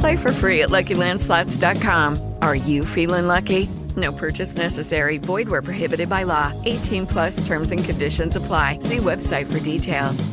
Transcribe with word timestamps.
Play 0.00 0.16
for 0.16 0.32
free 0.32 0.62
at 0.62 0.70
LuckyLandSlots.com. 0.70 2.34
Are 2.42 2.56
you 2.56 2.84
feeling 2.84 3.26
lucky? 3.26 3.68
No 3.96 4.12
purchase 4.12 4.56
necessary. 4.56 5.18
Void 5.18 5.48
where 5.48 5.62
prohibited 5.62 6.08
by 6.08 6.24
law. 6.24 6.52
18 6.64 7.06
plus 7.06 7.46
terms 7.46 7.72
and 7.72 7.82
conditions 7.82 8.36
apply. 8.36 8.80
See 8.80 8.98
website 8.98 9.46
for 9.50 9.60
details. 9.60 10.28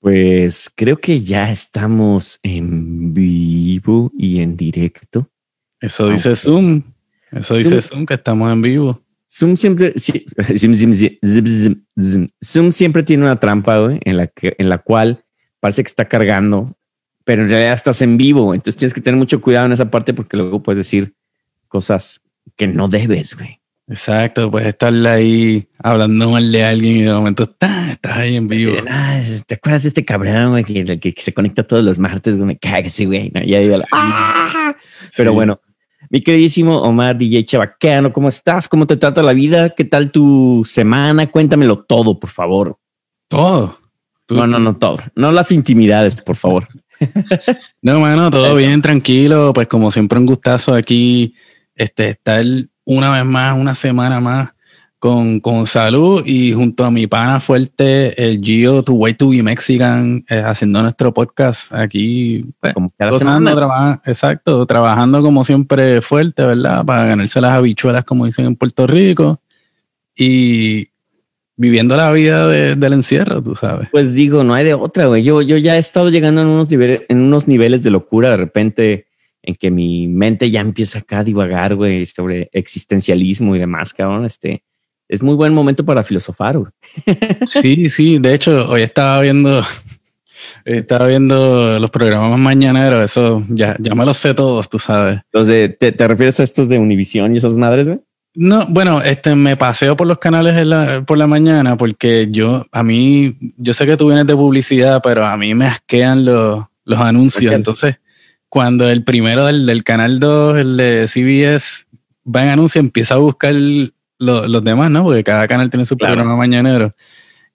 Pues 0.00 0.70
creo 0.74 0.96
que 0.96 1.20
ya 1.20 1.50
estamos 1.50 2.40
en 2.42 3.14
vivo 3.14 4.10
y 4.18 4.40
en 4.40 4.56
directo. 4.56 5.28
Eso 5.80 6.08
dice 6.08 6.34
Zoom. 6.34 6.82
Eso 7.30 7.54
dice 7.54 7.82
Zoom 7.82 8.06
que 8.06 8.14
estamos 8.14 8.52
en 8.52 8.62
vivo. 8.62 9.00
Zoom 9.34 9.56
siempre, 9.56 9.94
sí, 9.96 10.26
Zoom, 10.58 10.74
Zoom, 10.74 12.26
Zoom, 12.44 12.72
siempre 12.72 13.02
tiene 13.02 13.24
una 13.24 13.40
trampa 13.40 13.78
güey, 13.78 13.98
en, 14.04 14.16
la 14.18 14.26
que, 14.26 14.54
en 14.58 14.68
la 14.68 14.78
cual 14.78 15.24
parece 15.60 15.82
que 15.82 15.88
está 15.88 16.06
cargando, 16.06 16.76
pero 17.24 17.42
en 17.42 17.48
realidad 17.48 17.72
estás 17.72 18.02
en 18.02 18.16
vivo. 18.18 18.54
Entonces 18.54 18.76
tienes 18.76 18.92
que 18.92 19.00
tener 19.00 19.16
mucho 19.18 19.40
cuidado 19.40 19.66
en 19.66 19.72
esa 19.72 19.90
parte 19.90 20.12
porque 20.12 20.36
luego 20.36 20.62
puedes 20.62 20.78
decir 20.78 21.14
cosas 21.68 22.22
que 22.56 22.66
no 22.66 22.88
debes, 22.88 23.36
güey. 23.36 23.58
Exacto, 23.88 24.50
puedes 24.50 24.68
estar 24.68 24.92
ahí 25.06 25.68
hablando 25.78 26.30
mal 26.30 26.50
de 26.52 26.64
alguien 26.64 26.96
y 26.98 27.02
de 27.02 27.12
momento 27.12 27.48
¡tá! 27.48 27.90
estás 27.92 28.16
ahí 28.18 28.36
en 28.36 28.48
vivo. 28.48 28.74
Ah, 28.88 29.20
¿Te 29.46 29.54
acuerdas 29.54 29.82
de 29.82 29.88
este 29.88 30.04
cabrón, 30.04 30.50
güey, 30.50 30.64
que, 30.64 30.98
que, 30.98 31.12
que 31.14 31.22
se 31.22 31.32
conecta 31.34 31.62
todos 31.66 31.82
los 31.82 31.98
martes? 31.98 32.36
Güey, 32.36 32.46
me 32.46 32.58
caga 32.58 32.78
ese 32.80 33.06
güey. 33.06 33.30
¿no? 33.34 33.42
Y 33.42 33.54
ahí 33.54 33.66
de 33.66 33.78
la- 33.78 33.84
¡Ah! 33.92 34.74
Pero 35.16 35.30
Sí. 35.30 35.34
bueno, 35.34 35.60
mi 36.12 36.20
queridísimo 36.20 36.82
Omar 36.82 37.16
DJ 37.16 37.42
Chabacano, 37.46 38.12
¿cómo 38.12 38.28
estás? 38.28 38.68
¿Cómo 38.68 38.86
te 38.86 38.98
trata 38.98 39.22
la 39.22 39.32
vida? 39.32 39.70
¿Qué 39.70 39.84
tal 39.84 40.12
tu 40.12 40.62
semana? 40.66 41.26
Cuéntamelo 41.26 41.78
todo, 41.78 42.20
por 42.20 42.28
favor. 42.28 42.76
Todo. 43.28 43.78
Tú- 44.26 44.34
No, 44.36 44.46
no, 44.46 44.58
no 44.58 44.76
todo. 44.76 44.98
No 45.16 45.32
las 45.32 45.50
intimidades, 45.50 46.20
por 46.20 46.36
favor. 46.36 46.68
No, 47.82 47.98
mano, 47.98 48.30
todo 48.30 48.54
bien, 48.56 48.80
tranquilo. 48.82 49.52
Pues 49.54 49.66
como 49.68 49.90
siempre, 49.90 50.18
un 50.18 50.26
gustazo 50.26 50.74
aquí 50.74 51.34
este, 51.74 52.10
estar 52.10 52.44
una 52.84 53.10
vez 53.10 53.24
más, 53.24 53.58
una 53.58 53.74
semana 53.74 54.20
más 54.20 54.50
con, 55.02 55.40
con 55.40 55.66
salud 55.66 56.22
y 56.24 56.52
junto 56.52 56.84
a 56.84 56.90
mi 56.92 57.08
pana 57.08 57.40
fuerte, 57.40 58.22
el 58.24 58.38
Gio, 58.40 58.84
Tu 58.84 58.94
Way 58.94 59.14
to 59.14 59.30
Be 59.30 59.42
Mexican, 59.42 60.24
eh, 60.30 60.40
haciendo 60.46 60.80
nuestro 60.80 61.12
podcast 61.12 61.72
aquí. 61.74 62.44
Pues, 62.60 62.72
gozando, 63.10 63.50
traba- 63.56 64.00
exacto, 64.06 64.64
trabajando 64.64 65.20
como 65.20 65.42
siempre 65.42 66.00
fuerte, 66.02 66.44
¿verdad? 66.46 66.84
Para 66.84 67.04
ganarse 67.06 67.40
las 67.40 67.50
habichuelas, 67.54 68.04
como 68.04 68.26
dicen 68.26 68.44
en 68.44 68.54
Puerto 68.54 68.86
Rico. 68.86 69.40
Y 70.16 70.90
viviendo 71.56 71.96
la 71.96 72.12
vida 72.12 72.46
de- 72.46 72.76
del 72.76 72.92
encierro, 72.92 73.42
tú 73.42 73.56
sabes. 73.56 73.88
Pues 73.90 74.14
digo, 74.14 74.44
no 74.44 74.54
hay 74.54 74.64
de 74.64 74.74
otra, 74.74 75.06
güey. 75.06 75.24
Yo, 75.24 75.42
yo 75.42 75.56
ya 75.56 75.74
he 75.74 75.80
estado 75.80 76.10
llegando 76.10 76.42
en 76.42 76.46
unos, 76.46 76.70
niveles, 76.70 77.02
en 77.08 77.18
unos 77.22 77.48
niveles 77.48 77.82
de 77.82 77.90
locura 77.90 78.30
de 78.30 78.36
repente 78.36 79.06
en 79.42 79.56
que 79.56 79.72
mi 79.72 80.06
mente 80.06 80.48
ya 80.52 80.60
empieza 80.60 81.00
acá 81.00 81.18
a 81.18 81.24
divagar, 81.24 81.74
güey, 81.74 82.06
sobre 82.06 82.48
existencialismo 82.52 83.56
y 83.56 83.58
demás, 83.58 83.92
cabrón. 83.92 84.26
Este 84.26 84.62
es 85.12 85.22
muy 85.22 85.34
buen 85.34 85.52
momento 85.54 85.84
para 85.84 86.02
filosofar. 86.02 86.58
Sí, 87.46 87.88
sí, 87.90 88.18
de 88.18 88.34
hecho, 88.34 88.68
hoy 88.68 88.82
estaba 88.82 89.20
viendo, 89.20 89.62
estaba 90.64 91.06
viendo 91.06 91.78
los 91.78 91.90
programas 91.90 92.38
mañaneros, 92.38 93.04
eso 93.04 93.42
ya, 93.48 93.76
ya 93.78 93.94
me 93.94 94.04
los 94.04 94.16
sé 94.16 94.34
todos, 94.34 94.68
tú 94.68 94.78
sabes. 94.78 95.20
Los 95.32 95.46
de, 95.46 95.68
¿te, 95.68 95.92
te 95.92 96.08
refieres 96.08 96.40
a 96.40 96.44
estos 96.44 96.68
de 96.68 96.78
Univisión 96.78 97.34
y 97.34 97.38
esas 97.38 97.52
madres, 97.54 97.88
güey? 97.88 98.00
No, 98.34 98.64
bueno, 98.70 99.02
este 99.02 99.36
me 99.36 99.58
paseo 99.58 99.94
por 99.94 100.06
los 100.06 100.16
canales 100.16 100.56
en 100.56 100.70
la- 100.70 101.04
por 101.04 101.18
la 101.18 101.26
mañana 101.26 101.76
porque 101.76 102.28
yo, 102.30 102.64
a 102.72 102.82
mí, 102.82 103.36
yo 103.58 103.74
sé 103.74 103.84
que 103.84 103.96
tú 103.98 104.06
vienes 104.06 104.26
de 104.26 104.34
publicidad, 104.34 105.02
pero 105.04 105.26
a 105.26 105.36
mí 105.36 105.54
me 105.54 105.66
asquean 105.66 106.24
los, 106.24 106.64
los 106.84 106.98
anuncios. 107.00 107.52
Entonces, 107.52 107.96
cuando 108.48 108.88
el 108.88 109.04
primero 109.04 109.44
del, 109.44 109.66
del 109.66 109.84
canal 109.84 110.18
2, 110.18 110.56
el 110.58 110.76
de 110.78 111.06
CBS, 111.08 111.84
va 112.24 112.42
en 112.44 112.48
anuncio, 112.48 112.80
empieza 112.80 113.14
a 113.14 113.18
buscar 113.18 113.52
lo- 114.22 114.46
los 114.48 114.64
demás, 114.64 114.90
¿no? 114.90 115.02
Porque 115.04 115.24
cada 115.24 115.46
canal 115.46 115.68
tiene 115.70 115.84
su 115.86 115.96
Claro. 115.96 116.14
programa 116.14 116.36
mañanero. 116.36 116.94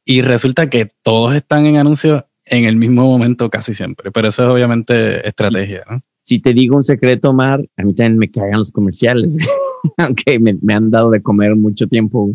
Y 0.05 0.21
resulta 0.21 0.69
que 0.69 0.87
todos 1.03 1.35
están 1.35 1.65
en 1.65 1.77
anuncios 1.77 2.23
en 2.45 2.65
el 2.65 2.75
mismo 2.77 3.03
momento 3.03 3.49
casi 3.49 3.73
siempre. 3.73 4.11
Pero 4.11 4.29
eso 4.29 4.43
es 4.43 4.49
obviamente 4.49 5.27
estrategia, 5.27 5.83
¿no? 5.89 5.99
Si 6.23 6.39
te 6.39 6.53
digo 6.53 6.75
un 6.75 6.83
secreto, 6.83 7.29
Omar, 7.29 7.61
a 7.77 7.83
mí 7.83 7.93
también 7.93 8.17
me 8.17 8.29
cagan 8.29 8.59
los 8.59 8.71
comerciales, 8.71 9.37
aunque 9.97 10.39
me, 10.39 10.57
me 10.61 10.73
han 10.73 10.91
dado 10.91 11.09
de 11.09 11.21
comer 11.21 11.55
mucho 11.55 11.87
tiempo. 11.87 12.29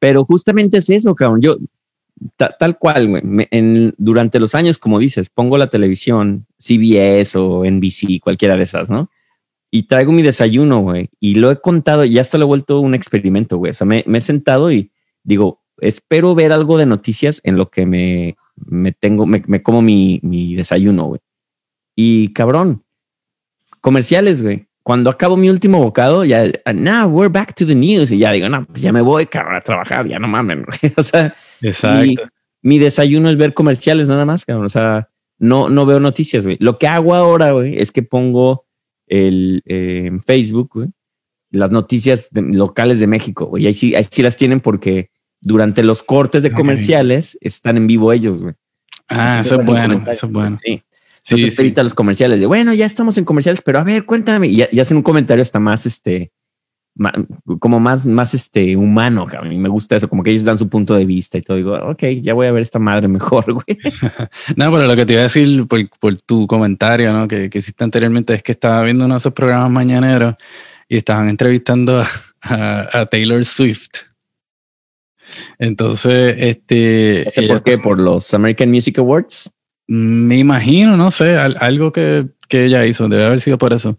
Pero 0.00 0.24
justamente 0.24 0.78
es 0.78 0.90
eso, 0.90 1.14
cabrón. 1.14 1.40
Yo, 1.40 1.56
ta- 2.36 2.54
tal 2.58 2.78
cual, 2.78 3.08
güey. 3.08 3.22
me- 3.24 3.48
en- 3.52 3.94
durante 3.98 4.40
los 4.40 4.54
años, 4.56 4.76
como 4.78 4.98
dices, 4.98 5.30
pongo 5.30 5.56
la 5.58 5.68
televisión, 5.70 6.46
CBS 6.58 7.36
o 7.38 7.64
NBC, 7.64 8.18
cualquiera 8.20 8.56
de 8.56 8.64
esas, 8.64 8.90
¿no? 8.90 9.08
Y 9.74 9.84
traigo 9.84 10.12
mi 10.12 10.20
desayuno, 10.20 10.80
güey. 10.80 11.08
Y 11.18 11.36
lo 11.36 11.50
he 11.50 11.58
contado, 11.58 12.04
y 12.04 12.18
hasta 12.18 12.36
lo 12.36 12.44
he 12.44 12.46
vuelto 12.46 12.78
un 12.80 12.94
experimento, 12.94 13.56
güey. 13.56 13.70
O 13.70 13.74
sea, 13.74 13.86
me, 13.86 14.04
me 14.06 14.18
he 14.18 14.20
sentado 14.20 14.70
y 14.70 14.92
digo, 15.24 15.62
espero 15.78 16.34
ver 16.34 16.52
algo 16.52 16.76
de 16.76 16.84
noticias 16.84 17.40
en 17.42 17.56
lo 17.56 17.70
que 17.70 17.86
me, 17.86 18.36
me 18.54 18.92
tengo, 18.92 19.24
me, 19.24 19.42
me 19.46 19.62
como 19.62 19.80
mi, 19.80 20.20
mi 20.22 20.54
desayuno, 20.54 21.04
güey. 21.04 21.20
Y 21.96 22.34
cabrón, 22.34 22.84
comerciales, 23.80 24.42
güey. 24.42 24.66
Cuando 24.82 25.08
acabo 25.08 25.38
mi 25.38 25.48
último 25.48 25.78
bocado, 25.78 26.26
ya, 26.26 26.44
now 26.74 27.08
we're 27.08 27.32
back 27.32 27.54
to 27.54 27.66
the 27.66 27.74
news. 27.74 28.10
Y 28.10 28.18
ya 28.18 28.30
digo, 28.32 28.50
no, 28.50 28.66
pues 28.66 28.82
ya 28.82 28.92
me 28.92 29.00
voy, 29.00 29.24
cabrón, 29.24 29.56
a 29.56 29.60
trabajar, 29.60 30.06
ya 30.06 30.18
no 30.18 30.28
mamen. 30.28 30.64
güey. 30.64 30.92
O 30.98 31.02
sea, 31.02 31.34
y 32.04 32.16
mi 32.60 32.78
desayuno 32.78 33.30
es 33.30 33.38
ver 33.38 33.54
comerciales 33.54 34.08
nada 34.08 34.26
más, 34.26 34.44
cabrón. 34.44 34.66
O 34.66 34.68
sea, 34.68 35.08
no, 35.38 35.70
no 35.70 35.86
veo 35.86 35.98
noticias, 35.98 36.44
güey. 36.44 36.58
Lo 36.60 36.78
que 36.78 36.88
hago 36.88 37.14
ahora, 37.14 37.52
güey, 37.52 37.80
es 37.80 37.90
que 37.90 38.02
pongo 38.02 38.66
el, 39.12 39.62
eh, 39.66 40.04
en 40.06 40.20
Facebook, 40.20 40.70
güey, 40.74 40.88
las 41.50 41.70
noticias 41.70 42.28
de- 42.30 42.42
locales 42.42 42.98
de 42.98 43.06
México, 43.06 43.44
güey. 43.46 43.64
Y 43.64 43.66
ahí 43.66 43.74
sí, 43.74 43.94
ahí 43.94 44.06
sí 44.10 44.22
las 44.22 44.36
tienen 44.38 44.60
porque 44.60 45.10
durante 45.40 45.82
los 45.82 46.02
cortes 46.02 46.42
de 46.42 46.50
comerciales 46.52 47.36
están 47.42 47.76
en 47.76 47.86
vivo 47.86 48.12
ellos, 48.12 48.42
güey. 48.42 48.54
Ah, 49.08 49.40
eso 49.44 49.60
es 49.60 49.66
bueno, 49.66 50.02
eso 50.10 50.26
es 50.26 50.32
bueno. 50.32 50.56
Sí. 50.64 50.82
Entonces 51.24 51.50
sí. 51.50 51.56
te 51.56 51.62
evita 51.62 51.82
los 51.82 51.94
comerciales 51.94 52.40
de, 52.40 52.46
bueno, 52.46 52.72
ya 52.72 52.86
estamos 52.86 53.18
en 53.18 53.24
comerciales, 53.24 53.60
pero 53.62 53.78
a 53.78 53.84
ver, 53.84 54.06
cuéntame. 54.06 54.48
Y, 54.48 54.64
y 54.72 54.80
hacen 54.80 54.96
un 54.96 55.02
comentario 55.02 55.42
hasta 55.42 55.60
más, 55.60 55.84
este, 55.84 56.32
como 57.58 57.80
más, 57.80 58.06
más, 58.06 58.34
este, 58.34 58.76
humano, 58.76 59.26
cabrón. 59.26 59.52
Y 59.52 59.58
me 59.58 59.68
gusta 59.68 59.96
eso, 59.96 60.08
como 60.08 60.22
que 60.22 60.30
ellos 60.30 60.44
dan 60.44 60.58
su 60.58 60.68
punto 60.68 60.94
de 60.94 61.04
vista 61.06 61.38
y 61.38 61.42
todo. 61.42 61.56
Digo, 61.56 61.74
ok, 61.74 62.02
ya 62.22 62.34
voy 62.34 62.46
a 62.46 62.52
ver 62.52 62.62
esta 62.62 62.78
madre 62.78 63.08
mejor, 63.08 63.44
güey. 63.52 63.78
No, 64.56 64.70
pero 64.70 64.86
lo 64.86 64.94
que 64.96 65.06
te 65.06 65.14
iba 65.14 65.20
a 65.20 65.24
decir 65.24 65.66
por, 65.66 65.80
por 65.98 66.20
tu 66.20 66.46
comentario, 66.46 67.12
¿no? 67.12 67.26
Que, 67.28 67.48
que 67.50 67.58
hiciste 67.58 67.82
anteriormente 67.84 68.34
es 68.34 68.42
que 68.42 68.52
estaba 68.52 68.82
viendo 68.84 69.04
uno 69.06 69.14
de 69.14 69.18
esos 69.18 69.32
programas 69.32 69.70
mañaneros 69.70 70.34
y 70.88 70.98
estaban 70.98 71.28
entrevistando 71.28 72.00
a, 72.02 72.06
a, 72.42 73.00
a 73.00 73.06
Taylor 73.06 73.44
Swift. 73.44 73.88
Entonces, 75.58 76.34
este. 76.38 77.28
¿Ese 77.28 77.44
ella- 77.44 77.54
¿Por 77.54 77.62
qué? 77.62 77.78
¿Por 77.78 77.98
los 77.98 78.32
American 78.34 78.70
Music 78.70 78.98
Awards? 78.98 79.52
Me 79.86 80.36
imagino, 80.38 80.96
no 80.96 81.10
sé, 81.10 81.36
al- 81.36 81.56
algo 81.60 81.92
que, 81.92 82.26
que 82.48 82.64
ella 82.66 82.84
hizo, 82.86 83.08
debe 83.08 83.24
haber 83.24 83.40
sido 83.40 83.58
por 83.58 83.72
eso. 83.72 83.98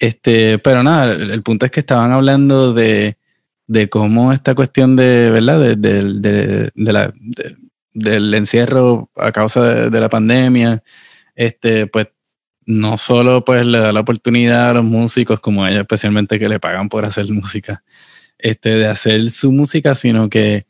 Este, 0.00 0.58
pero 0.58 0.82
nada, 0.82 1.12
el, 1.12 1.30
el 1.30 1.42
punto 1.42 1.66
es 1.66 1.70
que 1.70 1.80
estaban 1.80 2.10
hablando 2.10 2.72
de, 2.72 3.18
de 3.66 3.88
cómo 3.90 4.32
esta 4.32 4.54
cuestión 4.54 4.96
de, 4.96 5.28
¿verdad? 5.30 5.60
De, 5.60 5.76
de- 5.76 6.14
de- 6.14 6.70
de 6.74 6.92
la, 6.92 7.12
de- 7.14 7.56
del 7.92 8.32
encierro 8.34 9.10
a 9.14 9.30
causa 9.30 9.62
de, 9.90 10.00
la 10.00 10.08
pandemia, 10.08 10.82
este, 11.34 11.86
pues 11.86 12.08
no 12.64 12.96
solo 12.96 13.44
pues 13.44 13.64
le 13.66 13.78
da 13.78 13.92
la 13.92 14.00
oportunidad 14.00 14.70
a 14.70 14.74
los 14.74 14.84
músicos 14.84 15.38
como 15.40 15.66
ella, 15.66 15.80
especialmente 15.80 16.38
que 16.38 16.48
le 16.48 16.58
pagan 16.60 16.88
por 16.88 17.04
hacer 17.04 17.30
música, 17.30 17.82
este, 18.38 18.70
de 18.70 18.86
hacer 18.86 19.30
su 19.30 19.52
música, 19.52 19.94
sino 19.94 20.30
que 20.30 20.66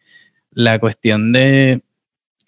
la 0.51 0.79
cuestión 0.81 1.31
de, 1.33 1.83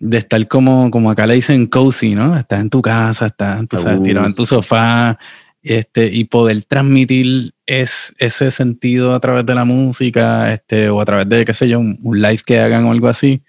de 0.00 0.18
estar 0.18 0.48
como, 0.48 0.90
como 0.90 1.10
acá 1.12 1.26
le 1.28 1.34
dicen 1.34 1.66
cozy, 1.66 2.14
¿no? 2.16 2.36
Estás 2.36 2.60
en 2.60 2.70
tu 2.70 2.82
casa, 2.82 3.26
estás, 3.26 3.68
tú 3.68 3.76
sabes, 3.78 4.02
tirado 4.02 4.26
en 4.26 4.34
tu 4.34 4.46
sofá, 4.46 5.16
este, 5.62 6.06
y 6.08 6.24
poder 6.24 6.64
transmitir 6.64 7.52
es, 7.66 8.14
ese 8.18 8.50
sentido 8.50 9.14
a 9.14 9.20
través 9.20 9.46
de 9.46 9.54
la 9.54 9.64
música, 9.64 10.52
este, 10.52 10.88
o 10.90 11.00
a 11.00 11.04
través 11.04 11.28
de, 11.28 11.44
qué 11.44 11.54
sé 11.54 11.68
yo, 11.68 11.78
un, 11.80 11.98
un 12.02 12.20
live 12.20 12.40
que 12.44 12.58
hagan 12.60 12.84
o 12.84 12.90
algo 12.92 13.08
así, 13.08 13.42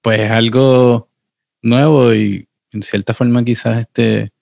pues 0.00 0.20
es 0.20 0.30
algo 0.30 1.08
nuevo 1.62 2.12
y 2.14 2.48
en 2.72 2.82
cierta 2.82 3.14
forma 3.14 3.44
quizás 3.44 3.78
este 3.78 4.32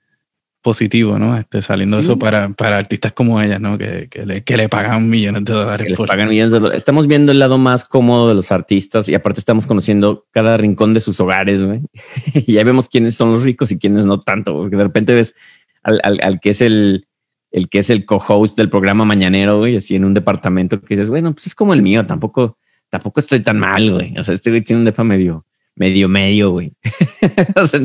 positivo, 0.63 1.19
¿no? 1.19 1.37
Este, 1.39 1.63
saliendo 1.63 1.97
Sí. 1.99 2.05
eso 2.05 2.19
para, 2.19 2.51
para 2.51 2.77
artistas 2.77 3.13
como 3.13 3.41
ella, 3.41 3.59
¿no? 3.59 3.79
Que, 3.79 4.09
que, 4.11 4.27
le, 4.27 4.43
que 4.45 4.57
le 4.59 4.69
pagan 4.69 5.09
millones 5.09 5.45
de 5.45 5.53
dólares 5.55 5.89
que 5.89 5.95
por 5.95 6.07
pagan 6.07 6.29
millones 6.29 6.53
de 6.53 6.59
dólares. 6.61 6.79
Estamos 6.79 7.07
viendo 7.07 7.33
el 7.33 7.39
lado 7.39 7.57
más 7.57 7.85
cómodo 7.87 8.29
de 8.29 8.35
los 8.35 8.53
artistas 8.53 9.09
y 9.09 9.15
aparte 9.15 9.41
estamos 9.41 9.67
conociendo 9.67 10.27
cada 10.33 10.59
rincón 10.59 10.93
de 10.93 11.01
sus 11.01 11.19
hogares, 11.21 11.65
güey. 11.65 11.81
y 12.35 12.53
ya 12.55 12.65
vemos 12.65 12.89
quiénes 12.89 13.15
son 13.15 13.33
los 13.33 13.43
ricos 13.43 13.73
y 13.73 13.79
quiénes 13.79 14.05
no 14.05 14.21
tanto, 14.21 14.53
porque 14.55 14.77
de 14.77 14.83
repente 14.85 15.15
ves 15.15 15.35
al, 15.83 15.99
al- 16.05 16.21
al 16.23 16.41
que 16.41 16.51
es 16.51 16.61
el, 16.61 17.07
el 17.51 17.69
que 17.69 17.81
es 17.81 17.91
el 17.91 18.05
co-host 18.05 18.57
del 18.57 18.71
programa 18.71 19.05
mañanero, 19.05 19.59
güey, 19.59 19.77
así 19.77 19.97
en 19.97 20.05
un 20.05 20.15
departamento 20.15 20.81
que 20.81 20.95
dices, 20.95 21.09
bueno, 21.09 21.33
pues 21.33 21.49
es 21.49 21.55
como 21.55 21.75
el 21.75 21.83
mío, 21.83 22.07
tampoco, 22.07 22.59
tampoco 22.89 23.21
estoy 23.21 23.41
tan 23.41 23.59
mal, 23.59 23.91
güey. 23.93 24.17
O 24.19 24.25
sea, 24.25 24.35
este 24.35 24.51
güey 24.51 24.63
tiene 24.63 24.81
un 24.81 24.85
depa 24.85 25.05
medio, 25.05 25.47
medio, 25.75 26.09
medio, 26.09 26.51
güey. 26.51 26.73
o, 27.57 27.67
sea, 27.67 27.81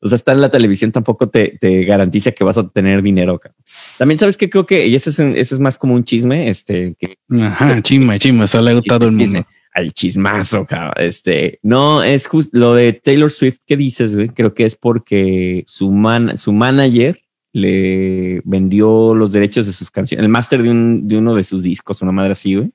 o 0.00 0.08
sea, 0.08 0.16
estar 0.16 0.34
en 0.34 0.40
la 0.40 0.50
televisión 0.50 0.90
tampoco 0.90 1.28
te, 1.28 1.56
te 1.60 1.84
garantiza 1.84 2.32
que 2.32 2.44
vas 2.44 2.58
a 2.58 2.68
tener 2.68 3.02
dinero. 3.02 3.38
cabrón. 3.38 3.62
También 3.98 4.18
sabes 4.18 4.36
que 4.36 4.50
creo 4.50 4.66
que, 4.66 4.86
y 4.86 4.94
ese 4.94 5.10
es, 5.10 5.18
ese 5.20 5.54
es 5.54 5.60
más 5.60 5.78
como 5.78 5.94
un 5.94 6.04
chisme, 6.04 6.48
este, 6.48 6.96
que 6.98 7.16
Ajá, 7.40 7.80
chisme, 7.82 8.18
chisme, 8.18 8.44
eso 8.44 8.60
le 8.60 8.74
gusta 8.74 8.96
a 8.96 8.98
todo 8.98 9.10
el 9.10 9.16
mundo. 9.16 9.46
al 9.72 9.92
chismazo, 9.92 10.66
cabrón. 10.66 10.92
Este, 10.96 11.60
no, 11.62 12.02
es 12.02 12.26
justo 12.26 12.58
lo 12.58 12.74
de 12.74 12.92
Taylor 12.92 13.30
Swift 13.30 13.58
que 13.64 13.76
dices, 13.76 14.16
güey. 14.16 14.28
Creo 14.28 14.54
que 14.54 14.66
es 14.66 14.74
porque 14.74 15.62
su 15.66 15.92
man, 15.92 16.36
su 16.36 16.52
manager 16.52 17.23
le 17.54 18.42
vendió 18.44 19.14
los 19.14 19.30
derechos 19.30 19.66
de 19.66 19.72
sus 19.72 19.88
canciones, 19.88 20.24
el 20.24 20.28
máster 20.28 20.60
de, 20.60 20.70
un, 20.70 21.06
de 21.06 21.16
uno 21.16 21.36
de 21.36 21.44
sus 21.44 21.62
discos, 21.62 22.02
una 22.02 22.10
madre 22.10 22.32
así, 22.32 22.56
güey, 22.56 22.72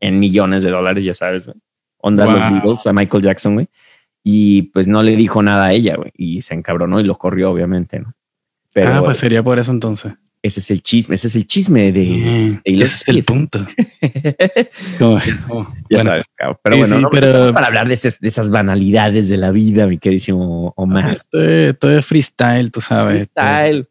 en 0.00 0.18
millones 0.18 0.62
de 0.62 0.70
dólares, 0.70 1.04
ya 1.04 1.12
sabes, 1.12 1.44
güey. 1.44 1.58
Onda 1.98 2.24
los. 2.24 2.34
Beatles 2.34 2.86
a 2.86 2.92
Michael 2.94 3.22
Jackson, 3.22 3.54
güey. 3.54 3.68
Y 4.22 4.62
pues 4.62 4.88
no 4.88 5.02
le 5.02 5.14
dijo 5.16 5.42
nada 5.42 5.66
a 5.66 5.72
ella, 5.72 5.96
güey. 5.96 6.10
Y 6.16 6.40
se 6.40 6.54
encabronó 6.54 7.00
y 7.00 7.04
lo 7.04 7.16
corrió, 7.16 7.50
obviamente, 7.50 8.00
¿no? 8.00 8.14
Pero 8.72 8.94
ah, 8.94 9.02
pues 9.04 9.18
sería 9.18 9.42
por 9.42 9.58
eso 9.58 9.70
entonces. 9.70 10.14
ese 10.42 10.60
es 10.60 10.70
el 10.70 10.82
chisme, 10.82 11.16
ese 11.16 11.28
es 11.28 11.36
el 11.36 11.46
chisme 11.46 11.92
de 11.92 12.60
Taylor 12.64 12.82
ese 12.82 12.94
es 12.94 13.08
el 13.08 13.24
punto. 13.24 13.66
Ya 14.98 15.98
bueno, 15.98 16.10
sabes, 16.10 16.26
cabrón. 16.34 16.58
Pero 16.62 16.76
sí, 16.76 16.80
bueno, 16.80 17.00
no, 17.00 17.10
pero- 17.10 17.52
para 17.52 17.66
hablar 17.66 17.88
de 17.88 17.94
esas, 17.94 18.18
de 18.18 18.28
esas 18.28 18.48
banalidades 18.48 19.28
de 19.28 19.36
la 19.36 19.50
vida, 19.50 19.86
mi 19.86 19.98
queridísimo 19.98 20.72
Omar. 20.76 21.18
esto 21.32 21.90
es, 21.90 22.06
freestyle, 22.06 22.72
tú 22.72 22.80
sabes. 22.80 23.28
Freestyle. 23.34 23.86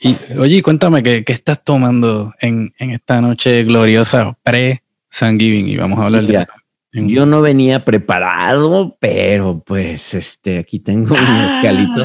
Y, 0.00 0.16
oye, 0.38 0.62
cuéntame, 0.62 1.02
¿qué, 1.02 1.24
qué 1.24 1.32
estás 1.32 1.62
tomando 1.64 2.34
en, 2.40 2.72
en 2.78 2.90
esta 2.90 3.20
noche 3.20 3.64
gloriosa 3.64 4.36
pre-Thanksgiving? 4.42 5.68
Y 5.68 5.76
vamos 5.76 5.98
a 5.98 6.04
hablar 6.04 6.22
Mira, 6.22 6.38
de 6.40 6.44
eso. 6.44 6.52
En- 6.92 7.08
Yo 7.08 7.26
no 7.26 7.40
venía 7.40 7.84
preparado, 7.84 8.96
pero 9.00 9.62
pues 9.64 10.14
este, 10.14 10.58
aquí 10.58 10.78
tengo 10.80 11.14
un 11.14 11.20
mezcalito. 11.38 12.04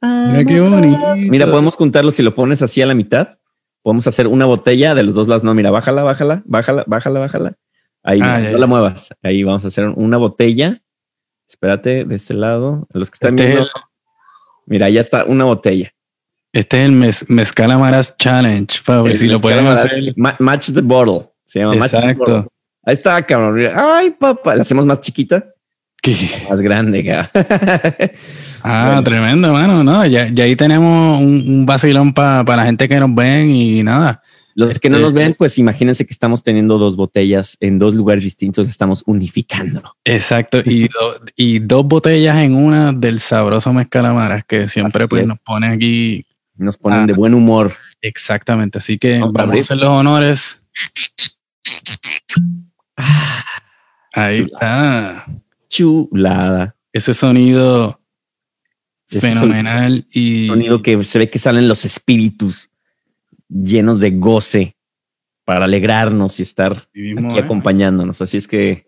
Mira 0.00 0.44
qué 0.44 0.60
bonito. 0.60 0.98
Mira, 1.28 1.46
podemos 1.50 1.74
juntarlo 1.74 2.10
si 2.12 2.22
lo 2.22 2.34
pones 2.34 2.62
así 2.62 2.80
a 2.82 2.86
la 2.86 2.94
mitad. 2.94 3.38
Podemos 3.82 4.06
hacer 4.06 4.26
una 4.28 4.44
botella 4.44 4.94
de 4.94 5.02
los 5.02 5.14
dos 5.14 5.28
lados. 5.28 5.42
No, 5.44 5.54
mira, 5.54 5.70
bájala, 5.70 6.02
bájala, 6.02 6.42
bájala, 6.46 6.84
bájala, 6.86 7.18
bájala. 7.20 7.54
Ahí, 8.04 8.20
Ah, 8.22 8.38
no 8.52 8.58
la 8.58 8.66
muevas. 8.66 9.10
Ahí 9.22 9.42
vamos 9.42 9.64
a 9.64 9.68
hacer 9.68 9.86
una 9.88 10.16
botella. 10.18 10.82
Espérate, 11.48 12.04
de 12.04 12.14
este 12.14 12.34
lado. 12.34 12.86
Los 12.92 13.10
que 13.10 13.14
están 13.16 13.30
Este 13.34 13.44
es 13.44 13.54
viendo. 13.56 13.70
Mira, 14.66 14.88
ya 14.88 15.00
está 15.00 15.24
una 15.24 15.44
botella. 15.44 15.92
Este 16.52 16.80
es 16.80 16.86
el 16.86 16.92
mez, 16.92 17.24
Mezcal 17.28 17.70
Amaras 17.70 18.16
Challenge, 18.16 18.66
Fabi, 18.82 19.16
si 19.16 19.26
lo 19.26 19.40
pueden 19.40 19.66
hacer. 19.66 20.14
Ma- 20.16 20.36
Match 20.38 20.70
the 20.72 20.80
bottle. 20.80 21.28
Se 21.44 21.60
llama 21.60 21.74
Match 21.74 21.90
the 21.90 21.96
Exacto. 21.98 22.24
bottle. 22.24 22.48
Ahí 22.84 22.94
está, 22.94 23.22
cabrón. 23.22 23.60
Ay, 23.76 24.10
papá. 24.18 24.54
La 24.56 24.62
hacemos 24.62 24.86
más 24.86 25.00
chiquita, 25.00 25.44
¿Qué? 26.02 26.16
más 26.48 26.60
grande, 26.62 27.04
cabrón. 27.04 27.28
Ah, 28.62 28.86
Bueno. 28.88 29.04
tremendo, 29.04 29.52
mano. 29.52 29.84
No, 29.84 30.04
ya, 30.04 30.28
ya 30.28 30.42
ahí 30.44 30.56
tenemos 30.56 31.20
un, 31.20 31.44
un 31.46 31.64
vacilón 31.66 32.12
para 32.12 32.42
la 32.56 32.64
gente 32.64 32.88
que 32.88 32.98
nos 32.98 33.14
ven 33.14 33.50
y 33.50 33.82
nada. 33.84 34.20
Los 34.56 34.80
que 34.80 34.90
no 34.90 34.96
Este- 34.96 35.04
nos 35.04 35.14
ven, 35.14 35.34
pues 35.38 35.56
imagínense 35.58 36.04
que 36.04 36.12
estamos 36.12 36.42
teniendo 36.42 36.76
dos 36.78 36.96
botellas 36.96 37.56
en 37.60 37.78
dos 37.78 37.94
lugares 37.94 38.24
distintos. 38.24 38.68
Estamos 38.68 39.04
unificando. 39.06 39.82
Exacto. 40.04 40.58
Y, 40.64 40.88
do- 40.88 41.20
y 41.36 41.60
dos 41.60 41.84
botellas 41.86 42.38
en 42.38 42.56
una 42.56 42.92
del 42.92 43.20
sabroso 43.20 43.72
Mezcal 43.72 44.06
Amaras 44.06 44.42
que 44.44 44.66
siempre 44.66 45.06
pues 45.06 45.22
es. 45.22 45.28
nos 45.28 45.38
pone 45.38 45.68
aquí. 45.68 46.24
Nos 46.58 46.76
ponen 46.76 47.00
Ah. 47.00 47.06
de 47.06 47.12
buen 47.14 47.34
humor. 47.34 47.72
Exactamente. 48.02 48.78
Así 48.78 48.98
que 48.98 49.18
Vamos 49.20 49.34
vamos, 49.34 49.56
a 49.56 49.60
hacer 49.60 49.76
los 49.76 49.86
honores. 49.88 50.62
Ahí 54.12 54.44
Chulada. 54.46 55.08
está. 55.24 55.26
Chulada. 55.68 56.76
Ese 56.92 57.14
sonido 57.14 58.00
Ese 59.10 59.20
fenomenal 59.20 60.06
y 60.10 60.48
Sonido 60.48 60.82
que 60.82 61.02
se 61.04 61.18
ve 61.18 61.30
que 61.30 61.38
salen 61.38 61.68
los 61.68 61.84
espíritus 61.84 62.70
llenos 63.48 64.00
de 64.00 64.10
goce 64.10 64.76
para 65.44 65.64
alegrarnos 65.64 66.38
y 66.40 66.42
estar 66.42 66.72
aquí 66.72 67.38
¿eh? 67.38 67.40
acompañándonos. 67.42 68.20
Así 68.20 68.36
es 68.36 68.48
que 68.48 68.86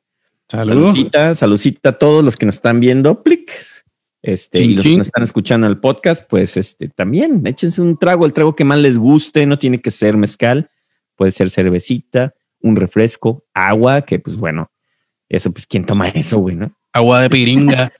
Salud. 0.48 0.66
saludcita, 0.88 1.34
saludcita 1.34 1.88
a 1.90 1.98
todos 1.98 2.24
los 2.24 2.36
que 2.36 2.44
nos 2.46 2.56
están 2.56 2.80
viendo. 2.80 3.22
Plics. 3.22 3.84
Este, 4.22 4.60
y 4.60 4.74
los 4.74 4.84
que 4.84 4.96
nos 4.96 5.06
están 5.06 5.22
escuchando 5.22 5.66
el 5.66 5.78
podcast, 5.78 6.26
pues 6.28 6.56
este 6.56 6.88
también 6.88 7.46
échense 7.46 7.80
un 7.80 7.96
trago, 7.98 8.26
el 8.26 8.32
trago 8.34 8.54
que 8.54 8.64
más 8.64 8.78
les 8.78 8.98
guste, 8.98 9.46
no 9.46 9.58
tiene 9.58 9.80
que 9.80 9.90
ser 9.90 10.16
mezcal, 10.16 10.70
puede 11.16 11.32
ser 11.32 11.48
cervecita, 11.50 12.34
un 12.60 12.76
refresco, 12.76 13.44
agua, 13.54 14.02
que 14.02 14.18
pues 14.18 14.36
bueno, 14.36 14.70
eso 15.28 15.50
pues 15.52 15.66
quién 15.66 15.84
toma 15.86 16.08
eso, 16.14 16.38
güey, 16.38 16.56
¿no? 16.56 16.72
Agua 16.92 17.22
de 17.22 17.30
piringa. 17.30 17.92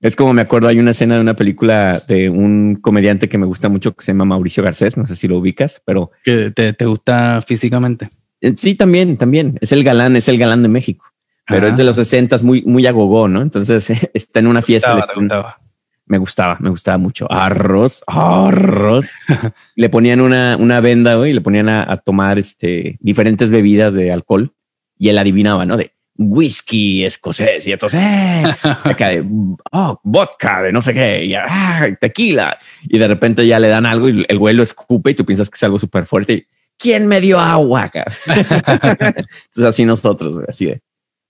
Es 0.00 0.14
como 0.14 0.32
me 0.34 0.42
acuerdo, 0.42 0.68
hay 0.68 0.78
una 0.78 0.90
escena 0.92 1.16
de 1.16 1.20
una 1.22 1.34
película 1.34 2.02
de 2.06 2.28
un 2.30 2.76
comediante 2.76 3.28
que 3.28 3.38
me 3.38 3.46
gusta 3.46 3.68
mucho 3.68 3.94
que 3.94 4.04
se 4.04 4.12
llama 4.12 4.24
Mauricio 4.26 4.62
Garcés, 4.62 4.96
no 4.96 5.06
sé 5.06 5.16
si 5.16 5.26
lo 5.26 5.38
ubicas, 5.38 5.82
pero 5.84 6.10
que 6.22 6.50
te, 6.52 6.72
te 6.74 6.84
gusta 6.84 7.42
físicamente. 7.46 8.08
eh, 8.40 8.54
sí, 8.56 8.74
también, 8.76 9.16
también, 9.16 9.58
es 9.60 9.72
el 9.72 9.82
galán, 9.84 10.14
es 10.16 10.28
el 10.28 10.38
galán 10.38 10.62
de 10.62 10.68
México, 10.68 11.06
pero 11.46 11.66
Ah. 11.66 11.70
es 11.70 11.76
de 11.78 11.84
los 11.84 11.96
60 11.96 12.38
muy, 12.42 12.62
muy 12.62 12.86
agogó, 12.86 13.26
¿no? 13.26 13.40
Entonces 13.42 13.88
está 14.14 14.40
en 14.40 14.46
una 14.46 14.62
fiesta, 14.62 14.94
Gustaba, 14.94 15.24
están-. 15.28 15.65
Me 16.06 16.18
gustaba, 16.18 16.56
me 16.60 16.70
gustaba 16.70 16.98
mucho. 16.98 17.30
Arroz, 17.30 18.02
arroz. 18.06 19.10
le 19.76 19.88
ponían 19.88 20.20
una, 20.20 20.56
una 20.58 20.80
venda, 20.80 21.28
y 21.28 21.32
le 21.32 21.40
ponían 21.40 21.68
a, 21.68 21.84
a 21.86 21.98
tomar 21.98 22.38
este, 22.38 22.96
diferentes 23.00 23.50
bebidas 23.50 23.92
de 23.92 24.12
alcohol 24.12 24.52
y 24.98 25.08
él 25.08 25.18
adivinaba, 25.18 25.66
¿no? 25.66 25.76
De 25.76 25.92
whisky 26.18 27.04
escocés 27.04 27.66
y 27.66 27.72
entonces, 27.72 28.00
eh, 28.02 28.44
acá 28.84 29.08
de, 29.08 29.24
oh, 29.72 30.00
vodka 30.02 30.62
de 30.62 30.72
no 30.72 30.80
sé 30.80 30.94
qué, 30.94 31.24
y 31.24 31.34
ah, 31.34 31.88
tequila. 32.00 32.58
Y 32.84 32.98
de 32.98 33.08
repente 33.08 33.46
ya 33.46 33.60
le 33.60 33.68
dan 33.68 33.86
algo 33.86 34.08
y 34.08 34.24
el 34.26 34.38
güey 34.38 34.54
lo 34.54 34.62
escupe 34.62 35.10
y 35.10 35.14
tú 35.14 35.24
piensas 35.24 35.50
que 35.50 35.56
es 35.56 35.62
algo 35.62 35.78
súper 35.78 36.06
fuerte. 36.06 36.32
y, 36.32 36.46
¿Quién 36.78 37.06
me 37.06 37.20
dio 37.20 37.38
agua? 37.38 37.88
cabrón?" 37.88 38.14
Entonces 38.26 39.64
así 39.64 39.84
nosotros, 39.84 40.38
así 40.48 40.66
de. 40.66 40.80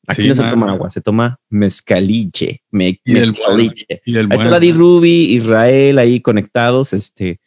Aquí 0.06 0.22
Sí, 0.22 0.28
no 0.28 0.34
se 0.34 0.42
toma 0.44 0.70
agua, 0.72 0.90
se 0.90 1.00
toma 1.00 1.38
mezcaliche. 1.50 2.62
me- 2.70 3.00
Y 3.04 3.16
el 3.16 3.32
bueno, 3.32 3.32
mezcaliche. 3.32 4.00
y 4.04 4.16
el 4.16 4.26
Ahí 4.30 4.38
está 4.38 4.50
la 4.50 4.60
Di 4.60 4.72
Ruby, 4.72 5.34
Israel 5.34 5.98
ahí 5.98 6.20
conectados, 6.20 6.92
este, 6.92 7.40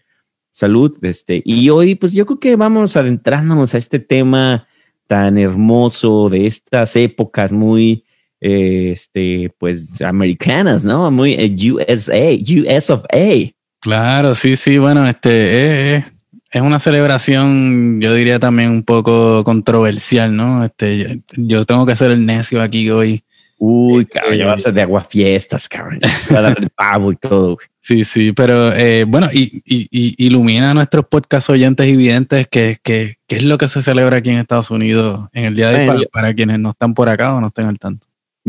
salud, 0.52 0.98
este, 1.04 1.42
y 1.46 1.70
hoy 1.70 1.96
pues 1.96 2.14
yo 2.14 2.26
creo 2.26 2.40
que 2.40 2.56
vamos 2.56 2.98
adentrándonos 2.98 3.74
a 3.74 3.78
este 3.78 4.00
tema 4.00 4.68
tan 5.08 5.38
hermoso 5.38 6.30
de 6.30 6.48
estas 6.48 6.96
épocas 6.96 7.52
muy, 7.52 8.04
eh, 8.42 8.92
este, 8.94 9.52
pues 9.58 10.02
americanas, 10.02 10.86
¿no? 10.86 11.10
Muy 11.12 11.34
eh, 11.34 11.56
USA, 11.72 12.32
US 12.34 12.90
of 12.90 13.04
A. 13.14 13.52
Claro, 13.82 14.36
sí, 14.36 14.56
sí, 14.56 14.78
bueno, 14.78 15.08
este, 15.08 15.30
eh, 15.30 15.96
eh, 15.98 16.06
es 16.52 16.62
una 16.62 16.80
celebración, 16.80 18.02
yo 18.02 18.14
diría 18.14 18.40
también 18.40 18.72
un 18.72 18.84
poco 18.84 19.44
controversial, 19.44 20.36
¿no? 20.36 20.66
Este, 20.66 21.22
yo, 21.36 21.64
tengo 21.66 21.86
que 21.86 21.96
ser 21.96 22.12
el 22.12 22.26
necio 22.26 22.62
aquí 22.62 22.90
hoy. 22.90 23.24
Uy, 23.58 24.06
cabrón, 24.06 24.38
ya 24.38 24.46
vas 24.46 24.66
a 24.66 24.72
de 24.72 24.82
agua 24.82 25.02
fiestas, 25.02 25.68
cabrón. 25.68 26.00
Va 26.34 26.40
a 26.40 26.42
dar 26.42 26.60
el 26.60 26.70
pavo 26.70 27.12
y 27.12 27.18
todo. 27.18 27.58
Sí, 27.82 28.06
sí, 28.06 28.34
pero 28.34 28.72
eh, 28.76 29.06
bueno, 29.08 29.30
y, 29.34 29.64
y, 29.66 29.88
ilumina 30.24 30.70
a 30.70 30.74
nuestros 30.76 31.06
podcast 31.08 31.50
oyentes 31.50 31.88
y 31.88 31.96
videntes 31.96 32.48
que, 32.48 32.78
que, 32.84 33.18
es 33.28 33.42
lo 33.42 33.58
que 33.58 33.68
se 33.68 33.82
celebra 33.82 34.18
aquí 34.18 34.30
en 34.30 34.38
Estados 34.38 34.70
Unidos 34.70 35.28
en 35.34 35.46
el 35.46 35.56
día 35.56 35.70
de 35.72 35.90
hoy 35.90 36.06
para, 36.12 36.36
quienes 36.36 36.60
no 36.60 36.70
están 36.70 36.94
por 36.94 37.10
acá 37.10 37.34
o 37.34 37.42
no 37.42 37.48
estén 37.48 37.66
al 37.66 37.80
tanto. 37.80 38.08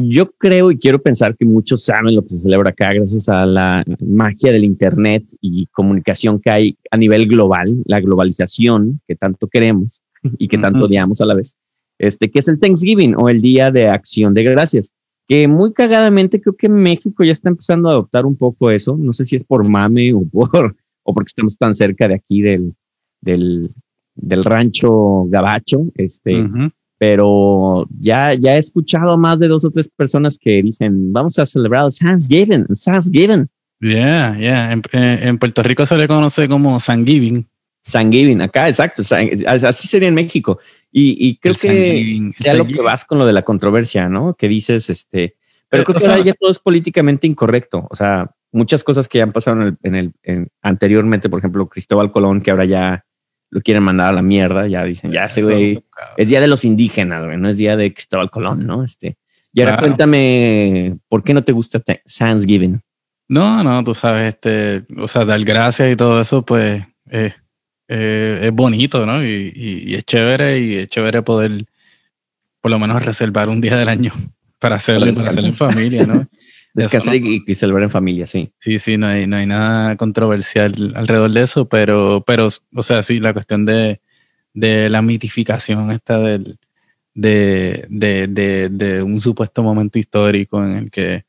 Yo 0.08 0.30
creo 0.32 0.70
y 0.70 0.78
quiero 0.78 1.00
pensar 1.00 1.36
que 1.36 1.44
muchos 1.44 1.84
saben 1.84 2.14
lo 2.14 2.22
que 2.22 2.30
se 2.30 2.40
celebra 2.40 2.70
acá 2.70 2.92
gracias 2.92 3.28
a 3.28 3.46
la 3.46 3.84
magia 4.00 4.52
del 4.52 4.64
Internet 4.64 5.24
y 5.40 5.66
comunicación 5.66 6.40
que 6.40 6.50
hay 6.50 6.78
a 6.90 6.96
nivel 6.96 7.26
global, 7.26 7.82
la 7.84 8.00
globalización 8.00 9.00
que 9.06 9.16
tanto 9.16 9.48
queremos 9.48 10.02
y 10.38 10.48
que 10.48 10.58
tanto 10.58 10.84
odiamos 10.84 11.20
a 11.20 11.26
la 11.26 11.34
vez, 11.34 11.56
este, 11.98 12.30
que 12.30 12.40
es 12.40 12.48
el 12.48 12.58
Thanksgiving 12.58 13.14
o 13.16 13.28
el 13.28 13.40
Día 13.40 13.70
de 13.70 13.88
Acción 13.88 14.34
de 14.34 14.42
Gracias, 14.42 14.92
que 15.26 15.46
muy 15.46 15.72
cagadamente 15.72 16.40
creo 16.40 16.56
que 16.56 16.68
México 16.68 17.22
ya 17.22 17.32
está 17.32 17.48
empezando 17.48 17.88
a 17.88 17.92
adoptar 17.92 18.26
un 18.26 18.36
poco 18.36 18.70
eso, 18.70 18.96
no 18.98 19.12
sé 19.12 19.24
si 19.26 19.36
es 19.36 19.44
por 19.44 19.68
mame 19.68 20.12
o, 20.12 20.24
por, 20.24 20.76
o 21.02 21.14
porque 21.14 21.28
estamos 21.28 21.56
tan 21.56 21.74
cerca 21.74 22.08
de 22.08 22.14
aquí 22.14 22.42
del, 22.42 22.74
del, 23.20 23.70
del 24.14 24.44
rancho 24.44 25.24
gabacho, 25.28 25.86
este, 25.94 26.32
pero 27.00 27.86
ya, 27.98 28.34
ya 28.34 28.56
he 28.56 28.58
escuchado 28.58 29.14
a 29.14 29.16
más 29.16 29.38
de 29.38 29.48
dos 29.48 29.64
o 29.64 29.70
tres 29.70 29.88
personas 29.88 30.36
que 30.36 30.60
dicen, 30.62 31.14
vamos 31.14 31.38
a 31.38 31.46
celebrar 31.46 31.86
el 31.86 31.94
Thanksgiving, 31.94 32.66
Thanksgiving. 32.84 33.48
Yeah, 33.80 34.36
yeah. 34.38 34.70
En, 34.70 34.82
en, 34.92 35.38
Puerto 35.38 35.62
Rico 35.62 35.86
se 35.86 35.96
le 35.96 36.06
conoce 36.06 36.46
como 36.46 36.78
Thanksgiving. 36.78 37.48
Thanksgiving, 37.90 38.42
acá, 38.42 38.68
exacto. 38.68 39.02
Así 39.46 39.88
sería 39.88 40.08
en 40.08 40.14
México. 40.14 40.58
Y, 40.92 41.16
y 41.26 41.36
creo 41.36 41.54
que 41.54 42.28
sea 42.32 42.52
lo 42.52 42.66
que 42.66 42.82
vas 42.82 43.06
con 43.06 43.16
lo 43.16 43.24
de 43.24 43.32
la 43.32 43.46
controversia, 43.46 44.10
¿no? 44.10 44.34
Que 44.34 44.48
dices, 44.48 44.90
este, 44.90 45.36
pero 45.70 45.84
eh, 45.84 45.86
creo 45.86 45.98
que 45.98 46.04
ahora 46.04 46.22
ya 46.22 46.34
todo 46.34 46.50
es 46.50 46.58
políticamente 46.58 47.26
incorrecto. 47.26 47.86
O 47.88 47.96
sea, 47.96 48.30
muchas 48.52 48.84
cosas 48.84 49.08
que 49.08 49.16
ya 49.16 49.24
han 49.24 49.32
pasado 49.32 49.56
en 49.56 49.68
el, 49.94 50.12
en 50.22 50.34
el 50.34 50.48
anteriormente, 50.60 51.30
por 51.30 51.38
ejemplo, 51.38 51.66
Cristóbal 51.66 52.10
Colón, 52.10 52.42
que 52.42 52.50
ahora 52.50 52.66
ya 52.66 53.06
lo 53.50 53.60
quieren 53.60 53.82
mandar 53.82 54.08
a 54.08 54.12
la 54.12 54.22
mierda, 54.22 54.66
ya 54.66 54.84
dicen, 54.84 55.10
ya 55.10 55.24
ese 55.24 55.42
güey, 55.42 55.82
es 56.16 56.28
día 56.28 56.40
de 56.40 56.48
los 56.48 56.64
indígenas, 56.64 57.24
güey, 57.24 57.36
no 57.36 57.48
es 57.48 57.56
día 57.56 57.76
de 57.76 57.92
Cristóbal 57.92 58.30
Colón, 58.30 58.66
¿no? 58.66 58.84
Este, 58.84 59.16
y 59.52 59.60
ahora 59.60 59.76
cuéntame, 59.76 60.96
¿por 61.08 61.22
qué 61.22 61.34
no 61.34 61.42
te 61.42 61.52
gusta 61.52 61.80
Thanksgiving? 61.80 62.80
No, 63.28 63.62
no, 63.64 63.82
tú 63.82 63.94
sabes, 63.94 64.34
este, 64.34 64.84
o 64.96 65.08
sea, 65.08 65.24
dar 65.24 65.42
gracias 65.44 65.90
y 65.90 65.96
todo 65.96 66.20
eso, 66.20 66.44
pues, 66.44 66.82
eh, 67.10 67.32
es 67.88 68.52
bonito, 68.52 69.04
¿no? 69.04 69.24
Y, 69.24 69.52
y, 69.54 69.94
es 69.94 70.04
chévere, 70.04 70.60
y 70.60 70.74
es 70.76 70.88
chévere 70.88 71.22
poder, 71.22 71.64
por 72.60 72.70
lo 72.70 72.78
menos, 72.78 73.04
reservar 73.04 73.48
un 73.48 73.60
día 73.60 73.76
del 73.76 73.88
año 73.88 74.12
para 74.60 74.76
hacerlo, 74.76 75.12
para 75.12 75.30
hacerlo 75.30 75.48
en 75.48 75.54
familia, 75.54 76.06
¿no? 76.06 76.28
Descansar 76.72 77.16
y, 77.16 77.54
celebrar 77.54 77.84
en 77.84 77.90
familia, 77.90 78.26
sí. 78.26 78.52
Sí, 78.58 78.78
sí, 78.78 78.96
no 78.96 79.08
hay, 79.08 79.26
no 79.26 79.36
hay 79.36 79.46
nada 79.46 79.96
controversial 79.96 80.92
alrededor 80.94 81.30
de 81.32 81.42
eso, 81.42 81.68
pero, 81.68 82.22
pero, 82.26 82.48
o 82.74 82.82
sea, 82.82 83.02
sí, 83.02 83.18
la 83.18 83.32
cuestión 83.32 83.66
de, 83.66 84.00
de 84.54 84.88
la 84.88 85.02
mitificación 85.02 85.90
esta 85.90 86.18
del, 86.18 86.58
de, 87.14 87.86
de, 87.88 88.28
de, 88.28 88.68
de, 88.68 89.02
un 89.02 89.20
supuesto 89.20 89.62
momento 89.62 89.98
histórico 89.98 90.62
en 90.64 90.76
el 90.76 90.90
que 90.90 91.24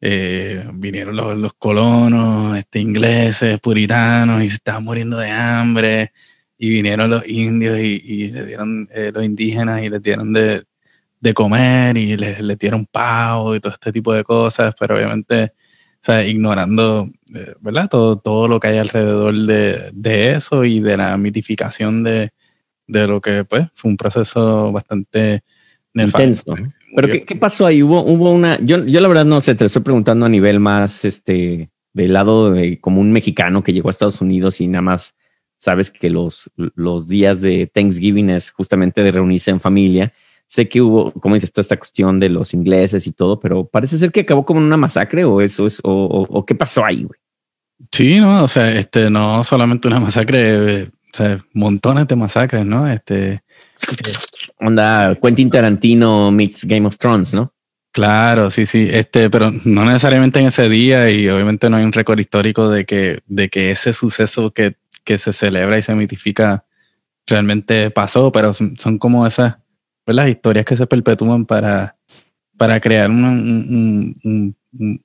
eh, 0.00 0.68
vinieron 0.74 1.16
los, 1.16 1.38
los, 1.38 1.54
colonos 1.54 2.58
este, 2.58 2.80
ingleses, 2.80 3.60
puritanos, 3.60 4.42
y 4.42 4.50
se 4.50 4.56
estaban 4.56 4.84
muriendo 4.84 5.16
de 5.16 5.30
hambre, 5.30 6.12
y 6.58 6.68
vinieron 6.68 7.08
los 7.08 7.26
indios 7.26 7.78
y, 7.78 8.02
y 8.04 8.30
le 8.30 8.44
dieron, 8.44 8.88
eh, 8.92 9.10
los 9.14 9.24
indígenas 9.24 9.82
y 9.82 9.88
les 9.88 10.02
dieron 10.02 10.32
de, 10.32 10.64
de 11.22 11.34
comer 11.34 11.96
y 11.96 12.16
le, 12.16 12.42
le 12.42 12.56
dieron 12.56 12.84
pavo 12.84 13.54
y 13.54 13.60
todo 13.60 13.72
este 13.72 13.92
tipo 13.92 14.12
de 14.12 14.24
cosas, 14.24 14.74
pero 14.78 14.96
obviamente, 14.96 15.44
o 15.44 16.00
sea, 16.00 16.26
ignorando, 16.26 17.08
eh, 17.32 17.54
¿verdad? 17.60 17.88
Todo, 17.88 18.18
todo 18.18 18.48
lo 18.48 18.58
que 18.58 18.66
hay 18.66 18.78
alrededor 18.78 19.32
de, 19.32 19.90
de 19.92 20.32
eso 20.34 20.64
y 20.64 20.80
de 20.80 20.96
la 20.96 21.16
mitificación 21.16 22.02
de, 22.02 22.32
de, 22.88 23.06
lo 23.06 23.20
que, 23.20 23.44
pues, 23.44 23.68
fue 23.72 23.92
un 23.92 23.96
proceso 23.96 24.72
bastante 24.72 25.44
nefasto. 25.94 26.56
Pero 26.96 27.08
¿qué, 27.08 27.24
¿qué, 27.24 27.36
pasó 27.36 27.66
ahí? 27.66 27.84
Hubo, 27.84 28.02
hubo 28.02 28.32
una, 28.32 28.58
yo, 28.58 28.84
yo 28.84 29.00
la 29.00 29.06
verdad 29.06 29.24
no 29.24 29.40
sé, 29.40 29.54
te 29.54 29.62
lo 29.62 29.66
estoy 29.66 29.82
preguntando 29.82 30.26
a 30.26 30.28
nivel 30.28 30.58
más, 30.58 31.04
este, 31.04 31.70
del 31.92 32.12
lado 32.14 32.50
de 32.50 32.80
como 32.80 33.00
un 33.00 33.12
mexicano 33.12 33.62
que 33.62 33.72
llegó 33.72 33.90
a 33.90 33.92
Estados 33.92 34.20
Unidos 34.20 34.60
y 34.60 34.66
nada 34.66 34.82
más 34.82 35.14
sabes 35.56 35.92
que 35.92 36.10
los, 36.10 36.50
los 36.56 37.06
días 37.06 37.40
de 37.40 37.68
Thanksgiving 37.68 38.30
es 38.30 38.50
justamente 38.50 39.04
de 39.04 39.12
reunirse 39.12 39.52
en 39.52 39.60
familia 39.60 40.12
Sé 40.52 40.68
que 40.68 40.82
hubo, 40.82 41.12
como 41.12 41.34
dices, 41.34 41.50
toda 41.50 41.62
esta 41.62 41.78
cuestión 41.78 42.20
de 42.20 42.28
los 42.28 42.52
ingleses 42.52 43.06
y 43.06 43.12
todo, 43.12 43.40
pero 43.40 43.64
parece 43.66 43.96
ser 43.96 44.12
que 44.12 44.20
acabó 44.20 44.44
como 44.44 44.60
una 44.60 44.76
masacre 44.76 45.24
o 45.24 45.40
eso 45.40 45.66
es, 45.66 45.80
o, 45.82 46.44
qué 46.46 46.54
pasó 46.54 46.84
ahí, 46.84 47.04
güey. 47.04 47.18
Sí, 47.90 48.20
no, 48.20 48.44
o 48.44 48.48
sea, 48.48 48.70
este, 48.70 49.08
no 49.08 49.42
solamente 49.44 49.88
una 49.88 49.98
masacre, 49.98 50.82
o 50.82 51.16
sea, 51.16 51.38
montones 51.54 52.06
de 52.06 52.16
masacres, 52.16 52.66
¿no? 52.66 52.86
Este. 52.86 53.40
Onda, 54.60 55.18
Quentin 55.22 55.48
Tarantino 55.48 56.30
meets 56.30 56.66
Game 56.66 56.86
of 56.86 56.98
Thrones, 56.98 57.32
¿no? 57.32 57.54
Claro, 57.90 58.50
sí, 58.50 58.66
sí, 58.66 58.90
este, 58.92 59.30
pero 59.30 59.50
no 59.64 59.86
necesariamente 59.86 60.38
en 60.38 60.48
ese 60.48 60.68
día 60.68 61.10
y 61.10 61.30
obviamente 61.30 61.70
no 61.70 61.78
hay 61.78 61.84
un 61.84 61.92
récord 61.92 62.18
histórico 62.18 62.68
de 62.68 62.84
que, 62.84 63.22
de 63.26 63.48
que 63.48 63.70
ese 63.70 63.94
suceso 63.94 64.50
que, 64.50 64.76
que 65.02 65.16
se 65.16 65.32
celebra 65.32 65.78
y 65.78 65.82
se 65.82 65.94
mitifica 65.94 66.66
realmente 67.26 67.90
pasó, 67.90 68.30
pero 68.30 68.52
son 68.52 68.98
como 68.98 69.26
esas 69.26 69.61
pues, 70.04 70.16
las 70.16 70.28
historias 70.28 70.64
que 70.64 70.76
se 70.76 70.86
perpetúan 70.86 71.46
para, 71.46 71.96
para 72.56 72.80
crear 72.80 73.10
un, 73.10 74.14
un, 74.24 74.56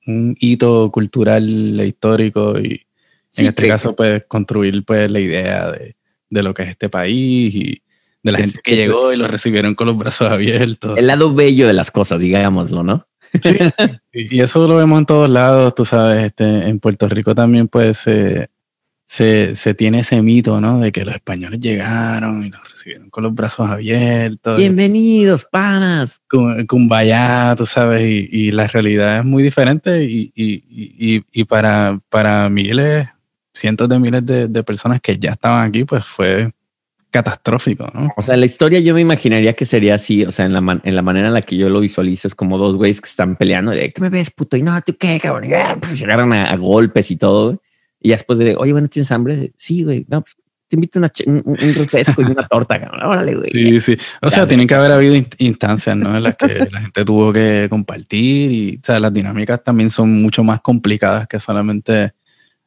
un, 0.06 0.36
hito 0.40 0.90
cultural 0.90 1.78
e 1.80 1.86
histórico 1.86 2.58
y 2.58 2.86
en 3.36 3.46
este 3.46 3.68
caso 3.68 3.94
pues 3.94 4.24
construir 4.26 4.84
pues 4.84 5.10
la 5.10 5.20
idea 5.20 5.70
de, 5.72 5.96
de, 6.30 6.42
lo 6.42 6.54
que 6.54 6.62
es 6.62 6.70
este 6.70 6.88
país 6.88 7.54
y 7.54 7.82
de 8.22 8.32
la 8.32 8.38
gente 8.38 8.60
que 8.62 8.76
llegó 8.76 9.12
y 9.12 9.16
lo 9.16 9.28
recibieron 9.28 9.74
con 9.74 9.86
los 9.86 9.96
brazos 9.96 10.30
abiertos. 10.30 10.98
El 10.98 11.06
lado 11.06 11.34
bello 11.34 11.66
de 11.66 11.74
las 11.74 11.90
cosas, 11.90 12.20
digámoslo, 12.20 12.82
¿no? 12.82 13.06
Sí, 13.42 13.58
y 14.12 14.40
eso 14.40 14.66
lo 14.66 14.76
vemos 14.76 14.98
en 15.00 15.06
todos 15.06 15.28
lados, 15.28 15.74
tú 15.74 15.84
sabes, 15.84 16.24
este, 16.24 16.68
en 16.68 16.80
Puerto 16.80 17.08
Rico 17.08 17.34
también 17.34 17.68
pues 17.68 18.06
eh, 18.06 18.48
se, 19.08 19.56
se, 19.56 19.72
tiene 19.72 20.00
ese 20.00 20.20
mito, 20.20 20.60
¿no? 20.60 20.80
De 20.80 20.92
que 20.92 21.02
los 21.02 21.14
españoles 21.14 21.58
llegaron 21.60 22.44
y 22.44 22.50
los 22.50 22.70
recibieron 22.70 23.08
con 23.08 23.24
los 23.24 23.34
brazos 23.34 23.68
abiertos. 23.70 24.58
Bienvenidos, 24.58 25.46
panas. 25.50 26.20
Vaya, 26.70 27.54
tú 27.56 27.64
sabes, 27.64 28.02
y, 28.02 28.28
y, 28.30 28.50
la 28.50 28.66
realidad 28.66 29.20
es 29.20 29.24
muy 29.24 29.42
diferente 29.42 30.04
y, 30.04 30.30
y, 30.36 31.24
y, 31.32 31.44
para, 31.44 31.98
para 32.10 32.50
miles, 32.50 33.08
cientos 33.54 33.88
de 33.88 33.98
miles 33.98 34.26
de, 34.26 34.46
de, 34.46 34.62
personas 34.62 35.00
que 35.00 35.18
ya 35.18 35.30
estaban 35.30 35.66
aquí, 35.66 35.84
pues 35.84 36.04
fue 36.04 36.50
catastrófico, 37.10 37.88
¿no? 37.94 38.10
O 38.14 38.20
sea, 38.20 38.36
la 38.36 38.44
historia 38.44 38.78
yo 38.78 38.92
me 38.92 39.00
imaginaría 39.00 39.54
que 39.54 39.64
sería 39.64 39.94
así, 39.94 40.26
o 40.26 40.32
sea, 40.32 40.44
en 40.44 40.52
la, 40.52 40.80
en 40.84 40.94
la 40.94 41.00
manera 41.00 41.28
en 41.28 41.34
la 41.34 41.40
que 41.40 41.56
yo 41.56 41.70
lo 41.70 41.80
visualizo 41.80 42.28
es 42.28 42.34
como 42.34 42.58
dos 42.58 42.76
güeyes 42.76 43.00
que 43.00 43.08
están 43.08 43.36
peleando 43.36 43.70
de, 43.70 43.90
¿qué 43.90 44.02
me 44.02 44.10
ves, 44.10 44.30
puto? 44.30 44.58
Y 44.58 44.62
no, 44.62 44.78
¿tú 44.82 44.94
qué, 45.00 45.18
cabrón? 45.18 45.46
Y, 45.46 45.54
ah, 45.54 45.78
pues 45.80 45.98
se 45.98 46.04
agarran 46.04 46.34
a, 46.34 46.44
a 46.44 46.56
golpes 46.56 47.10
y 47.10 47.16
todo, 47.16 47.58
y 48.00 48.10
después 48.10 48.38
de, 48.38 48.56
oye, 48.56 48.72
bueno, 48.72 48.88
¿tienes 48.88 49.10
hambre? 49.10 49.52
Sí, 49.56 49.82
güey. 49.82 50.06
No, 50.08 50.20
pues 50.20 50.36
te 50.68 50.76
invito 50.76 50.98
una, 50.98 51.10
un, 51.26 51.42
un, 51.46 51.74
refresco 51.74 52.22
y 52.22 52.26
una 52.26 52.46
torta, 52.46 52.78
cabrón. 52.78 53.02
Órale, 53.02 53.34
güey. 53.34 53.50
Sí, 53.52 53.80
sí. 53.80 53.96
O 54.20 54.30
sea, 54.30 54.46
tienen 54.46 54.66
que 54.66 54.74
haber 54.74 54.92
habido 54.92 55.14
instancias, 55.38 55.96
¿no? 55.96 56.16
En 56.16 56.22
las 56.22 56.36
que 56.36 56.68
la 56.70 56.80
gente 56.80 57.04
tuvo 57.04 57.32
que 57.32 57.66
compartir 57.70 58.52
y, 58.52 58.76
o 58.76 58.80
sea, 58.84 59.00
las 59.00 59.12
dinámicas 59.12 59.62
también 59.62 59.90
son 59.90 60.20
mucho 60.20 60.44
más 60.44 60.60
complicadas 60.60 61.26
que 61.26 61.40
solamente, 61.40 62.12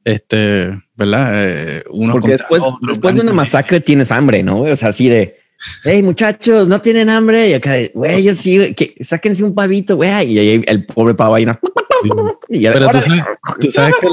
este, 0.04 0.82
¿verdad? 0.96 1.30
Eh, 1.34 1.84
uno 1.92 2.14
Porque 2.14 2.32
después, 2.32 2.64
después 2.82 3.16
de 3.16 3.22
una 3.22 3.34
masacre 3.34 3.80
tienes 3.82 4.12
hambre, 4.12 4.42
¿no? 4.42 4.62
O 4.64 4.76
sea, 4.76 4.90
así 4.90 5.08
de, 5.08 5.38
hey, 5.84 6.02
muchachos, 6.02 6.68
no 6.68 6.82
tienen 6.82 7.08
hambre. 7.10 7.50
Y 7.50 7.54
acá, 7.54 7.76
güey, 7.94 8.24
yo 8.24 8.34
sí, 8.34 8.74
que 8.74 8.96
sáquense 9.02 9.44
un 9.44 9.54
pavito, 9.54 9.96
güey. 9.96 10.32
Y 10.32 10.40
ahí 10.40 10.64
el 10.66 10.86
pobre 10.88 11.14
pavo 11.14 11.36
ahí, 11.36 11.46
y 12.50 12.62
ya, 12.62 12.74
Pero 12.74 12.90
tú 12.90 13.00
sabes, 13.00 13.24
tú 13.60 13.72
sabes 13.72 13.94
que 14.02 14.08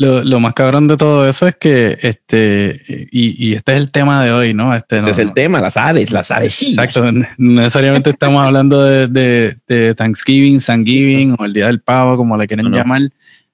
lo, 0.00 0.24
lo, 0.24 0.40
más 0.40 0.54
cabrón 0.54 0.88
de 0.88 0.96
todo 0.96 1.28
eso 1.28 1.46
es 1.46 1.56
que, 1.56 1.98
este, 2.00 2.80
y, 3.12 3.50
y 3.50 3.54
este 3.54 3.72
es 3.72 3.78
el 3.78 3.90
tema 3.90 4.24
de 4.24 4.32
hoy, 4.32 4.54
¿no? 4.54 4.74
Este, 4.74 4.98
este 4.98 5.10
es 5.10 5.18
el 5.18 5.32
tema, 5.32 5.60
las 5.60 5.76
aves, 5.76 6.10
las 6.10 6.30
aves, 6.30 6.54
sí. 6.54 6.70
Exacto, 6.70 7.12
no 7.12 7.26
necesariamente 7.36 8.08
estamos 8.08 8.42
hablando 8.46 8.82
de, 8.82 9.08
de, 9.08 9.56
de, 9.68 9.94
Thanksgiving, 9.94 10.58
Thanksgiving 10.58 11.36
o 11.38 11.44
el 11.44 11.52
Día 11.52 11.66
del 11.66 11.80
Pavo, 11.80 12.16
como 12.16 12.36
le 12.38 12.46
quieren 12.46 12.70
llamar, 12.70 13.02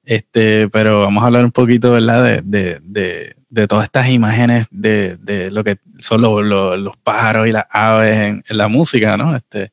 este, 0.05 0.69
pero 0.69 1.01
vamos 1.01 1.25
a 1.25 1.27
hablar 1.27 1.45
un 1.45 1.51
poquito, 1.51 1.91
¿verdad? 1.91 2.23
De, 2.45 2.81
de, 2.81 3.35
de 3.49 3.67
todas 3.67 3.85
estas 3.85 4.09
imágenes 4.09 4.67
de, 4.71 5.17
de 5.17 5.51
lo 5.51 5.65
que 5.65 5.79
son 5.99 6.21
los, 6.23 6.45
los, 6.45 6.79
los 6.79 6.97
pájaros 6.99 7.49
y 7.49 7.53
las 7.53 7.65
aves 7.71 8.17
en, 8.17 8.45
en, 8.49 8.57
la 8.57 8.69
música, 8.69 9.17
¿no? 9.17 9.35
Este, 9.35 9.73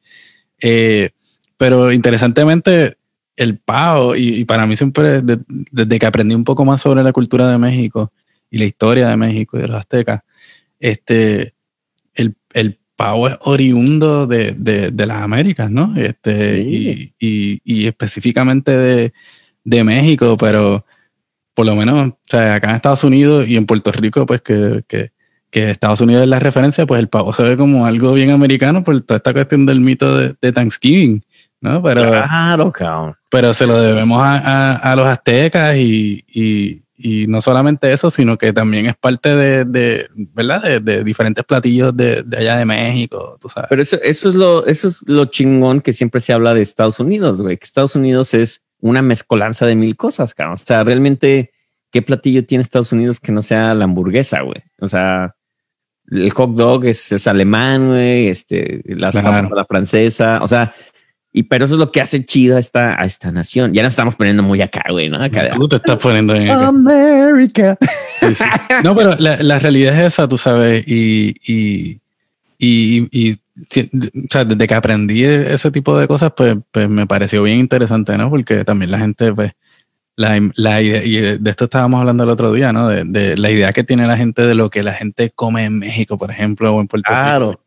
eh, 0.59 1.11
pero 1.55 1.91
interesantemente, 1.91 2.97
el 3.35 3.57
pavo, 3.57 4.15
y, 4.15 4.45
para 4.45 4.65
mí 4.67 4.75
siempre, 4.75 5.21
desde 5.21 5.99
que 5.99 6.05
aprendí 6.05 6.35
un 6.35 6.43
poco 6.43 6.65
más 6.65 6.81
sobre 6.81 7.03
la 7.03 7.11
cultura 7.11 7.49
de 7.49 7.57
México 7.57 8.11
y 8.49 8.59
la 8.59 8.65
historia 8.65 9.09
de 9.09 9.17
México 9.17 9.57
y 9.57 9.61
de 9.61 9.67
los 9.67 9.77
aztecas, 9.77 10.21
este, 10.79 11.53
el, 12.13 12.35
el 12.53 12.79
pavo 12.95 13.27
es 13.27 13.37
oriundo 13.41 14.27
de, 14.27 14.53
de, 14.53 14.91
de, 14.91 15.05
las 15.05 15.21
Américas, 15.21 15.71
¿no? 15.71 15.95
Este, 15.97 16.37
Sí. 16.37 17.13
y, 17.19 17.27
y, 17.27 17.61
y 17.63 17.87
específicamente 17.87 18.71
de, 18.77 19.13
de 19.63 19.83
México, 19.83 20.37
pero 20.37 20.85
por 21.53 21.65
lo 21.65 21.75
menos, 21.75 22.09
o 22.09 22.17
sea, 22.23 22.55
acá 22.55 22.69
en 22.69 22.75
Estados 22.75 23.03
Unidos 23.03 23.47
y 23.47 23.57
en 23.57 23.65
Puerto 23.65 23.91
Rico, 23.91 24.25
pues 24.25 24.41
que, 24.41 24.83
que, 24.87 25.11
que 25.51 25.69
Estados 25.71 26.01
Unidos 26.01 26.23
es 26.23 26.29
la 26.29 26.39
referencia, 26.39 26.85
pues 26.85 26.99
el 26.99 27.09
pavo 27.09 27.31
se 27.33 27.43
ve 27.43 27.57
como 27.57 27.85
algo 27.85 28.13
bien 28.13 28.31
americano 28.31 28.83
por 28.83 28.99
toda 29.01 29.17
esta 29.17 29.33
cuestión 29.33 29.65
del 29.65 29.79
mito 29.79 30.17
de, 30.17 30.35
de 30.41 30.51
Thanksgiving, 30.51 31.23
¿no? 31.63 31.81
Pero, 31.81 32.01
Claro, 32.11 32.71
cabrón. 32.71 33.15
pero 33.31 33.53
se 33.53 33.65
lo 33.65 33.81
debemos 33.81 34.21
a, 34.21 34.37
a, 34.37 34.75
a 34.91 34.95
los 34.95 35.07
aztecas 35.07 35.75
y, 35.77 36.23
y, 36.27 36.83
y 36.95 37.25
no 37.27 37.41
solamente 37.41 37.91
eso, 37.91 38.09
sino 38.09 38.37
que 38.37 38.53
también 38.53 38.85
es 38.85 38.95
parte 38.95 39.35
de, 39.35 39.65
de 39.65 40.07
¿verdad? 40.13 40.61
De, 40.61 40.79
de 40.79 41.03
diferentes 41.03 41.43
platillos 41.43 41.95
de, 41.97 42.21
de 42.23 42.37
allá 42.37 42.57
de 42.57 42.65
México, 42.65 43.37
tú 43.41 43.49
sabes. 43.49 43.67
Pero 43.69 43.81
eso, 43.81 43.97
eso 44.03 44.29
es 44.29 44.35
lo, 44.35 44.65
eso 44.67 44.87
es 44.87 45.01
lo 45.07 45.25
chingón 45.25 45.81
que 45.81 45.93
siempre 45.93 46.21
se 46.21 46.33
habla 46.33 46.53
de 46.53 46.61
Estados 46.61 46.99
Unidos, 46.99 47.41
güey. 47.41 47.57
Que 47.57 47.65
Estados 47.65 47.95
Unidos 47.95 48.33
es 48.33 48.63
una 48.79 49.01
mezcolanza 49.01 49.65
de 49.65 49.75
mil 49.75 49.95
cosas, 49.97 50.33
cabrón. 50.35 50.53
O 50.53 50.57
sea, 50.57 50.83
realmente, 50.83 51.51
¿qué 51.91 52.01
platillo 52.01 52.45
tiene 52.45 52.61
Estados 52.61 52.91
Unidos 52.91 53.19
que 53.19 53.31
no 53.31 53.41
sea 53.41 53.73
la 53.73 53.85
hamburguesa, 53.85 54.41
güey? 54.41 54.61
O 54.79 54.87
sea, 54.87 55.35
el 56.11 56.29
hot 56.31 56.51
dog 56.51 56.85
es, 56.85 57.11
es 57.13 57.25
alemán, 57.27 57.87
güey. 57.87 58.27
Este, 58.27 58.81
las 58.85 59.13
Claro. 59.13 59.29
papas 59.29 59.51
a 59.51 59.55
la 59.55 59.65
francesa. 59.65 60.39
O 60.41 60.47
sea, 60.47 60.73
y 61.33 61.43
pero 61.43 61.65
eso 61.65 61.73
es 61.73 61.79
lo 61.79 61.91
que 61.91 61.99
hace 61.99 62.23
chido 62.23 62.55
a 62.57 62.59
esta, 62.59 62.93
a 63.01 63.05
esta 63.05 63.31
nación. 63.31 63.73
Ya 63.73 63.81
nos 63.81 63.93
estamos 63.93 64.15
poniendo 64.15 64.43
muy 64.43 64.61
acá, 64.61 64.83
güey, 64.91 65.09
¿no? 65.09 65.21
Acá 65.21 65.49
Tú 65.55 65.67
te 65.67 65.77
estás 65.77 65.97
poniendo 65.97 66.35
en 66.35 66.49
América. 66.49 67.77
Sí, 68.19 68.35
sí. 68.35 68.43
No, 68.83 68.95
pero 68.95 69.15
la, 69.17 69.37
la 69.41 69.59
realidad 69.59 69.97
es 69.99 70.13
esa, 70.13 70.27
tú 70.27 70.37
sabes, 70.37 70.87
y, 70.87 71.35
y, 71.45 71.99
y, 72.59 73.07
y- 73.11 73.33
o 73.33 74.27
sea, 74.31 74.45
desde 74.45 74.65
que 74.67 74.73
aprendí 74.73 75.23
ese 75.23 75.69
tipo 75.69 75.95
de 75.97 76.07
cosas, 76.07 76.31
pues, 76.35 76.55
pues 76.71 76.89
me 76.89 77.05
pareció 77.05 77.43
bien 77.43 77.59
interesante, 77.59 78.17
¿no? 78.17 78.29
Porque 78.31 78.63
también 78.63 78.89
la 78.91 78.97
gente, 78.99 79.31
pues, 79.33 79.51
la, 80.15 80.39
la 80.55 80.81
idea, 80.81 81.03
y 81.03 81.37
de 81.39 81.49
esto 81.49 81.65
estábamos 81.65 81.99
hablando 81.99 82.23
el 82.23 82.29
otro 82.29 82.51
día, 82.53 82.71
¿no? 82.73 82.87
De, 82.87 83.03
de 83.03 83.37
la 83.37 83.49
idea 83.51 83.71
que 83.73 83.83
tiene 83.83 84.05
la 84.07 84.17
gente 84.17 84.43
de 84.43 84.55
lo 84.55 84.69
que 84.69 84.81
la 84.83 84.93
gente 84.93 85.31
come 85.35 85.65
en 85.65 85.79
México, 85.79 86.17
por 86.17 86.31
ejemplo, 86.31 86.73
o 86.75 86.81
en 86.81 86.87
Puerto 86.87 87.11
Rico. 87.11 87.21
Claro, 87.21 87.49
O 87.49 87.51
sea, 87.51 87.57
que 87.57 87.62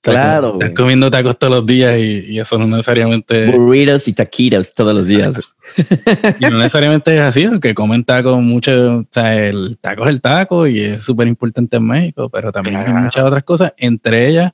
claro. 0.00 0.54
Estás 0.54 0.72
comiendo 0.74 1.10
tacos 1.10 1.38
todos 1.38 1.52
los 1.54 1.66
días 1.66 1.98
y, 1.98 2.24
y 2.28 2.40
eso 2.40 2.58
no 2.58 2.66
necesariamente, 2.66 3.46
Burritos 3.56 4.06
y 4.08 4.12
taquitos 4.12 4.72
todos 4.72 4.94
los 4.94 5.06
días. 5.06 5.56
y 6.40 6.44
no 6.46 6.58
necesariamente 6.58 7.14
es 7.14 7.20
así, 7.22 7.46
porque 7.46 7.74
comen 7.74 8.04
tacos 8.04 8.40
mucho, 8.40 8.98
o 8.98 9.06
sea, 9.10 9.36
el 9.46 9.76
taco 9.78 10.04
es 10.04 10.10
el 10.10 10.20
taco 10.20 10.66
y 10.66 10.80
es 10.80 11.02
súper 11.02 11.28
importante 11.28 11.76
en 11.76 11.86
México, 11.86 12.28
pero 12.30 12.50
también 12.52 12.76
hay 12.76 12.92
muchas 12.92 13.22
otras 13.24 13.44
cosas, 13.44 13.72
entre 13.76 14.28
ellas 14.28 14.52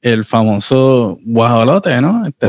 el 0.00 0.24
famoso 0.24 1.18
guajolote, 1.24 1.98
¿no? 2.00 2.22
Este, 2.26 2.46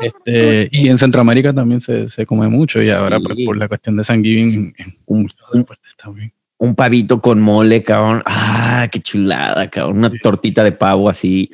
este, 0.00 0.68
y 0.72 0.88
en 0.88 0.98
Centroamérica 0.98 1.52
también 1.52 1.80
se, 1.80 2.08
se 2.08 2.26
come 2.26 2.48
mucho 2.48 2.82
y 2.82 2.90
ahora 2.90 3.18
pues, 3.20 3.36
Sí. 3.36 3.44
por 3.46 3.56
la 3.56 3.68
cuestión 3.68 3.96
de 3.96 4.04
San 4.04 4.22
Giving 4.22 4.74
en 4.76 4.86
Un, 5.06 5.22
muchos 5.22 5.38
un- 5.52 5.60
deportes 5.60 5.96
también. 5.96 6.32
Un 6.58 6.74
pavito 6.74 7.20
con 7.20 7.40
mole, 7.40 7.82
cabrón. 7.82 8.22
Ah, 8.24 8.88
qué 8.90 9.00
chulada, 9.00 9.68
cabrón. 9.68 9.98
Una 9.98 10.10
tortita 10.10 10.64
de 10.64 10.72
pavo 10.72 11.08
así 11.08 11.50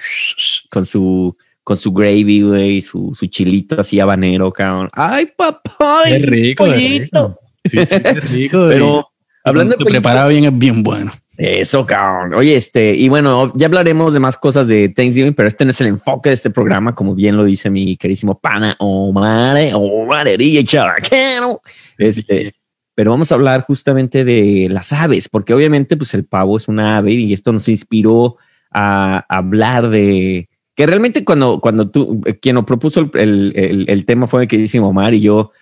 con 0.71 0.87
su 0.87 1.37
con 1.65 1.77
su 1.77 1.93
gravy, 1.93 2.43
güey, 2.43 2.81
su, 2.81 3.13
su 3.15 3.27
chilito 3.27 3.81
así 3.81 4.01
habanero, 4.01 4.53
cabrón. 4.53 4.89
Ay, 4.93 5.27
papá. 5.37 6.03
Es 6.07 6.23
rico, 6.27 6.67
es 6.67 6.77
rico. 6.77 7.39
Sí, 7.65 7.79
sí, 7.79 7.97
es 8.05 8.31
rico. 8.33 8.67
Pero 8.69 9.09
hablando 9.45 9.71
de 9.71 9.77
pollito, 9.77 9.93
preparado 9.93 10.31
bien 10.31 10.45
es 10.45 10.59
bien 10.59 10.83
bueno. 10.83 11.13
eso, 11.39 11.87
cabrón. 11.87 12.35
Oye, 12.35 12.57
este, 12.57 12.95
y 12.95 13.09
bueno, 13.09 13.53
ya 13.55 13.67
hablaremos 13.67 14.13
de 14.13 14.19
más 14.19 14.37
cosas 14.37 14.67
de 14.67 14.89
Thanksgiving, 14.89 15.35
pero 15.35 15.49
este 15.49 15.65
no 15.65 15.71
es 15.71 15.81
el 15.81 15.87
enfoque 15.87 16.31
de 16.31 16.35
este 16.35 16.51
programa, 16.51 16.95
como 16.95 17.15
bien 17.15 17.37
lo 17.37 17.45
dice 17.45 17.71
mi 17.71 17.97
querísimo 17.97 18.39
pana 18.39 18.75
Omar, 18.81 19.57
Omar 19.75 20.27
Erilla 20.27 20.65
Chabacano. 20.65 21.61
Este, 21.97 22.55
pero 22.95 23.11
vamos 23.11 23.33
a 23.33 23.35
hablar 23.37 23.63
justamente 23.63 24.25
de 24.25 24.69
las 24.71 24.93
aves, 24.93 25.29
porque 25.29 25.55
obviamente 25.55 25.97
pues 25.97 26.15
el 26.15 26.25
pavo 26.25 26.57
es 26.57 26.69
una 26.69 26.97
ave 26.99 27.13
y 27.13 27.33
esto 27.33 27.53
nos 27.53 27.69
inspiró 27.69 28.37
a 28.71 29.25
hablar 29.29 29.89
de 29.91 30.49
que 30.75 30.87
realmente 30.87 31.25
cuando, 31.25 31.61
cuando 31.61 31.91
tú, 31.91 32.21
eh, 32.25 32.39
quien 32.41 32.55
nos 32.55 32.65
propuso 32.65 33.01
el, 33.01 33.11
el, 33.15 33.53
el- 33.57 33.85
el 33.91 34.05
tema 34.07 34.27
fue 34.27 34.43
el 34.43 34.49
que 34.49 34.57
dice 34.57 34.79
Omar 34.81 35.13
y 35.15 35.21
yo, 35.21 35.53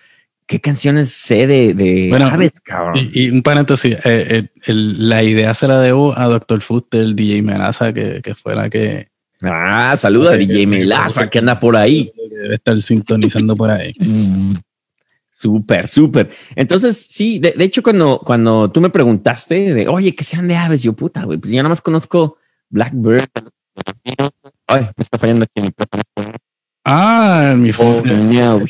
¿qué 0.47 0.59
canciones 0.61 1.09
sé 1.09 1.47
de, 1.47 1.73
de 1.73 2.07
Bueno, 2.09 2.27
aves, 2.27 2.59
cabrón? 2.61 2.95
Y, 3.13 3.23
y 3.25 3.29
un 3.29 3.41
paréntesis, 3.41 3.97
eh, 4.05 4.47
eh, 4.65 4.73
la 4.73 5.21
idea 5.23 5.53
se 5.53 5.67
la 5.67 5.79
debo 5.79 6.17
a 6.17 6.25
Dr. 6.27 6.61
Fuster, 6.61 7.01
el 7.01 7.15
DJ 7.15 7.41
Melaza, 7.41 7.91
que, 7.93 8.21
que 8.23 8.35
fue 8.35 8.55
la 8.55 8.69
que 8.69 9.09
ah, 9.43 9.93
saluda 9.97 10.31
a 10.33 10.37
DJ 10.37 10.65
Melaza 10.67 11.29
que 11.29 11.39
anda 11.39 11.59
por 11.59 11.75
ahí. 11.75 12.11
debe 12.29 12.55
estar 12.55 12.81
sintonizando 12.81 13.55
por 13.57 13.69
ahí. 13.71 13.93
Súper, 15.41 15.87
súper. 15.87 16.29
Entonces, 16.55 17.07
sí, 17.09 17.39
de, 17.39 17.53
de 17.57 17.63
hecho, 17.63 17.81
cuando, 17.81 18.19
cuando 18.23 18.69
tú 18.69 18.79
me 18.79 18.91
preguntaste 18.91 19.73
de, 19.73 19.87
oye, 19.87 20.13
que 20.15 20.23
sean 20.23 20.47
de 20.47 20.55
aves, 20.55 20.83
yo 20.83 20.93
puta, 20.93 21.23
güey, 21.23 21.39
pues 21.39 21.51
yo 21.51 21.57
nada 21.57 21.69
más 21.69 21.81
conozco 21.81 22.37
Blackbird. 22.69 23.25
Ay, 24.67 24.83
me 24.95 25.01
está 25.01 25.17
fallando 25.17 25.43
aquí 25.45 25.53
el 25.55 25.63
micrófono. 25.63 26.03
Ah, 26.85 27.49
el, 27.53 27.57
micrófono- 27.57 28.03
no, 28.33 28.65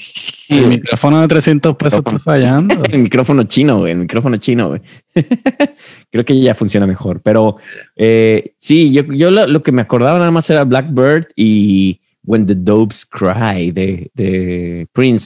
el 0.50 0.68
micrófono 0.70 1.20
de 1.22 1.28
300 1.28 1.76
pesos 1.76 2.00
está 2.06 2.20
fallando. 2.20 2.76
El 2.90 3.00
micrófono 3.04 3.44
chino, 3.44 3.80
güey, 3.80 3.92
el 3.92 3.98
micrófono 4.00 4.38
chino, 4.38 4.70
güey. 4.70 4.82
Creo 6.10 6.24
que 6.26 6.40
ya 6.40 6.54
funciona 6.56 6.88
mejor, 6.88 7.22
pero 7.22 7.58
eh, 7.98 8.54
sí, 8.60 8.94
yo, 8.94 9.04
yo 9.04 9.30
lo, 9.30 9.46
lo 9.48 9.62
que 9.62 9.72
me 9.74 9.82
acordaba 9.82 10.20
nada 10.20 10.32
más 10.32 10.50
era 10.50 10.64
Blackbird 10.64 11.28
y 11.36 12.00
When 12.24 12.46
the 12.48 12.56
Doves 12.56 13.06
Cry 13.06 13.72
de, 13.72 14.10
de 14.14 14.88
Prince. 14.94 15.26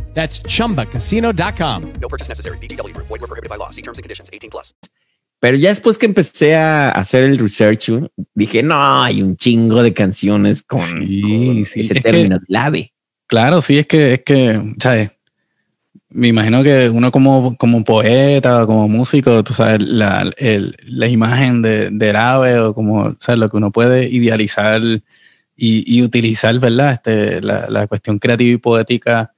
That's 0.13 0.41
chumbacasino.com. 0.43 1.83
No 2.01 2.07
purchase 2.09 2.29
necessary. 2.29 2.57
VGW 2.59 2.93
Group. 2.93 3.07
Void 3.07 3.21
were 3.21 3.27
prohibited 3.27 3.49
by 3.49 3.57
law. 3.57 3.69
See 3.71 3.81
terms 3.81 3.97
and 3.97 4.03
conditions. 4.03 4.29
18 4.31 4.49
plus. 4.51 4.73
Pero 5.39 5.57
ya 5.57 5.69
después 5.69 5.97
que 5.97 6.05
empecé 6.05 6.55
a 6.55 6.89
hacer 6.89 7.23
el 7.23 7.39
research, 7.39 7.89
dije, 8.35 8.61
no, 8.61 9.01
hay 9.03 9.23
un 9.23 9.35
chingo 9.35 9.81
de 9.81 9.91
canciones 9.91 10.61
con, 10.61 10.81
Sí, 11.07 11.21
con 11.21 11.65
sí, 11.65 11.79
ese 11.79 11.93
es 11.95 12.03
término. 12.03 12.39
Claro, 13.25 13.59
sí, 13.61 13.79
es 13.79 13.87
que, 13.87 14.13
es 14.13 14.19
que, 14.23 14.61
¿sabes? 14.79 15.17
Me 16.09 16.27
imagino 16.27 16.61
que 16.61 16.89
uno 16.89 17.11
como, 17.11 17.55
como 17.57 17.83
poeta 17.83 18.61
o 18.63 18.67
como 18.67 18.87
músico, 18.87 19.43
tú 19.43 19.53
sabes, 19.53 19.81
la, 19.81 20.29
el- 20.37 20.75
la 20.85 21.07
imagen 21.07 21.63
de, 21.63 21.89
del 21.89 22.17
ave 22.17 22.59
o 22.59 22.75
como, 22.75 23.15
¿sabes? 23.17 23.39
Lo 23.39 23.49
que 23.49 23.57
uno 23.57 23.71
puede 23.71 24.07
idealizar 24.09 24.79
y, 24.83 25.01
y 25.55 26.03
utilizar, 26.03 26.59
¿verdad? 26.59 26.93
Este, 26.93 27.41
la, 27.41 27.67
la 27.67 27.87
cuestión 27.87 28.19
creativa 28.19 28.51
y 28.51 28.57
poética, 28.57 29.33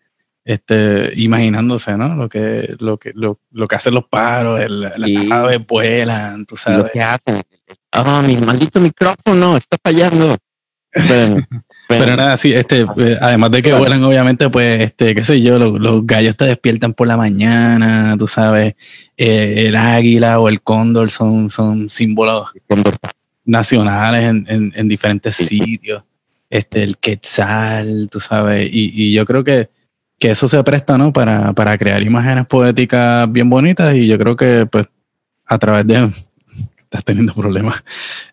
este, 0.45 1.12
imaginándose, 1.15 1.95
¿no? 1.97 2.15
Lo 2.15 2.27
que, 2.29 2.75
lo 2.79 2.97
que, 2.97 3.12
lo, 3.15 3.39
lo 3.51 3.67
que 3.67 3.75
hacen 3.75 3.93
los 3.93 4.06
pájaros, 4.06 4.60
el- 4.60 4.82
las 4.82 4.93
aves 5.32 5.60
vuelan, 5.67 6.45
tú 6.45 6.56
Lo 6.56 6.58
sabes. 6.62 6.91
que 6.91 7.01
hacen. 7.01 7.41
Ah, 7.91 8.21
mi 8.25 8.36
maldito 8.38 8.79
micrófono 8.79 9.56
está 9.58 9.77
fallando. 9.82 10.36
Pero 10.91 11.38
espérenme. 11.89 12.17
nada, 12.17 12.38
sí, 12.38 12.53
este, 12.53 12.82
eh, 12.97 13.17
además 13.21 13.51
de 13.51 13.62
que 13.63 13.73
vuelan, 13.73 14.03
obviamente, 14.03 14.49
pues, 14.49 14.82
este, 14.82 15.15
qué 15.15 15.23
sé 15.23 15.41
yo, 15.41 15.58
los, 15.58 15.79
los 15.79 16.06
gallos 16.06 16.36
te 16.38 16.45
despiertan 16.45 16.93
por 16.93 17.08
la 17.08 17.17
mañana, 17.17 18.15
tú 18.17 18.27
sabes, 18.27 18.75
eh, 19.17 19.65
el 19.67 19.75
águila 19.75 20.39
o 20.39 20.49
el 20.49 20.62
cóndor 20.62 21.10
son, 21.10 21.49
son 21.49 21.89
símbolos 21.89 22.47
nacionales 23.45 24.23
en, 24.23 24.45
en- 24.49 24.73
en 24.75 24.88
diferentes 24.88 25.36
Sí. 25.36 25.60
sitios. 25.60 26.03
Este, 26.49 26.84
el 26.84 26.97
quetzal, 26.97 28.08
tú 28.12 28.19
sabes, 28.19 28.69
y, 28.71 28.91
y 28.93 29.13
yo 29.13 29.25
creo 29.25 29.43
que, 29.43 29.69
que 30.19 30.32
eso 30.32 30.47
se 30.47 30.63
presta, 30.63 30.97
¿no? 30.97 31.12
Para, 31.12 31.54
para 31.54 31.78
crear 31.78 32.02
imágenes 32.02 32.47
poéticas 32.47 33.32
bien 33.32 33.49
bonitas 33.49 33.95
y 33.95 34.08
yo 34.08 34.17
creo 34.17 34.36
que, 34.36 34.65
pues, 34.65 34.88
a 35.45 35.58
través 35.58 35.86
de, 35.88 36.10
estás 36.78 37.04
teniendo 37.04 37.34
problemas, 37.34 37.84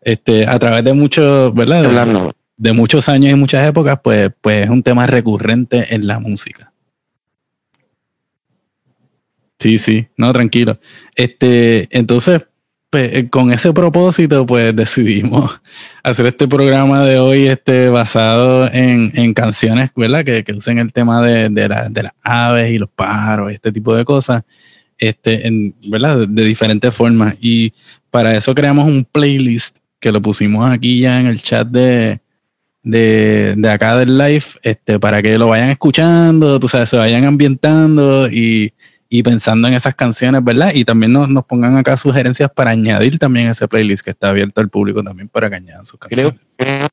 este, 0.01 0.47
a 0.47 0.59
través 0.59 0.85
de 0.85 0.93
muchos, 0.93 1.55
¿verdad? 1.55 1.85
Hablando. 1.85 2.33
de 2.57 2.73
muchos 2.73 3.09
años 3.09 3.33
y 3.33 3.35
muchas 3.35 3.67
épocas, 3.67 3.99
pues, 4.03 4.31
pues 4.41 4.65
es 4.65 4.71
un 4.71 4.83
tema 4.83 5.07
recurrente 5.07 5.95
en 5.95 6.07
la 6.07 6.21
música. 6.21 6.73
Sí, 9.59 9.77
sí, 9.77 10.09
no, 10.17 10.33
tranquilo. 10.33 10.79
Este, 11.15 11.87
entonces, 11.91 12.47
pues, 12.91 13.15
eh, 13.15 13.29
con 13.31 13.53
ese 13.53 13.73
propósito, 13.73 14.45
pues 14.45 14.75
decidimos 14.75 15.61
hacer 16.03 16.27
este 16.27 16.49
programa 16.49 17.05
de 17.05 17.19
hoy, 17.19 17.47
este, 17.47 17.89
basado 17.89 18.69
en, 18.73 19.13
en 19.15 19.33
canciones, 19.33 19.91
¿verdad? 19.95 20.25
Que, 20.25 20.43
que 20.43 20.53
usen 20.53 20.79
el 20.79 20.93
tema 20.93 21.23
de, 21.23 21.49
de, 21.49 21.69
de 21.91 22.03
las 22.03 22.13
aves 22.23 22.73
y 22.73 22.79
los 22.79 22.91
pájaros, 22.91 23.53
este 23.53 23.71
tipo 23.71 23.95
de 23.95 24.05
cosas, 24.05 24.43
este, 24.99 25.73
¿verdad? 25.87 26.19
De, 26.19 26.27
de 26.27 26.45
diferentes 26.45 26.93
formas. 26.93 27.37
Y 27.41 27.73
para 28.11 28.37
eso 28.37 28.55
creamos 28.55 28.89
un 28.89 29.05
playlist 29.05 29.79
que 30.01 30.11
lo 30.11 30.21
pusimos 30.21 30.69
aquí 30.69 31.01
ya 31.01 31.21
en 31.21 31.29
el 31.29 31.41
chat 31.41 31.69
de, 31.69 32.21
de, 32.83 33.55
de 33.57 33.71
acá 33.71 33.97
del 33.97 34.19
live, 34.19 34.45
este, 34.63 34.99
para 34.99 35.23
que 35.23 35.39
lo 35.39 35.49
vayan 35.49 35.71
escuchando, 35.71 36.59
tú 36.59 36.67
sabes, 36.67 36.89
se 36.89 36.97
vayan 36.97 37.25
ambientando 37.25 38.29
y, 38.29 38.73
y 39.13 39.23
pensando 39.25 39.67
en 39.69 39.75
esas 39.75 39.95
canciones, 39.97 40.43
¿verdad? 40.43 40.71
Y 40.73 40.85
también 40.85 41.13
nos, 41.13 41.29
nos 41.29 41.45
pongan 41.45 41.77
acá 41.77 41.97
sugerencias 41.97 42.49
para 42.55 42.71
añadir 42.71 43.19
también 43.19 43.49
ese 43.49 43.67
playlist 43.67 44.05
que 44.05 44.11
está 44.11 44.31
abierto 44.31 44.61
al 44.61 44.71
público 44.71 45.03
también 45.03 45.29
para 45.29 45.51
que 45.51 45.57
añadan 45.57 45.85
sus 45.85 45.99
canciones. 45.99 46.39
creo 46.57 46.87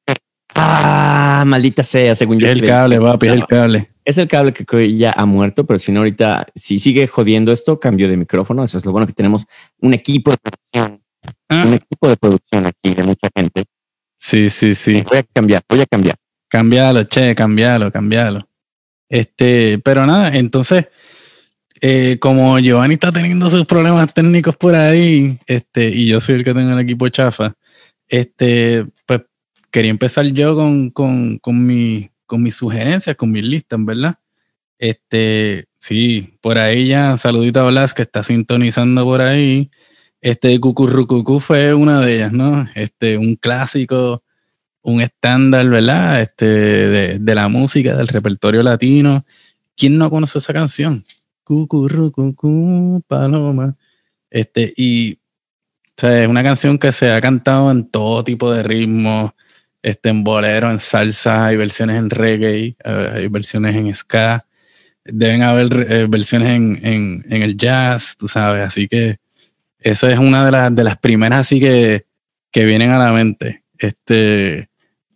Ah, 0.56 1.44
maldita 1.46 1.84
sea, 1.84 2.16
según 2.16 2.40
yo. 2.40 2.48
Es 2.48 2.60
el 2.60 2.68
cable, 2.68 3.00
papi, 3.00 3.28
es 3.28 3.34
el 3.34 3.46
cable. 3.46 3.88
Es 4.04 4.18
el 4.18 4.28
cable 4.28 4.54
que 4.54 4.66
creo 4.66 4.82
que 4.82 4.98
ya 4.98 5.14
ha 5.16 5.26
muerto, 5.26 5.66
pero 5.68 5.78
si 5.78 5.92
no 5.92 6.00
ahorita, 6.00 6.48
si 6.56 6.80
sigue 6.80 7.08
jodiendo 7.08 7.52
esto, 7.52 7.80
cambio 7.80 8.10
de 8.10 8.18
micrófono. 8.18 8.64
Eso 8.64 8.80
es 8.80 8.86
lo 8.86 8.92
bueno 8.92 9.06
que 9.06 9.14
tenemos 9.14 9.46
un 9.80 9.94
equipo 9.94 10.32
de 10.32 10.38
producción, 10.38 11.02
Ah, 11.50 11.66
un 11.68 11.74
equipo 11.74 12.08
de 12.08 12.18
producción 12.18 12.66
aquí 12.66 12.96
de 12.96 13.04
mucha 13.04 13.30
gente. 13.36 13.66
sí, 14.18 14.50
sí, 14.50 14.74
sí. 14.74 15.04
Voy 15.08 15.20
a 15.20 15.24
cambiar, 15.24 15.62
voy 15.70 15.82
a 15.82 15.86
cambiar. 15.86 16.16
Cambialo, 16.50 17.04
che, 17.04 17.36
cambialo, 17.36 17.92
cambialo. 17.92 18.48
Este, 19.10 19.80
pero 19.84 20.06
nada, 20.06 20.30
entonces, 20.30 20.88
eh, 21.82 22.18
como 22.20 22.60
Giovanni 22.60 22.96
está 22.96 23.12
teniendo 23.12 23.50
sus 23.50 23.66
problemas 23.66 24.14
técnicos 24.14 24.56
por 24.58 24.76
ahí, 24.76 25.40
este, 25.46 25.90
y 25.90 26.08
yo 26.08 26.20
soy 26.20 26.36
el 26.36 26.44
que 26.44 26.54
tengo 26.54 26.72
el 26.72 26.80
equipo 26.80 27.08
chafa, 27.10 27.54
este, 28.08 28.86
pues 29.06 29.22
quería 29.72 29.92
empezar 29.92 30.26
yo 30.28 30.56
con, 30.56 30.90
con, 30.90 31.38
con, 31.40 31.66
mi, 31.66 32.10
con 32.26 32.42
mis 32.44 32.56
sugerencias, 32.56 33.16
con 33.16 33.32
mis 33.32 33.46
listas, 33.46 33.84
¿verdad? 33.84 34.18
Este, 34.80 35.66
sí, 35.80 36.38
por 36.42 36.58
ahí 36.58 36.88
ya, 36.88 37.18
saludito 37.18 37.62
a 37.62 37.70
Blas 37.70 37.94
que 37.94 38.04
está 38.04 38.24
sintonizando 38.24 39.04
por 39.04 39.22
ahí. 39.22 39.70
Este, 40.22 40.60
Cucurrucucú 40.60 41.40
fue 41.40 41.74
una 41.74 42.02
de 42.02 42.16
ellas, 42.16 42.32
¿no? 42.32 42.68
Este, 42.76 43.18
un 43.18 43.36
clásico 43.36 44.24
un 44.88 45.02
estándar, 45.02 45.68
¿verdad? 45.68 46.22
Este, 46.22 46.46
de, 46.46 47.20
de 47.20 47.36
la 47.36 47.50
música, 47.50 47.96
del 47.96 48.08
repertorio 48.08 48.64
latino. 48.64 49.26
¿Quién 49.76 49.98
no 49.98 50.10
conoce 50.10 50.38
esa 50.38 50.54
canción? 50.54 51.04
Cucurrucucú, 51.48 53.02
paloma. 53.08 53.78
Este, 54.30 54.74
y 54.76 55.14
o 55.14 56.02
sea, 56.02 56.24
es 56.24 56.28
una 56.28 56.44
canción 56.44 56.78
que 56.78 56.92
se 56.92 57.10
ha 57.10 57.22
cantado 57.22 57.72
en 57.72 57.90
todo 57.90 58.22
tipo 58.26 58.52
de 58.52 58.64
ritmos, 58.64 59.32
este, 59.82 60.10
en 60.10 60.26
bolero, 60.26 60.70
en 60.70 60.82
salsa, 60.82 61.46
hay 61.46 61.56
versiones 61.56 61.96
en 61.96 62.10
reggae, 62.10 62.76
eh, 62.84 63.10
hay 63.14 63.28
versiones 63.30 63.78
en 63.78 63.96
ska, 63.96 64.46
deben 65.06 65.42
haber 65.42 65.90
eh, 65.90 66.08
versiones 66.10 66.50
en, 66.50 66.82
en, 67.30 67.42
el 67.42 67.56
jazz, 67.56 68.18
tú 68.18 68.28
sabes, 68.28 68.66
así 68.68 68.90
que 68.90 69.18
esa 69.80 70.12
es 70.12 70.20
una 70.20 70.44
de 70.46 70.52
las, 70.52 70.76
de 70.76 70.84
las 70.84 70.98
primeras 70.98 71.40
así 71.40 71.62
que, 71.62 72.06
que 72.52 72.66
vienen 72.66 72.92
a 72.92 73.00
la 73.00 73.14
mente. 73.14 73.64
Este, 73.78 74.70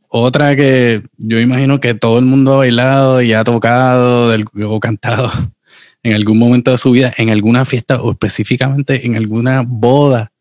otra 0.07 0.55
que 0.55 1.03
yo 1.17 1.41
imagino 1.41 1.81
que 1.81 1.93
todo 1.93 2.19
el 2.19 2.25
mundo 2.25 2.53
ha 2.53 2.57
bailado 2.57 3.21
y 3.21 3.33
ha 3.33 3.43
tocado 3.43 4.33
o 4.65 4.79
cantado 4.79 5.29
en 6.03 6.13
algún 6.13 6.37
momento 6.37 6.71
de 6.71 6.77
su 6.77 6.91
vida, 6.91 7.11
en 7.17 7.29
alguna 7.29 7.65
fiesta 7.65 8.01
o 8.01 8.11
específicamente 8.11 9.05
en 9.05 9.15
alguna 9.15 9.63
boda 9.65 10.31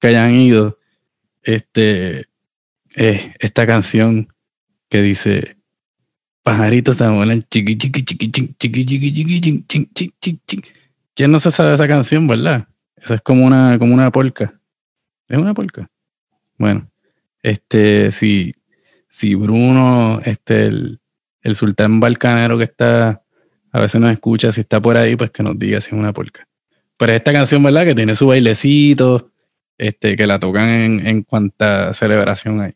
que 0.00 0.08
hayan 0.08 0.32
ido, 0.34 0.78
este, 1.42 2.26
es 2.94 3.22
esta 3.38 3.66
canción 3.66 4.28
que 4.88 5.02
dice 5.02 5.56
pajaritos 6.42 6.96
se 6.98 7.08
vuelan 7.08 7.42
chiqui 7.50 7.76
chiqui 7.76 8.04
chiqui 8.04 8.30
chiqui 8.30 8.54
chiqui 8.58 8.86
chiqui 8.86 9.12
chiqui 9.12 9.64
chin, 9.66 9.90
chin, 10.20 10.40
chin. 10.46 10.62
¿Quién 11.14 11.30
no 11.30 11.40
se 11.40 11.50
sabe 11.50 11.74
esa 11.74 11.88
canción, 11.88 12.26
verdad? 12.26 12.68
Esa 12.96 13.14
es 13.14 13.22
como 13.22 13.44
una, 13.46 13.78
como 13.78 13.94
una 13.94 14.10
polka. 14.10 14.60
¿Es 15.28 15.38
una 15.38 15.54
polka? 15.54 15.90
Bueno, 16.58 16.90
este, 17.42 18.12
si, 18.12 18.54
si 19.08 19.34
Bruno, 19.34 20.20
este, 20.24 20.66
el, 20.66 21.00
el 21.42 21.56
sultán 21.56 22.00
balcanero 22.00 22.58
que 22.58 22.64
está, 22.64 23.23
a 23.74 23.80
veces 23.80 24.00
nos 24.00 24.12
escucha, 24.12 24.52
si 24.52 24.60
está 24.60 24.80
por 24.80 24.96
ahí, 24.96 25.16
pues 25.16 25.32
que 25.32 25.42
nos 25.42 25.58
diga 25.58 25.80
si 25.80 25.88
es 25.88 25.94
una 25.94 26.12
polka. 26.12 26.46
Pero 26.96 27.12
esta 27.12 27.32
canción, 27.32 27.60
¿verdad? 27.60 27.84
Que 27.84 27.96
tiene 27.96 28.14
su 28.14 28.28
bailecito, 28.28 29.32
este, 29.76 30.14
que 30.14 30.28
la 30.28 30.38
tocan 30.38 30.68
en, 30.68 31.06
en 31.08 31.22
cuanta 31.24 31.92
celebración 31.92 32.60
hay. 32.60 32.74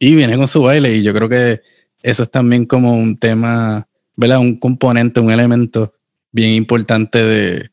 Y 0.00 0.16
viene 0.16 0.36
con 0.36 0.48
su 0.48 0.62
baile, 0.62 0.96
y 0.96 1.04
yo 1.04 1.14
creo 1.14 1.28
que 1.28 1.60
eso 2.02 2.24
es 2.24 2.30
también 2.32 2.66
como 2.66 2.92
un 2.92 3.16
tema, 3.16 3.86
¿verdad? 4.16 4.40
Un 4.40 4.58
componente, 4.58 5.20
un 5.20 5.30
elemento 5.30 5.94
bien 6.32 6.54
importante 6.54 7.22
de, 7.22 7.70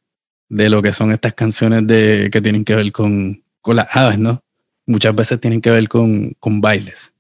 de 0.47 0.69
lo 0.69 0.83
que 0.83 0.93
son 0.93 1.11
estas 1.11 1.33
canciones 1.33 1.88
de, 1.88 2.29
que 2.31 2.39
tienen 2.39 2.63
que 2.63 2.75
ver 2.75 2.91
con, 2.91 3.41
con 3.61 3.77
las 3.77 3.88
aves, 3.95 4.19
¿no? 4.19 4.43
Muchas 4.85 5.15
veces 5.15 5.41
tienen 5.41 5.59
que 5.59 5.71
ver 5.71 5.89
con, 5.89 6.33
con 6.39 6.61
bailes. 6.61 7.14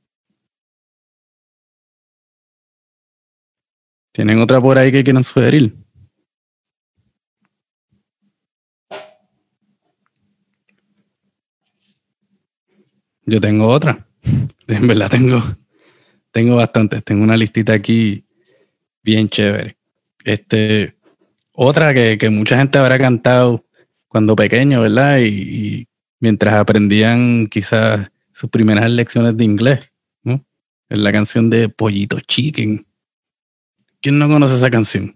¿Tienen 4.15 4.39
otra 4.39 4.61
por 4.61 4.77
ahí 4.77 4.93
que 4.93 5.03
quieran 5.03 5.25
sugerir? 5.25 5.75
Yo 13.25 13.41
tengo 13.41 13.67
otra. 13.67 14.07
En 14.67 14.87
verdad 14.87 15.11
tengo, 15.11 15.43
tengo 16.31 16.55
bastantes. 16.55 17.03
Tengo 17.03 17.23
una 17.23 17.35
listita 17.35 17.73
aquí 17.73 18.25
bien 19.03 19.27
chévere. 19.27 19.77
Este, 20.23 20.95
otra 21.51 21.93
que, 21.93 22.17
que 22.17 22.29
mucha 22.29 22.57
gente 22.57 22.79
habrá 22.79 22.97
cantado 22.97 23.65
cuando 24.07 24.33
pequeño, 24.33 24.81
¿verdad? 24.81 25.17
Y, 25.19 25.25
y 25.25 25.87
mientras 26.21 26.53
aprendían 26.53 27.47
quizás 27.47 28.09
sus 28.31 28.49
primeras 28.49 28.89
lecciones 28.89 29.35
de 29.35 29.43
inglés, 29.43 29.91
¿no? 30.23 30.45
Es 30.87 30.99
la 30.99 31.11
canción 31.11 31.49
de 31.49 31.67
Pollito 31.67 32.21
Chicken. 32.21 32.85
¿Quién 34.05 34.19
no 34.19 34.27
conoce 34.27 34.53
esa 34.53 34.69
canción? 34.69 35.15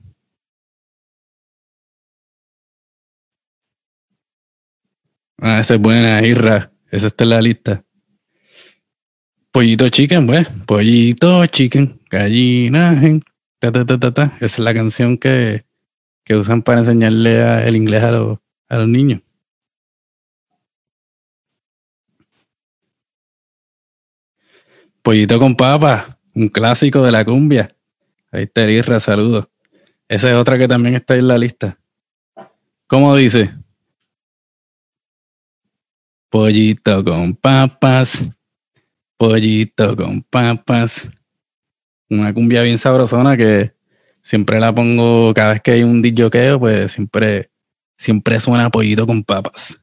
Ah, 5.38 5.60
esa 5.60 5.76
es 5.76 5.80
buena, 5.80 6.26
Irra. 6.26 6.72
Esa 6.90 7.06
está 7.06 7.24
en 7.24 7.30
la 7.30 7.40
lista. 7.40 7.86
Pollito 9.52 9.88
Chicken, 9.90 10.26
pues. 10.26 10.48
Pollito 10.66 11.46
Chicken, 11.46 12.02
gallina. 12.10 12.94
en- 13.06 13.22
Ta, 13.60 13.72
ta, 13.72 13.86
ta, 13.86 14.00
ta, 14.00 14.12
ta. 14.12 14.24
Esa 14.38 14.46
es 14.46 14.58
la 14.60 14.74
canción 14.74 15.20
que, 15.20 15.68
que 16.26 16.36
usan 16.36 16.64
para 16.64 16.80
enseñarle 16.80 17.44
a- 17.44 17.68
el 17.68 17.76
inglés 17.76 18.04
a 18.04 18.10
los 18.12 18.88
niños. 18.88 19.22
Pollito 25.04 25.38
con 25.38 25.56
papa, 25.56 26.20
un 26.34 26.48
clásico 26.50 27.04
de 27.04 27.12
la 27.12 27.24
cumbia. 27.24 27.76
Ahí 28.32 28.44
está 28.44 28.64
el 28.64 28.72
Irra, 28.72 29.00
saludos. 29.00 29.48
Esa 30.08 30.30
es 30.30 30.36
otra 30.36 30.58
que 30.58 30.68
también 30.68 30.96
está 30.96 31.16
en 31.16 31.28
la 31.28 31.38
lista. 31.38 31.80
¿Cómo 32.88 33.16
dice? 33.16 33.50
Pollito 36.30 37.04
con 37.04 37.36
papas. 37.36 38.30
Pollito 39.18 39.96
con 39.96 40.22
papas. 40.24 41.10
Una 42.10 42.34
cumbia 42.34 42.62
bien 42.64 42.78
sabrosona 42.78 43.36
que 43.38 43.74
siempre 44.22 44.60
la 44.60 44.74
pongo 44.74 45.34
cada 45.34 45.54
vez 45.54 45.62
que 45.62 45.72
hay 45.72 45.84
un 45.84 46.02
disjoqueo, 46.02 46.60
pues 46.60 46.92
siempre, 46.92 47.52
siempre 47.98 48.40
suena 48.40 48.70
pollito 48.70 49.06
con 49.06 49.24
papas. 49.24 49.80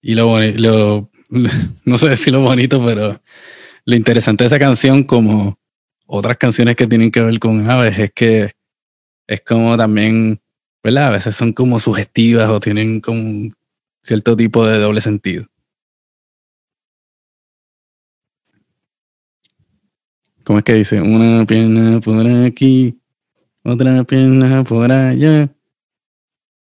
Y 0.00 0.14
lo, 0.14 0.28
boni- 0.28 0.56
lo 0.58 1.10
no 1.84 1.98
sé 1.98 2.08
decir 2.08 2.32
lo 2.32 2.40
bonito, 2.40 2.84
pero 2.84 3.20
lo 3.84 3.96
interesante 3.96 4.44
de 4.44 4.48
esa 4.48 4.58
canción, 4.58 5.02
como 5.04 5.58
otras 6.14 6.36
canciones 6.36 6.76
que 6.76 6.86
tienen 6.86 7.10
que 7.10 7.22
ver 7.22 7.38
con 7.38 7.68
aves, 7.70 7.98
es 7.98 8.12
que 8.12 8.52
es 9.26 9.40
como 9.40 9.78
también, 9.78 10.42
¿verdad? 10.84 11.06
A 11.06 11.10
veces 11.12 11.34
son 11.34 11.54
como 11.54 11.80
sugestivas 11.80 12.50
o 12.50 12.60
tienen 12.60 13.00
como 13.00 13.50
cierto 14.02 14.36
tipo 14.36 14.66
de 14.66 14.78
doble 14.78 15.00
sentido. 15.00 15.46
¿Cómo 20.44 20.58
es 20.58 20.64
que 20.64 20.74
dice? 20.74 21.00
Una 21.00 21.46
pierna 21.46 21.98
por 22.00 22.26
aquí, 22.26 23.00
otra 23.64 24.04
pierna 24.04 24.64
por 24.64 24.92
allá. 24.92 25.48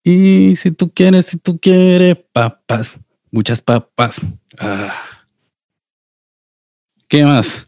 Y 0.05 0.55
si 0.55 0.71
tú 0.71 0.89
quieres, 0.89 1.25
si 1.25 1.37
tú 1.37 1.59
quieres, 1.59 2.15
papas, 2.31 3.01
muchas 3.29 3.59
papas. 3.59 4.25
Ah. 4.57 4.93
¿Qué 7.09 7.25
más? 7.25 7.67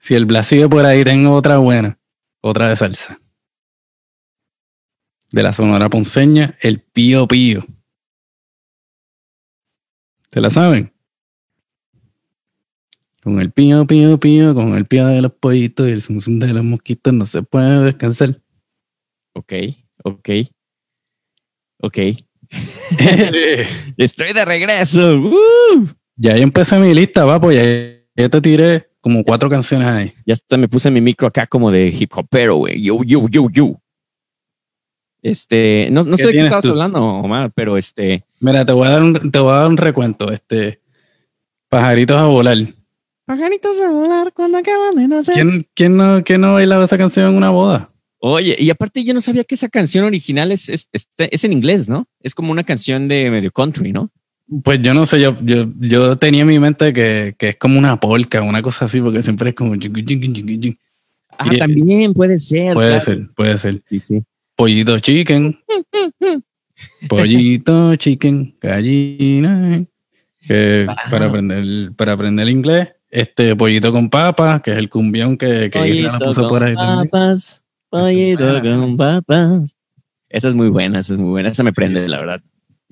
Si 0.00 0.14
el 0.14 0.24
Blas 0.24 0.48
sigue 0.48 0.68
por 0.68 0.86
ahí, 0.86 1.04
tengo 1.04 1.32
otra 1.32 1.58
buena, 1.58 1.98
otra 2.40 2.68
de 2.68 2.76
salsa. 2.76 3.18
De 5.30 5.42
la 5.42 5.52
Sonora 5.52 5.88
Ponceña, 5.88 6.56
el 6.60 6.80
Pío 6.80 7.28
Pío. 7.28 7.64
¿Se 10.32 10.40
la 10.40 10.48
saben? 10.48 10.92
Con 13.22 13.38
el 13.38 13.50
pío, 13.52 13.86
pío, 13.86 14.18
pío, 14.18 14.54
con 14.54 14.74
el 14.74 14.86
pío 14.86 15.06
de 15.08 15.20
los 15.20 15.32
pollitos 15.32 15.86
y 15.86 15.92
el 15.92 16.00
zum 16.00 16.20
zum 16.20 16.38
de 16.38 16.48
los 16.48 16.64
mosquitos 16.64 17.12
no 17.12 17.26
se 17.26 17.42
puede 17.42 17.84
descansar. 17.84 18.40
Ok, 19.34 19.52
ok. 20.04 20.30
Ok. 21.82 21.98
Estoy 23.98 24.32
de 24.32 24.44
regreso. 24.44 25.16
¡Uh! 25.16 25.86
ya 26.16 26.36
yo 26.36 26.42
empecé 26.42 26.78
mi 26.78 26.94
lista, 26.94 27.24
va, 27.24 27.40
pues 27.40 27.56
ya, 27.56 28.22
ya 28.22 28.28
te 28.28 28.40
tiré 28.40 28.89
como 29.00 29.24
cuatro 29.24 29.48
canciones 29.48 29.88
ahí. 29.88 30.12
Ya 30.26 30.34
hasta 30.34 30.56
me 30.56 30.68
puse 30.68 30.90
mi 30.90 31.00
micro 31.00 31.26
acá 31.28 31.46
como 31.46 31.70
de 31.70 31.88
hip 31.88 32.12
hopero, 32.14 32.56
güey. 32.56 32.82
Yo, 32.82 33.02
yo, 33.04 33.28
yo, 33.28 33.48
yo. 33.50 33.80
Este, 35.22 35.88
no, 35.90 36.02
no 36.02 36.16
¿Qué 36.16 36.22
sé 36.22 36.28
de 36.28 36.34
qué 36.34 36.40
estabas 36.40 36.62
tú? 36.62 36.70
hablando, 36.70 37.02
Omar, 37.02 37.52
pero 37.54 37.76
este, 37.76 38.24
Mira, 38.40 38.64
te 38.64 38.72
voy 38.72 38.88
a 38.88 38.92
dar 38.92 39.02
un, 39.02 39.30
te 39.30 39.38
voy 39.38 39.52
a 39.52 39.56
dar 39.56 39.68
un 39.68 39.76
recuento. 39.76 40.32
Este, 40.32 40.80
pajaritos 41.68 42.16
a 42.16 42.26
volar. 42.26 42.56
pajaritos 43.26 43.80
a 43.80 43.90
volar 43.90 44.32
cuando 44.32 44.58
acaban 44.58 44.96
de 44.96 45.08
nacer. 45.08 45.34
¿Quién, 45.34 45.66
quién 45.74 45.96
no, 45.96 46.22
quién 46.24 46.40
no 46.40 46.54
bailaba 46.54 46.84
esa 46.84 46.96
canción 46.96 47.30
en 47.30 47.36
una 47.36 47.50
boda? 47.50 47.88
Oye, 48.18 48.54
y 48.58 48.68
aparte 48.70 49.02
yo 49.02 49.14
no 49.14 49.20
sabía 49.22 49.44
que 49.44 49.54
esa 49.54 49.68
canción 49.68 50.04
original 50.04 50.52
es, 50.52 50.68
es, 50.68 50.88
es, 50.92 51.08
es 51.16 51.44
en 51.44 51.52
inglés, 51.54 51.88
¿no? 51.88 52.06
Es 52.20 52.34
como 52.34 52.52
una 52.52 52.64
canción 52.64 53.08
de 53.08 53.30
medio 53.30 53.50
country, 53.50 53.92
¿no? 53.92 54.10
Pues 54.64 54.82
yo 54.82 54.94
no 54.94 55.06
sé, 55.06 55.20
yo, 55.20 55.36
yo, 55.42 55.66
yo 55.78 56.16
tenía 56.16 56.42
en 56.42 56.48
mi 56.48 56.58
mente 56.58 56.92
que, 56.92 57.34
que 57.38 57.50
es 57.50 57.56
como 57.56 57.78
una 57.78 58.00
polka, 58.00 58.42
una 58.42 58.62
cosa 58.62 58.86
así, 58.86 59.00
porque 59.00 59.22
siempre 59.22 59.50
es 59.50 59.54
como. 59.54 59.74
Ah, 61.38 61.48
Y- 61.52 61.58
también 61.58 62.12
puede 62.12 62.38
ser. 62.38 62.74
Puede 62.74 62.88
claro. 62.88 63.04
ser, 63.04 63.30
puede 63.36 63.58
ser. 63.58 63.82
Sí, 63.88 64.00
sí. 64.00 64.22
Pollito 64.56 64.98
chicken. 64.98 65.58
Pollito 67.08 67.94
chicken, 67.96 68.54
gallina. 68.60 69.84
Que 70.40 70.86
para 71.10 71.26
aprender, 71.26 71.92
para 71.96 72.12
aprender 72.12 72.48
inglés, 72.48 72.88
este 73.10 73.54
pollito 73.54 73.92
con 73.92 74.08
papas, 74.08 74.60
que 74.62 74.72
es 74.72 74.78
el 74.78 74.88
cumbión 74.88 75.36
que, 75.36 75.70
que 75.70 75.88
Isra 75.88 76.12
la 76.12 76.18
puso 76.18 76.48
por 76.48 76.62
ahí. 76.62 76.74
también. 76.74 77.08
papas, 77.08 77.64
pollito 77.88 78.60
con 78.62 78.96
papas. 78.96 79.76
Esa 80.28 80.48
es 80.48 80.54
muy 80.54 80.68
buena, 80.68 81.00
esa 81.00 81.12
es 81.12 81.18
muy 81.18 81.30
buena. 81.30 81.50
Esa 81.50 81.62
me 81.62 81.72
prende, 81.72 82.06
la 82.08 82.20
verdad. 82.20 82.40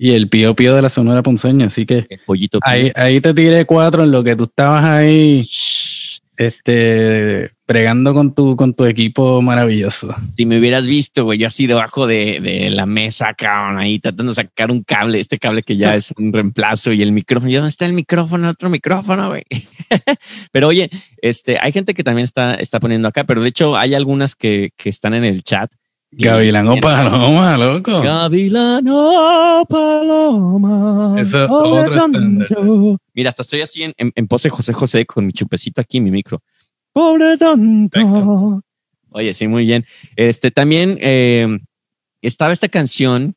Y 0.01 0.13
el 0.13 0.29
pío 0.29 0.55
pío 0.55 0.75
de 0.75 0.81
la 0.81 0.87
Sonora 0.87 1.21
Ponceña, 1.21 1.65
así 1.65 1.85
que 1.85 2.07
El 2.09 2.21
pollito. 2.25 2.59
ahí, 2.61 2.89
ahí 2.95 3.19
te 3.19 3.33
tiré 3.33 3.65
cuatro 3.65 4.05
en 4.05 4.11
lo 4.11 4.23
que 4.23 4.33
tú 4.33 4.45
estabas 4.45 4.85
ahí, 4.85 5.49
este, 6.37 7.51
pregando 7.65 8.13
con 8.13 8.33
tu, 8.33 8.55
con 8.55 8.73
tu 8.73 8.85
equipo 8.85 9.41
maravilloso. 9.41 10.15
Si 10.37 10.45
me 10.45 10.57
hubieras 10.57 10.87
visto, 10.87 11.25
güey, 11.25 11.37
yo 11.37 11.47
así 11.47 11.67
debajo 11.67 12.07
de, 12.07 12.39
de 12.39 12.69
la 12.69 12.85
mesa, 12.85 13.33
cabrón, 13.37 13.77
ahí 13.77 13.99
tratando 13.99 14.31
de 14.31 14.35
sacar 14.35 14.71
un 14.71 14.83
cable, 14.83 15.19
este 15.19 15.37
cable 15.37 15.63
que 15.63 15.75
ya 15.75 15.93
es 15.97 16.13
un 16.17 16.31
reemplazo 16.31 16.93
y 16.93 17.01
el 17.01 17.11
micrófono. 17.11 17.51
¿dónde 17.51 17.67
está 17.67 17.85
el 17.85 17.91
micrófono? 17.91 18.49
Otro 18.49 18.69
micrófono, 18.69 19.27
güey. 19.27 19.43
pero 20.53 20.69
oye, 20.69 20.89
este, 21.21 21.57
hay 21.59 21.73
gente 21.73 21.93
que 21.93 22.05
también 22.05 22.23
está, 22.23 22.55
está 22.55 22.79
poniendo 22.79 23.09
acá, 23.09 23.25
pero 23.25 23.41
de 23.41 23.49
hecho 23.49 23.75
hay 23.75 23.95
algunas 23.95 24.33
que, 24.33 24.71
que 24.77 24.87
están 24.87 25.13
en 25.13 25.25
el 25.25 25.43
chat. 25.43 25.69
Gavilán 26.11 26.67
o 26.67 26.77
Paloma, 26.77 27.55
loco. 27.57 28.01
Gavilano 28.01 29.63
Paloma. 29.69 31.15
Eso 31.21 31.47
otro 31.51 31.93
estándar. 31.93 32.47
tanto. 32.47 32.97
Mira, 33.13 33.29
hasta 33.29 33.43
estoy 33.43 33.61
así 33.61 33.83
en, 33.83 33.93
en, 33.97 34.11
en 34.15 34.27
pose 34.27 34.49
José 34.49 34.73
José 34.73 35.05
con 35.05 35.27
mi 35.27 35.33
chupecito 35.33 35.81
aquí 35.81 35.97
en 35.97 36.05
mi 36.05 36.11
micro. 36.11 36.41
Pobre 36.91 37.37
tanto. 37.37 38.63
Oye, 39.11 39.33
sí, 39.33 39.47
muy 39.47 39.65
bien. 39.65 39.85
Este 40.15 40.49
también 40.49 40.97
eh, 40.99 41.59
estaba 42.21 42.53
esta 42.53 42.69
canción 42.69 43.35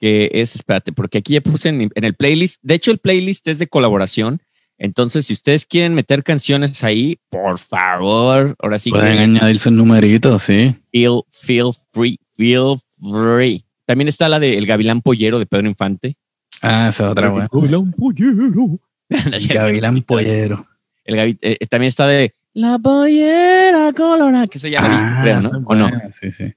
que 0.00 0.30
es, 0.32 0.54
espérate, 0.54 0.92
porque 0.92 1.18
aquí 1.18 1.34
ya 1.34 1.40
puse 1.40 1.68
en, 1.68 1.90
en 1.94 2.04
el 2.04 2.14
playlist. 2.14 2.60
De 2.62 2.74
hecho, 2.74 2.90
el 2.90 2.98
playlist 2.98 3.46
es 3.48 3.58
de 3.58 3.68
colaboración. 3.68 4.40
Entonces, 4.78 5.26
si 5.26 5.32
ustedes 5.32 5.66
quieren 5.66 5.94
meter 5.94 6.22
canciones 6.22 6.84
ahí, 6.84 7.18
por 7.30 7.58
favor, 7.58 8.54
ahora 8.60 8.78
sí 8.78 8.90
Pueden 8.90 9.16
que 9.16 9.22
añadirse 9.24 9.68
el 9.70 9.76
numerito, 9.76 10.38
sí. 10.38 10.74
feel, 10.92 11.22
feel 11.30 11.70
free, 11.92 12.18
feel 12.36 12.76
free. 13.00 13.64
También 13.84 14.06
está 14.08 14.28
la 14.28 14.38
de 14.38 14.56
El 14.56 14.66
Gavilán 14.66 15.02
Pollero 15.02 15.38
de 15.38 15.46
Pedro 15.46 15.66
Infante. 15.68 16.16
Ah, 16.62 16.88
esa 16.90 17.06
es 17.06 17.10
otra 17.10 17.28
buena. 17.30 17.48
Gavilán 17.52 17.92
Pollero. 17.92 18.78
Gavilán 19.54 20.02
Pollero. 20.02 20.64
El 21.04 21.16
gavi- 21.16 21.38
eh, 21.40 21.56
también 21.68 21.88
está 21.88 22.06
de 22.06 22.34
La 22.52 22.78
Pollera 22.78 23.92
Colorada, 23.94 24.46
que 24.46 24.58
eso 24.58 24.68
ya 24.68 24.82
la 24.82 24.88
viste, 24.90 25.08
creo, 25.22 25.36
Ah, 25.36 25.40
¿no? 25.40 25.50
¿O 25.66 25.74
no? 25.74 25.90
Sí, 26.20 26.30
sí. 26.30 26.52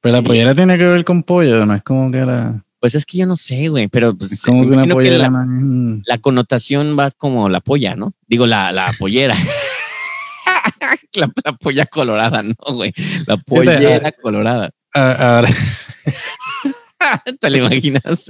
Pero 0.00 0.12
la 0.14 0.18
Sí. 0.20 0.24
pollera 0.24 0.54
tiene 0.54 0.78
que 0.78 0.86
ver 0.86 1.04
con 1.04 1.22
pollo, 1.22 1.66
no 1.66 1.74
es 1.74 1.82
como 1.82 2.10
que 2.10 2.24
la. 2.24 2.64
Pues 2.80 2.94
es 2.94 3.04
que 3.06 3.18
yo 3.18 3.26
no 3.26 3.36
sé, 3.36 3.68
güey, 3.68 3.88
pero 3.88 4.16
pues, 4.16 4.32
Es 4.32 4.42
como 4.42 4.62
una 4.62 4.86
pollera. 4.86 5.18
la, 5.18 5.30
no- 5.46 6.00
la 6.06 6.18
connotación 6.18 6.96
va 6.98 7.10
como 7.10 7.48
la 7.50 7.60
polla, 7.60 7.94
¿no? 7.94 8.14
Digo, 8.26 8.46
la, 8.46 8.72
la 8.72 8.92
pollera. 8.98 9.34
la, 11.14 11.30
la 11.44 11.52
polla 11.52 11.84
colorada, 11.86 12.42
¿no, 12.42 12.54
güey? 12.72 12.92
La 13.26 13.36
pollera 13.36 14.12
colorada. 14.12 14.70
Ah, 14.94 15.36
Ahora, 15.36 15.48
¿Te 17.40 17.50
lo 17.50 17.58
imaginas? 17.58 18.24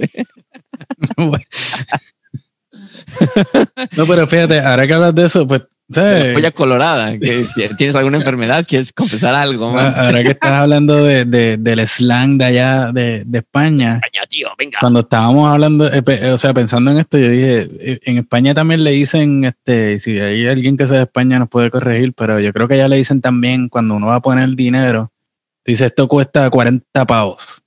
no, 3.97 4.05
pero 4.07 4.27
fíjate, 4.27 4.59
ahora 4.59 4.87
que 4.87 4.93
hablas 4.93 5.15
de 5.15 5.25
eso, 5.25 5.47
pues, 5.47 5.63
La 5.93 6.01
¿sabes? 6.01 6.33
polla 6.33 6.51
colorada. 6.51 7.17
¿Qué- 7.19 7.45
¿Tienes 7.77 7.95
alguna 7.95 8.17
enfermedad? 8.17 8.65
¿Quieres 8.67 8.91
confesar 8.93 9.35
algo? 9.35 9.69
Ah, 9.69 9.73
man? 9.73 9.93
Ahora 9.97 10.23
que 10.23 10.31
estás 10.31 10.51
hablando 10.51 11.03
de, 11.03 11.25
de- 11.25 11.57
del 11.57 11.87
slang 11.87 12.37
de 12.37 12.45
allá 12.45 12.91
de, 12.91 13.23
de 13.25 13.37
España, 13.39 13.99
Caña, 14.01 14.25
tío, 14.29 14.49
venga. 14.57 14.77
cuando 14.79 15.01
estábamos 15.01 15.51
hablando, 15.51 15.89
eh, 15.91 16.31
o 16.31 16.37
sea, 16.37 16.53
pensando 16.53 16.91
en 16.91 16.97
esto, 16.99 17.17
yo 17.17 17.29
dije, 17.29 17.69
eh, 17.79 17.99
en 18.03 18.17
España 18.17 18.53
también 18.53 18.83
le 18.83 18.91
dicen, 18.91 19.43
este, 19.43 19.99
si 19.99 20.19
hay 20.19 20.47
alguien 20.47 20.77
que 20.77 20.87
sea 20.87 20.97
de 20.97 21.03
España 21.03 21.39
nos 21.39 21.49
puede 21.49 21.69
corregir, 21.71 22.13
pero 22.13 22.39
yo 22.39 22.53
creo 22.53 22.67
que 22.67 22.77
ya 22.77 22.87
le 22.87 22.95
dicen 22.97 23.21
también 23.21 23.67
cuando 23.69 23.95
uno 23.95 24.07
va 24.07 24.15
a 24.15 24.21
poner 24.21 24.49
dinero, 24.55 25.11
dice 25.65 25.87
esto 25.87 26.07
cuesta 26.07 26.49
40 26.49 27.05
pavos, 27.05 27.60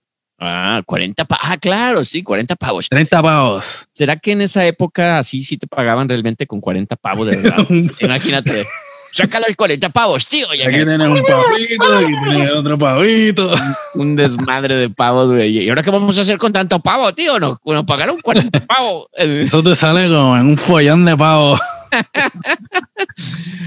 Ah, 0.46 0.82
40 0.84 1.24
pavos. 1.24 1.44
Ah, 1.48 1.56
claro, 1.56 2.04
sí, 2.04 2.22
40 2.22 2.56
pavos. 2.56 2.88
30 2.88 3.22
pavos. 3.22 3.86
¿Será 3.90 4.16
que 4.16 4.32
en 4.32 4.42
esa 4.42 4.66
época 4.66 5.18
así 5.18 5.42
sí 5.42 5.56
te 5.56 5.66
pagaban 5.66 6.08
realmente 6.08 6.46
con 6.46 6.60
40 6.60 6.96
pavos 6.96 7.26
de 7.28 7.36
verdad? 7.36 7.66
Imagínate. 8.00 8.66
Sácalo 9.14 9.46
los 9.46 9.54
40 9.54 9.90
pavos, 9.90 10.28
tío. 10.28 10.52
y 10.54 10.62
Aquí 10.62 10.74
tienes 10.74 10.98
un 10.98 11.22
pavito, 11.22 11.98
aquí 11.98 12.12
tienes 12.28 12.50
otro 12.50 12.76
pavito. 12.76 13.54
Un 13.94 14.16
desmadre 14.16 14.74
de 14.74 14.90
pavos, 14.90 15.30
güey. 15.30 15.56
¿Y 15.56 15.68
ahora 15.68 15.84
qué 15.84 15.90
vamos 15.90 16.18
a 16.18 16.22
hacer 16.22 16.36
con 16.36 16.52
tanto 16.52 16.80
pavo, 16.80 17.14
tío? 17.14 17.38
Nos, 17.38 17.58
nos 17.64 17.84
pagaron 17.84 18.18
40 18.20 18.66
pavos. 18.66 19.06
Eso 19.16 19.62
te 19.62 19.76
sale 19.76 20.08
como 20.08 20.36
en 20.36 20.46
un 20.46 20.56
follón 20.56 21.04
de 21.04 21.16
pavos. 21.16 21.60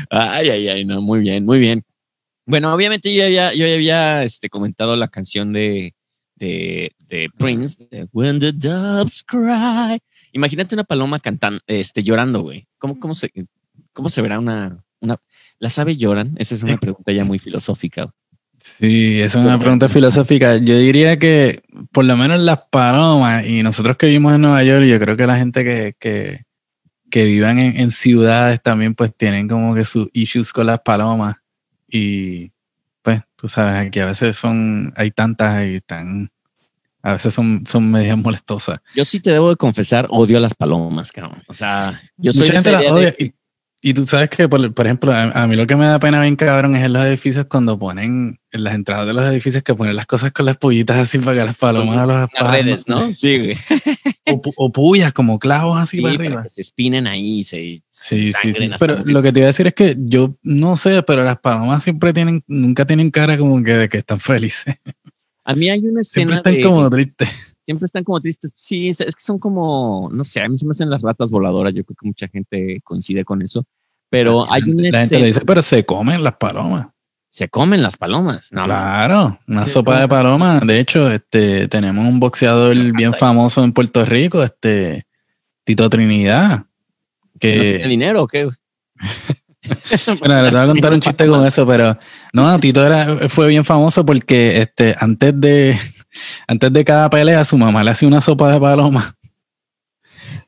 Ay, 0.10 0.50
ay, 0.50 0.68
ay, 0.68 0.86
no, 0.86 1.02
muy 1.02 1.22
bien, 1.22 1.46
muy 1.46 1.60
bien. 1.60 1.86
Bueno, 2.46 2.74
obviamente 2.74 3.14
yo 3.14 3.20
ya 3.20 3.26
había, 3.26 3.54
yo 3.54 3.66
había 3.74 4.24
este, 4.26 4.50
comentado 4.50 4.98
la 4.98 5.08
canción 5.08 5.54
de, 5.54 5.94
de, 6.38 6.96
de 7.08 7.30
Prince, 7.38 7.88
de 7.90 8.08
When 8.12 8.40
the 8.40 8.52
Doves 8.52 9.24
Cry. 9.24 10.00
Imagínate 10.32 10.76
una 10.76 10.84
paloma 10.84 11.20
cantando, 11.20 11.60
este, 11.68 12.04
llorando, 12.04 12.42
güey. 12.42 12.68
¿Cómo, 12.78 13.00
cómo, 13.00 13.16
se, 13.16 13.32
¿Cómo 13.94 14.10
se 14.10 14.22
verá 14.22 14.40
una, 14.40 14.84
una... 15.00 15.20
¿Las 15.60 15.80
aves 15.80 15.98
lloran? 15.98 16.36
Esa 16.38 16.56
es 16.56 16.64
una 16.64 16.78
pregunta 16.80 17.12
ya 17.12 17.24
muy 17.24 17.40
filosófica. 17.40 18.12
Sí, 18.60 19.22
esa 19.22 19.40
es 19.40 19.46
una 19.46 19.60
pregunta 19.60 19.88
filosófica. 19.88 20.58
Yo 20.58 20.78
diría 20.78 21.18
que 21.18 21.64
por 21.92 22.06
lo 22.06 22.18
menos 22.18 22.40
las 22.40 22.60
palomas 22.70 23.46
y 23.46 23.64
nosotros 23.64 23.98
que 23.98 24.08
vivimos 24.08 24.36
en 24.36 24.42
Nueva 24.42 24.64
York, 24.64 24.86
yo 24.86 25.00
creo 25.00 25.16
que 25.16 25.28
la 25.28 25.38
gente 25.38 25.64
que, 25.64 25.96
que, 25.98 26.44
que 27.10 27.26
vivan 27.26 27.60
en, 27.60 27.78
en 27.78 27.92
ciudades 27.92 28.62
también 28.62 28.94
pues 28.94 29.16
tienen 29.16 29.48
como 29.48 29.74
que 29.74 29.86
sus 29.86 30.10
issues 30.14 30.52
con 30.52 30.68
las 30.68 30.82
palomas 30.82 31.38
y 31.88 32.52
tú 33.38 33.48
sabes 33.48 33.90
que 33.92 34.02
a 34.02 34.08
veces 34.08 34.36
son, 34.36 34.94
hay 34.98 35.12
tantas 35.12 35.66
y 35.66 35.76
están, 35.76 36.30
a 37.02 37.14
veces 37.14 37.34
son, 37.34 37.64
son 37.66 37.90
medias 37.90 38.18
molestosas. 38.18 38.80
Yo 38.96 39.06
sí 39.06 39.20
te 39.20 39.32
debo 39.32 39.52
de 39.52 39.56
confesar, 39.56 40.08
odio 40.10 40.38
a 40.38 40.42
las 40.42 40.56
palomas, 40.56 41.12
cabrón. 41.12 41.42
O 41.48 41.54
sea, 41.54 42.02
yo 42.18 42.34
soy 42.34 42.48
Mucha 42.48 42.62
gente 42.62 42.72
las 42.72 43.16
y, 43.20 43.34
y 43.80 43.94
tú 43.94 44.06
sabes 44.08 44.30
que, 44.30 44.50
por, 44.50 44.74
por 44.74 44.86
ejemplo, 44.88 45.12
a, 45.12 45.24
a 45.24 45.48
mí 45.48 45.56
lo 45.56 45.68
que 45.68 45.76
me 45.76 45.86
da 45.86 46.00
pena 46.00 46.22
bien 46.22 46.36
cabrón 46.36 46.76
es 46.76 46.84
en 46.84 46.94
los 46.94 47.06
edificios 47.06 47.46
cuando 47.46 47.78
ponen, 47.78 48.40
en 48.52 48.64
las 48.64 48.74
entradas 48.74 49.06
de 49.06 49.14
los 49.14 49.26
edificios 49.28 49.62
que 49.64 49.76
ponen 49.76 49.96
las 49.96 50.08
cosas 50.08 50.32
con 50.32 50.46
las 50.48 50.58
pullitas 50.58 50.98
así 50.98 51.20
para 51.20 51.40
que 51.40 51.46
las 51.46 51.56
palomas 51.58 52.08
los 52.08 52.28
las 52.34 52.52
redes, 52.52 52.88
¿no? 52.88 53.12
Sí, 53.14 53.38
güey. 53.38 53.58
O, 54.30 54.42
o 54.58 54.72
pullas 54.72 55.14
como 55.14 55.38
clavos 55.40 55.80
así 55.80 55.98
Sí, 55.98 56.02
para 56.02 56.16
para 56.16 56.26
arriba. 56.28 56.44
que 56.44 56.50
se 56.50 56.62
espinen 56.62 57.08
ahí 57.08 57.44
se 57.44 57.84
Sí, 57.90 58.34
sí, 58.42 58.54
sí. 58.54 58.70
Pero 58.80 59.04
lo 59.06 59.22
que 59.22 59.32
te 59.32 59.40
iba 59.40 59.46
a 59.46 59.52
decir 59.54 59.68
es 59.68 59.74
que 59.74 59.96
yo 59.98 60.36
no 60.42 60.76
sé, 60.76 61.04
pero 61.04 61.24
las 61.24 61.40
palomas 61.40 61.84
siempre 61.84 62.14
tienen, 62.14 62.44
nunca 62.48 62.86
tienen 62.86 63.12
cara 63.12 63.38
como 63.38 63.64
que 63.64 63.74
de 63.74 63.90
que 63.90 63.98
están 64.00 64.20
felices. 64.20 64.76
A 65.46 65.56
mí 65.56 65.70
hay 65.70 65.80
una 65.80 66.04
Siempre 66.04 66.36
escena 66.36 66.38
están 66.38 66.54
de, 66.56 66.62
como 66.62 66.90
tristes. 66.90 67.30
Siempre 67.68 67.86
están 67.86 68.06
como 68.06 68.22
tristes. 68.22 68.54
Sí, 68.56 68.88
es, 68.88 69.02
es 69.02 69.14
que 69.14 69.22
son 69.22 69.40
como, 69.40 70.10
no 70.10 70.24
sé, 70.24 70.42
a 70.42 70.48
mí 70.48 70.58
se 70.58 70.66
me 70.66 70.72
hacen 70.72 70.90
las 70.90 71.02
ratas 71.02 71.32
voladoras. 71.32 71.74
Yo 71.74 71.84
creo 71.84 71.98
que 72.00 72.08
mucha 72.08 72.30
gente 72.30 72.80
coincide 72.82 73.26
con 73.26 73.42
eso. 73.42 73.66
Pero 74.10 74.48
hay 74.50 74.62
una 74.62 74.90
La 74.90 75.00
gente 75.02 75.20
le 75.20 75.28
dice, 75.28 75.42
pero 75.42 75.62
se 75.62 75.86
comen 75.86 76.24
las 76.24 76.38
palomas. 76.38 76.88
se 77.28 77.50
comen 77.50 77.84
las 77.84 77.98
palomas. 77.98 78.54
No, 78.54 78.64
Claro, 78.64 79.38
una 79.50 79.66
Sí, 79.66 79.72
sopa 79.72 80.00
de 80.00 80.08
paloma. 80.08 80.62
De 80.62 80.80
hecho, 80.80 81.12
este, 81.12 81.68
tenemos 81.68 82.08
un 82.08 82.22
boxeador 82.22 82.74
bien 82.94 83.14
famoso 83.14 83.66
en 83.66 83.74
Puerto 83.74 84.06
Rico, 84.06 84.42
este 84.44 85.06
Tito 85.66 85.90
Trinidad. 85.90 86.60
¿no 86.60 86.66
tiene 87.38 87.80
Que, 87.82 87.88
dinero 87.90 88.24
o 88.24 88.28
qué? 88.28 88.48
bueno, 90.20 90.42
les 90.42 90.52
voy 90.54 90.62
a 90.62 90.68
contar 90.68 90.94
un 90.94 91.02
chiste 91.02 91.28
con 91.28 91.46
eso, 91.46 91.68
pero 91.68 91.98
no, 92.32 92.58
Tito 92.62 92.86
era, 92.86 93.28
fue 93.28 93.50
bien 93.50 93.66
famoso 93.66 94.06
porque 94.06 94.62
este, 94.62 94.96
antes 94.98 95.34
de, 95.38 95.78
antes 96.48 96.72
de 96.74 96.86
cada 96.86 97.10
pelea, 97.10 97.44
su 97.46 97.58
mamá 97.58 97.84
le 97.84 97.92
hacía 97.92 98.08
una 98.08 98.22
sopa 98.22 98.52
de 98.52 98.60
paloma. 98.60 99.16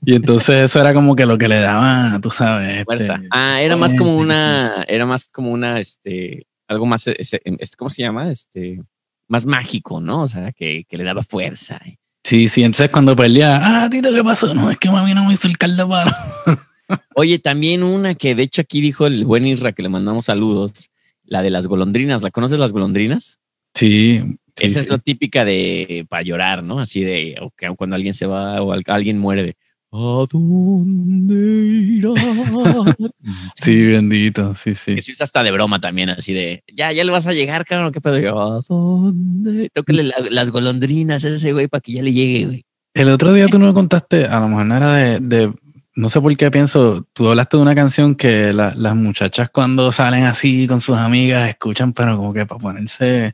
Y 0.02 0.16
entonces 0.16 0.66
eso 0.66 0.80
era 0.80 0.94
como 0.94 1.14
que 1.14 1.26
lo 1.26 1.38
que 1.38 1.50
le 1.50 1.60
daba, 1.60 2.20
tú 2.22 2.32
sabes. 2.32 2.70
este, 2.70 2.86
Fuerza. 2.86 3.22
Ah, 3.32 3.62
era 3.62 3.76
más 3.76 3.94
como 3.94 4.16
una, 4.16 4.86
era 4.88 5.06
más 5.06 5.28
como 5.28 5.52
una, 5.52 5.82
este, 5.82 6.48
algo 6.70 6.86
más, 6.86 7.06
este, 7.08 7.42
¿cómo 7.78 7.90
se 7.90 8.04
llama? 8.04 8.32
Este, 8.32 8.82
más 9.28 9.46
mágico, 9.46 10.00
¿no? 10.00 10.22
O 10.24 10.28
sea, 10.28 10.54
que, 10.54 10.86
que 10.88 10.98
le 10.98 11.04
daba 11.04 11.22
fuerza. 11.22 11.80
Sí, 12.24 12.48
sí, 12.48 12.64
entonces 12.64 12.90
cuando 12.90 13.16
peleaba, 13.16 13.84
ah, 13.84 13.90
Tito, 13.90 14.14
¿qué 14.14 14.24
pasó? 14.24 14.54
No, 14.54 14.72
es 14.72 14.78
que 14.78 14.90
mami 14.90 15.14
no 15.14 15.26
me 15.26 15.34
hizo 15.34 15.48
el 15.48 15.58
caldo 15.58 15.84
de 15.84 15.90
palo. 15.90 16.12
Oye, 17.16 17.40
también 17.40 17.84
una 17.84 18.16
que 18.16 18.36
de 18.36 18.44
hecho 18.44 18.62
aquí 18.62 18.82
dijo 18.82 19.06
el 19.06 19.26
buen 19.26 19.46
Isra 19.46 19.74
que 19.74 19.84
le 19.84 19.90
mandamos 19.90 20.26
saludos, 20.26 20.90
la 21.24 21.42
de 21.42 21.50
las 21.50 21.68
golondrinas. 21.68 22.22
¿La 22.22 22.32
conoces 22.32 22.60
las 22.60 22.72
golondrinas? 22.72 23.40
Sí. 23.80 24.22
sí, 24.58 24.66
Esa 24.66 24.80
es 24.82 24.90
la 24.90 24.98
típica 24.98 25.46
de 25.46 26.06
para 26.10 26.24
llorar, 26.24 26.64
¿no? 26.64 26.80
Así 26.80 27.02
de 27.04 27.36
o 27.42 27.52
que 27.52 27.68
cuando 27.78 27.96
alguien 27.96 28.14
se 28.14 28.26
va 28.26 28.62
o 28.62 28.74
al- 28.74 28.84
alguien 28.88 29.18
muere 29.20 29.56
¿A 29.92 30.26
dónde 30.32 31.36
irá? 31.36 32.10
Sí, 33.62 33.82
bendito, 33.88 34.54
sí, 34.56 34.76
sí. 34.76 34.96
que 34.96 35.02
sí 35.02 35.12
es 35.14 35.22
hasta 35.22 35.42
de 35.44 35.52
broma 35.52 35.80
también, 35.82 36.10
así 36.10 36.34
de 36.34 36.64
ya, 36.74 36.92
ya 36.92 37.04
le 37.04 37.12
vas 37.12 37.26
a 37.28 37.34
llegar, 37.34 37.66
cabrón, 37.66 37.92
qué 37.92 38.00
pedo. 38.02 38.20
Yo, 38.20 38.40
¿a 38.40 38.62
dónde? 38.68 39.70
Tócale 39.74 40.04
la- 40.04 40.16
las 40.30 40.52
golondrinas 40.52 41.24
a 41.26 41.30
ese 41.30 41.52
güey 41.54 41.68
para 41.68 41.82
que 41.82 41.94
ya 41.94 42.04
le 42.04 42.14
llegue, 42.14 42.46
güey. 42.46 42.62
El 42.94 43.10
otro 43.10 43.34
día 43.34 43.48
tú 43.48 43.60
no 43.60 43.74
contaste, 43.74 44.26
a 44.26 44.40
lo 44.40 44.48
mejor 44.50 44.66
no 44.68 44.78
era 44.78 44.94
de, 44.96 45.20
de- 45.20 45.54
no 45.96 46.08
sé 46.10 46.22
por 46.22 46.36
qué 46.38 46.50
pienso, 46.52 47.08
tú 47.14 47.28
hablaste 47.28 47.58
de 47.58 47.64
una 47.64 47.76
canción 47.76 48.16
que 48.16 48.54
la- 48.54 48.74
las 48.76 48.96
muchachas 48.96 49.50
cuando 49.52 49.92
salen 49.92 50.24
así 50.26 50.68
con 50.68 50.82
sus 50.82 50.98
amigas 50.98 51.50
escuchan, 51.50 51.94
pero 51.94 52.16
como 52.18 52.34
que 52.34 52.46
para 52.46 52.60
ponerse, 52.60 53.34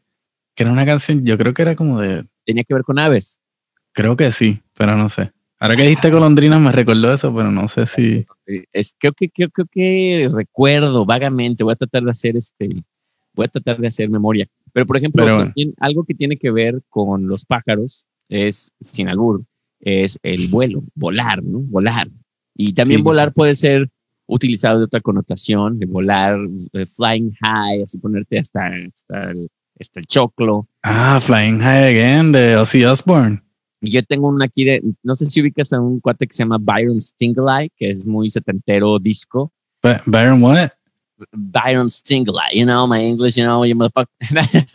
que 0.56 0.64
era 0.64 0.72
una 0.72 0.86
canción, 0.86 1.26
yo 1.26 1.38
creo 1.38 1.54
que 1.54 1.62
era 1.62 1.76
como 1.76 2.00
de, 2.00 2.26
Tenía 2.46 2.64
que 2.64 2.74
ver 2.74 2.84
con 2.84 3.00
aves. 3.00 3.40
creo 3.92 4.16
que 4.16 4.32
sí, 4.32 4.60
pero 4.78 4.96
no 4.96 5.10
sé. 5.10 5.32
Ahora 5.60 5.76
que 5.76 5.84
dijiste 5.84 6.10
golondrinas 6.12 6.60
me 6.60 6.72
recordó 6.72 7.14
eso, 7.14 7.34
pero 7.34 7.50
no 7.50 7.68
sé 7.68 7.86
si... 7.88 8.26
Es, 8.74 8.94
creo 9.00 9.14
que 9.14 9.30
creo, 9.30 9.50
creo 9.50 9.68
que 9.72 10.28
recuerdo 10.36 11.06
vagamente. 11.06 11.64
Voy 11.64 11.74
a 11.74 11.78
tratar 11.78 12.04
de 12.04 12.12
hacer 12.12 12.36
este, 12.36 12.70
voy 13.34 13.46
a 13.46 13.48
tratar 13.48 13.78
de 13.80 13.88
hacer 13.88 14.10
memoria. 14.10 14.48
Pero 14.74 14.86
por 14.86 14.98
ejemplo, 14.98 15.24
Pero 15.24 15.36
bueno. 15.36 15.50
también 15.52 15.74
algo 15.80 16.04
que 16.04 16.14
tiene 16.14 16.38
que 16.38 16.52
ver 16.52 16.82
con 16.90 17.28
los 17.28 17.46
pájaros 17.46 18.06
es 18.30 18.74
sin 18.82 19.08
albur, 19.08 19.44
es 19.80 20.20
el 20.24 20.48
vuelo, 20.50 20.84
volar, 20.94 21.42
¿no? 21.42 21.60
Volar. 21.60 22.08
Y 22.54 22.74
también 22.74 23.00
Sí. 23.00 23.04
volar 23.04 23.34
puede 23.34 23.56
ser 23.56 23.90
utilizado 24.28 24.80
de 24.80 24.86
otra 24.86 25.02
connotación, 25.02 25.80
de 25.80 25.86
volar, 25.86 26.38
eh, 26.74 26.86
flying 26.86 27.32
high, 27.42 27.82
así 27.84 27.98
ponerte 27.98 28.40
hasta, 28.40 28.68
hasta, 28.94 29.32
el, 29.32 29.50
hasta 29.80 30.00
el 30.00 30.08
choclo. 30.08 30.68
Ah, 30.84 31.20
Flying 31.22 31.60
High 31.60 31.90
Again 31.90 32.32
de 32.32 32.58
Ozzy 32.58 32.84
Osbourne. 32.84 33.42
Y 33.82 33.92
yo 33.92 34.04
tengo 34.04 34.30
una 34.30 34.46
aquí 34.46 34.64
de, 34.64 34.82
no 35.04 35.16
sé 35.16 35.30
si 35.30 35.42
ubicas 35.42 35.72
a 35.74 35.80
un 35.80 36.00
cuate 36.00 36.28
que 36.28 36.34
se 36.34 36.44
llama 36.44 36.58
Byron 36.60 37.00
Stingley, 37.00 37.72
que 37.76 37.90
es 37.90 38.06
muy 38.06 38.30
setentero 38.30 38.98
disco. 39.00 39.52
Byron 40.06 40.42
what? 40.42 40.72
Byron 41.32 41.90
Stingley, 41.90 42.54
you 42.54 42.66
know, 42.66 42.88
my 42.88 43.00
English, 43.00 43.36
you 43.36 43.44
know, 43.44 43.64
you 43.64 43.76
motherfucker. 43.76 44.10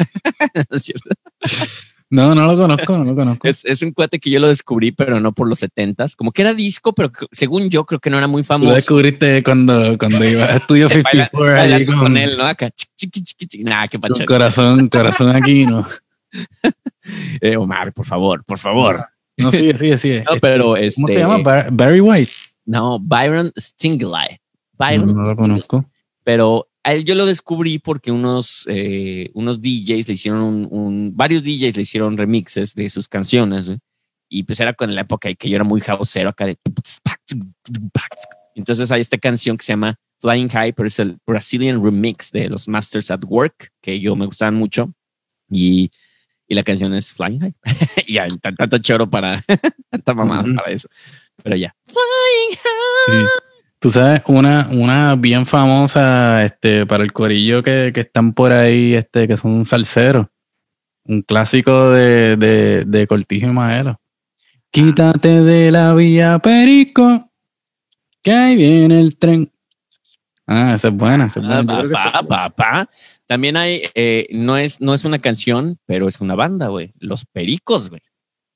No 0.71 0.77
es 0.77 0.85
cierto. 0.85 1.11
No, 2.11 2.35
no 2.35 2.45
lo 2.47 2.57
conozco, 2.57 2.99
no 2.99 3.05
lo 3.05 3.15
conozco. 3.15 3.47
Es, 3.47 3.65
es 3.65 3.83
un 3.83 3.93
cuate 3.93 4.19
que 4.19 4.31
yo 4.31 4.41
lo 4.41 4.49
descubrí, 4.49 4.91
pero 4.91 5.21
no 5.21 5.33
por 5.33 5.49
los 5.49 5.61
setentas. 5.61 6.17
Como 6.17 6.33
que 6.33 6.43
era 6.43 6.55
disco, 6.55 6.93
pero 6.93 7.13
que- 7.13 7.27
según 7.31 7.71
yo 7.71 7.87
creo 7.87 8.01
que 8.01 8.11
no 8.11 8.19
era 8.19 8.27
muy 8.27 8.43
Tú 8.43 8.47
lo 8.47 8.55
famoso. 8.55 8.75
descubriste 8.75 9.43
cuando, 9.45 9.97
cuando 9.97 10.25
iba 10.25 10.45
a 10.45 10.57
Estudio 10.57 10.89
Baila- 10.89 11.29
54 11.31 11.47
ahí 11.49 11.71
bailando 11.71 11.93
con, 11.93 12.01
con 12.03 12.17
él, 12.17 12.37
¿no? 12.37 12.45
Acá, 12.47 12.69
chiqui, 12.71 13.23
chiqui, 13.23 13.47
chiqui. 13.47 13.65
Nah, 13.65 13.87
qué 13.87 14.01
con 14.01 14.11
pacha. 14.11 14.27
corazón, 14.27 14.89
corazón 14.89 15.37
aquí, 15.37 15.65
¿no? 15.67 15.87
Eh, 17.41 17.57
Omar, 17.57 17.93
por 17.93 18.05
favor, 18.07 18.45
por 18.45 18.59
favor. 18.59 19.05
No, 19.37 19.51
sigue, 19.51 19.77
sigue, 19.77 19.97
sigue. 19.99 20.25
No, 20.31 20.39
pero 20.41 20.77
este. 20.77 21.01
¿Cómo 21.01 21.09
se 21.09 21.19
llama? 21.19 21.39
Bar- 21.39 21.69
Barry 21.73 22.01
White. 22.01 22.31
No, 22.67 22.99
Byron 23.01 23.51
Stingley. 23.59 24.39
No, 24.79 24.87
Byron 24.87 25.07
no 25.07 25.15
lo 25.15 25.25
Stingley. 25.25 25.37
conozco. 25.37 25.85
pero 26.23 26.69
a 26.83 26.93
él 26.95 27.05
yo 27.05 27.15
lo 27.15 27.27
descubrí 27.27 27.79
porque 27.79 28.11
unos, 28.11 28.65
eh, 28.69 29.31
unos 29.35 29.61
DJs 29.61 30.09
le 30.09 30.15
hicieron 30.15 30.43
un, 30.43 30.69
un- 30.71 31.13
varios 31.15 31.43
DJs 31.43 31.77
le 31.77 31.83
hicieron 31.83 32.17
remixes 32.17 32.75
de 32.75 32.89
sus 32.91 33.07
canciones, 33.09 33.67
güey. 33.67 33.79
y 34.29 34.45
pues 34.45 34.61
era 34.61 34.73
con 34.75 34.95
la 34.95 35.03
época 35.03 35.29
en 35.29 35.37
que 35.37 35.49
yo 35.51 35.57
era 35.57 35.65
muy 35.65 35.81
houseero 35.81 36.31
acá 36.31 36.47
de... 36.47 36.57
Entonces 38.55 38.91
hay 38.91 39.01
esta 39.01 39.19
canción 39.19 39.57
que 39.57 39.65
se 39.65 39.73
llama 39.73 39.97
Flying 40.21 40.49
High, 40.49 40.73
pero 40.73 40.87
es 40.87 40.99
el 40.99 41.19
Brazilian 41.27 41.83
remix 41.83 42.31
de 42.31 42.49
los 42.49 42.69
Masters 42.69 43.11
at 43.11 43.21
Work, 43.27 43.73
que 43.81 44.01
yo 44.01 44.17
me 44.17 44.27
gustaban 44.27 44.55
mucho, 44.55 44.93
y, 45.51 45.91
y 46.47 46.55
la 46.55 46.63
canción 46.63 46.93
es 46.95 47.13
Flying 47.13 47.41
High. 47.41 47.55
y 48.07 48.17
tan- 48.39 48.57
tanto 48.57 48.79
choro 48.79 49.09
para, 49.09 49.43
tanta 49.91 50.15
mamada 50.15 50.43
Ujú. 50.45 50.55
para 50.57 50.71
eso, 50.73 50.89
pero 51.43 51.57
ya. 51.57 51.75
Flying 51.87 52.59
High. 52.59 53.27
Sí. 53.27 53.50
Tú 53.81 53.89
sabes, 53.89 54.21
una, 54.27 54.69
una 54.71 55.17
bien 55.17 55.47
famosa 55.47 56.45
este, 56.45 56.85
para 56.85 57.03
el 57.03 57.13
corillo 57.13 57.63
que, 57.63 57.93
que 57.95 58.01
están 58.01 58.35
por 58.35 58.53
ahí, 58.53 58.95
este, 58.95 59.27
que 59.27 59.39
son 59.39 59.53
un 59.53 59.65
salsero. 59.65 60.31
Un 61.05 61.23
clásico 61.23 61.91
de, 61.91 62.37
de, 62.37 62.85
de 62.87 63.07
Cortijo 63.07 63.47
y 63.47 63.53
Maelo. 63.53 63.99
Quítate 64.71 65.41
de 65.41 65.71
la 65.71 65.95
vía 65.95 66.39
Perico, 66.39 67.33
que 68.23 68.33
ahí 68.33 68.55
viene 68.55 69.01
el 69.01 69.17
tren. 69.17 69.51
Ah, 70.47 70.75
esa 70.77 70.89
es 70.89 70.95
buena, 70.95 71.27
esa 71.27 71.41
es 71.41 71.47
buena. 71.47 71.81
Ah, 71.81 72.13
papá, 72.13 72.27
papá. 72.29 72.91
También 73.27 73.57
hay, 73.57 73.83
eh, 73.95 74.29
no, 74.31 74.59
es, 74.59 74.81
no 74.81 74.93
es 74.93 75.05
una 75.07 75.19
canción, 75.19 75.79
pero 75.87 76.07
es 76.07 76.21
una 76.21 76.35
banda, 76.35 76.69
güey. 76.69 76.93
Los 76.99 77.25
Pericos, 77.25 77.89
güey. 77.89 78.03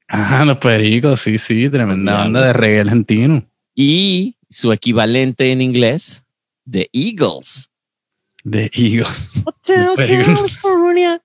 Ah, 0.09 0.45
los 0.45 0.59
Pericos, 0.59 1.21
sí, 1.21 1.39
sí, 1.39 1.71
tremenda 1.71 2.19
banda 2.19 2.45
de 2.45 2.53
reggae 2.53 2.81
argentino. 2.81 3.43
Y 3.75 4.37
su 4.55 4.73
equivalente 4.73 5.51
en 5.53 5.61
inglés, 5.61 6.25
The 6.71 6.89
Eagles. 6.93 7.71
De 8.45 8.71
Eagles. 8.75 9.31
Hotel. 9.45 9.89
California. 9.97 11.23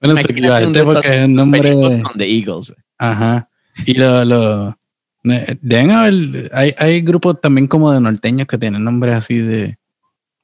Bueno, 0.00 0.20
su 0.22 0.30
equivalente 0.30 0.82
porque 0.82 1.18
es 1.18 1.24
un 1.26 1.34
nombre. 1.34 1.72
Con 1.74 2.16
The 2.16 2.24
Eagles. 2.26 2.72
Ajá. 2.98 3.50
Y 3.84 3.94
lo, 3.94 4.24
lo 4.24 4.78
deben 5.22 5.90
haber, 5.90 6.50
hay, 6.54 6.74
hay 6.78 7.00
grupos 7.02 7.40
también 7.40 7.66
como 7.66 7.92
de 7.92 8.00
norteños 8.00 8.46
que 8.46 8.56
tienen 8.56 8.82
nombres 8.84 9.14
así 9.16 9.38
de, 9.38 9.76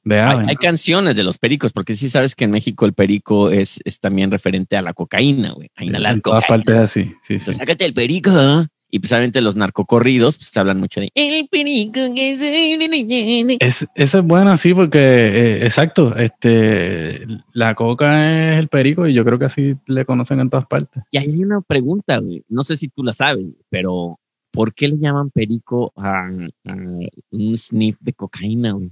de 0.03 0.19
Hay, 0.21 0.31
aves. 0.33 0.47
hay 0.49 0.55
canciones 0.57 1.15
de 1.15 1.23
los 1.23 1.37
pericos, 1.39 1.73
porque 1.73 1.95
sí 1.95 2.09
sabes 2.09 2.35
que 2.35 2.43
en 2.43 2.51
México 2.51 2.85
el 2.85 2.93
perico 2.93 3.49
es, 3.49 3.79
es 3.85 3.99
también 3.99 4.29
referente 4.29 4.77
a 4.77 4.83
la 4.83 4.93
cocaína, 4.93 5.53
güey. 5.53 5.71
A 5.75 5.85
inhalar 5.85 6.13
en 6.13 6.21
todas 6.21 6.43
cocaína. 6.43 6.63
partes 6.65 6.77
así. 6.83 7.11
Sí, 7.27 7.39
sí. 7.39 7.53
Sácate 7.53 7.85
el 7.85 7.93
perico. 7.95 8.29
¿eh? 8.31 8.67
Y 8.93 8.99
pues 8.99 9.11
obviamente 9.11 9.41
los 9.41 9.55
narcocorridos, 9.55 10.37
pues 10.37 10.55
hablan 10.55 10.79
mucho 10.79 11.01
de 11.01 11.09
el 11.15 11.47
perico. 11.47 11.99
que 12.15 12.37
se-". 12.37 13.57
Es, 13.59 13.87
eso 13.95 14.19
es 14.19 14.23
bueno, 14.23 14.55
sí, 14.55 14.75
porque, 14.75 14.99
eh, 14.99 15.65
exacto, 15.65 16.15
este, 16.15 17.25
la 17.53 17.73
coca 17.73 18.51
es 18.51 18.59
el 18.59 18.67
perico 18.67 19.07
y 19.07 19.15
yo 19.15 19.25
creo 19.25 19.39
que 19.39 19.45
así 19.45 19.75
le 19.87 20.05
conocen 20.05 20.41
en 20.41 20.51
todas 20.51 20.67
partes. 20.67 21.01
Y 21.09 21.17
hay 21.17 21.43
una 21.43 21.61
pregunta, 21.61 22.19
güey. 22.19 22.43
No 22.49 22.61
sé 22.61 22.77
si 22.77 22.87
tú 22.87 23.03
la 23.03 23.13
sabes, 23.13 23.43
pero 23.67 24.19
¿por 24.51 24.75
qué 24.75 24.89
le 24.89 24.99
llaman 24.99 25.31
perico 25.31 25.91
a, 25.97 26.27
a 26.27 26.75
un 27.31 27.57
sniff 27.57 27.97
de 27.99 28.13
cocaína, 28.13 28.73
güey? 28.73 28.91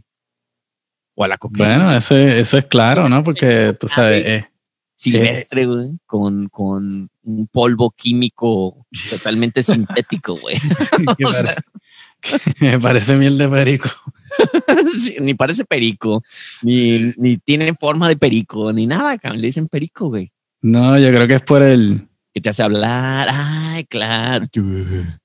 O 1.14 1.24
a 1.24 1.28
la 1.28 1.38
cocaína. 1.38 1.76
Bueno, 1.76 1.96
eso, 1.96 2.18
eso 2.18 2.58
es 2.58 2.66
claro, 2.66 3.08
¿no? 3.08 3.24
Porque 3.24 3.78
tú 3.80 3.88
sabes, 3.88 4.26
eh, 4.26 4.51
silvestre, 5.02 5.66
güey, 5.66 5.98
con, 6.06 6.48
con 6.50 7.10
un 7.24 7.48
polvo 7.48 7.90
químico 7.92 8.86
totalmente 9.10 9.64
sintético, 9.64 10.36
güey. 10.36 10.58
O 11.26 11.32
sea, 11.32 11.56
me 12.60 12.80
parece 12.80 13.16
miel 13.16 13.38
de 13.38 13.50
perico. 13.50 13.90
sí, 15.00 15.16
ni 15.20 15.34
parece 15.34 15.66
perico, 15.66 16.24
ni, 16.62 17.14
ni 17.18 17.38
tiene 17.38 17.74
forma 17.74 18.08
de 18.08 18.16
perico, 18.16 18.72
ni 18.72 18.86
nada, 18.86 19.18
cabrón. 19.18 19.42
Le 19.42 19.48
dicen 19.48 19.68
perico, 19.68 20.10
güey. 20.10 20.32
No, 20.62 20.98
yo 21.00 21.10
creo 21.10 21.28
que 21.28 21.36
es 21.36 21.42
por 21.42 21.64
el, 21.64 22.08
Que 22.34 22.42
te 22.42 22.50
hace 22.50 22.62
hablar. 22.62 23.28
Ay, 23.32 23.86
claro. 23.86 24.46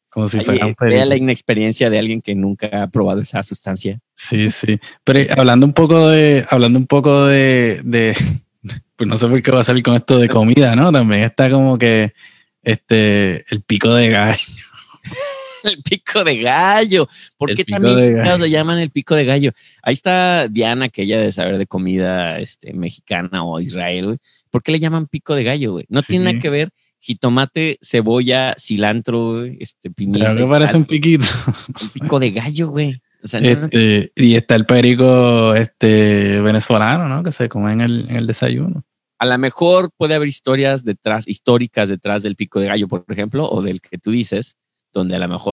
como 0.09 0.29
si 0.29 0.41
fuera 0.41 0.67
un 0.67 0.75
vea 0.81 1.05
la 1.05 1.11
perico. 1.11 1.25
inexperiencia 1.25 1.91
de 1.91 1.99
alguien 1.99 2.23
que 2.23 2.35
nunca 2.35 2.85
ha 2.85 2.87
probado 2.87 3.21
esa 3.21 3.43
sustancia. 3.43 4.01
Sí, 4.17 4.51
sí. 4.51 4.79
Pero 5.05 5.19
eh, 5.19 5.29
hablando 5.37 5.67
un 5.67 5.75
poco 5.75 6.09
de, 6.09 6.47
hablando 6.49 6.79
un 6.79 6.87
poco 6.87 7.27
de, 7.27 7.83
de, 7.85 8.17
pues 8.97 9.09
no 9.09 9.17
sé 9.19 9.29
por 9.29 9.43
qué 9.43 9.51
va 9.51 9.61
a 9.61 9.65
salir 9.65 9.83
con 9.83 9.95
esto 9.95 10.19
de 10.19 10.29
comida, 10.29 10.75
¿no? 10.75 10.91
También 10.91 11.23
está 11.23 11.51
como 11.51 11.79
que 11.79 12.13
este, 12.63 13.45
el 13.53 13.63
pico 13.63 13.95
de 13.95 14.11
gallo. 14.11 14.39
El 15.63 15.83
pico 15.83 16.23
de 16.23 16.39
gallo. 16.39 17.09
¿Por 17.37 17.51
El 17.51 17.57
qué 17.57 17.65
también 17.65 18.23
le 18.41 18.51
llaman 18.51 18.79
el 18.79 18.91
pico 18.91 19.17
de 19.17 19.25
gallo? 19.25 19.51
Ahí 19.83 19.95
está 19.95 20.47
Diana, 20.47 20.89
que 20.89 21.03
ella 21.03 21.21
de 21.21 21.33
saber 21.33 21.59
de 21.59 21.67
comida 21.67 22.39
este, 22.39 22.73
mexicana 22.73 23.43
o 23.43 23.59
Israel, 23.59 24.05
güey. 24.05 24.19
¿Por 24.51 24.63
qué 24.63 24.71
le 24.71 24.79
llaman 24.79 25.09
pico 25.09 25.35
de 25.35 25.43
gallo, 25.43 25.73
güey? 25.73 25.85
No 25.89 26.05
tiene 26.05 26.27
nada 26.27 26.41
que 26.41 26.51
ver 26.51 26.69
jitomate, 27.01 27.79
cebolla, 27.83 28.55
cilantro, 28.59 29.39
güey, 29.39 29.57
este, 29.61 29.91
pimienta. 29.91 30.33
Creo 30.33 30.47
que 30.47 30.51
parece 30.51 30.77
un 30.77 30.85
piquito. 30.85 31.27
Un 31.81 31.89
pico 31.91 32.19
de 32.21 32.31
gallo, 32.31 32.69
güey. 32.69 33.01
O 33.23 33.29
sea, 33.29 33.41
no- 33.41 33.49
Este, 33.49 34.13
y 34.17 34.35
está 34.35 34.55
el 34.57 34.67
perico 34.67 35.55
este, 35.55 36.41
venezolano, 36.41 37.09
¿no? 37.09 37.23
Que 37.23 37.33
se 37.33 37.49
come 37.49 37.73
en 37.73 37.81
el, 37.81 38.07
en 38.09 38.17
el 38.17 38.27
desayuno. 38.27 38.85
A 39.19 39.27
lo 39.27 39.39
mejor 39.39 39.91
puede 39.97 40.15
haber 40.15 40.29
historias 40.29 40.85
detrás, 40.85 41.27
históricas 41.27 41.89
detrás 41.89 42.23
del 42.23 42.37
pico 42.37 42.61
de 42.61 42.67
gallo, 42.67 42.89
por 42.89 43.05
ejemplo, 43.09 43.49
o 43.49 43.63
del 43.63 43.81
que 43.81 43.99
tú 43.99 44.11
dices, 44.11 44.57
donde 44.93 45.17
a 45.17 45.19
lo 45.19 45.29
mejor 45.29 45.53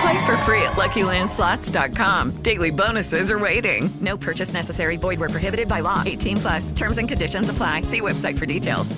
Play 0.00 0.18
for 0.26 0.36
free 0.46 0.62
at 0.62 0.72
LuckyLandSlots.com. 0.76 2.42
Daily 2.42 2.70
bonuses 2.70 3.30
are 3.30 3.38
waiting. 3.38 3.90
No 4.00 4.16
purchase 4.16 4.52
necessary. 4.54 4.96
Void 4.96 5.18
where 5.20 5.28
prohibited 5.28 5.68
by 5.68 5.80
law. 5.82 6.02
18 6.06 6.36
plus. 6.38 6.72
Terms 6.72 6.98
and 6.98 7.08
conditions 7.08 7.48
apply. 7.50 7.82
See 7.82 8.00
website 8.00 8.38
for 8.38 8.46
details. 8.46 8.96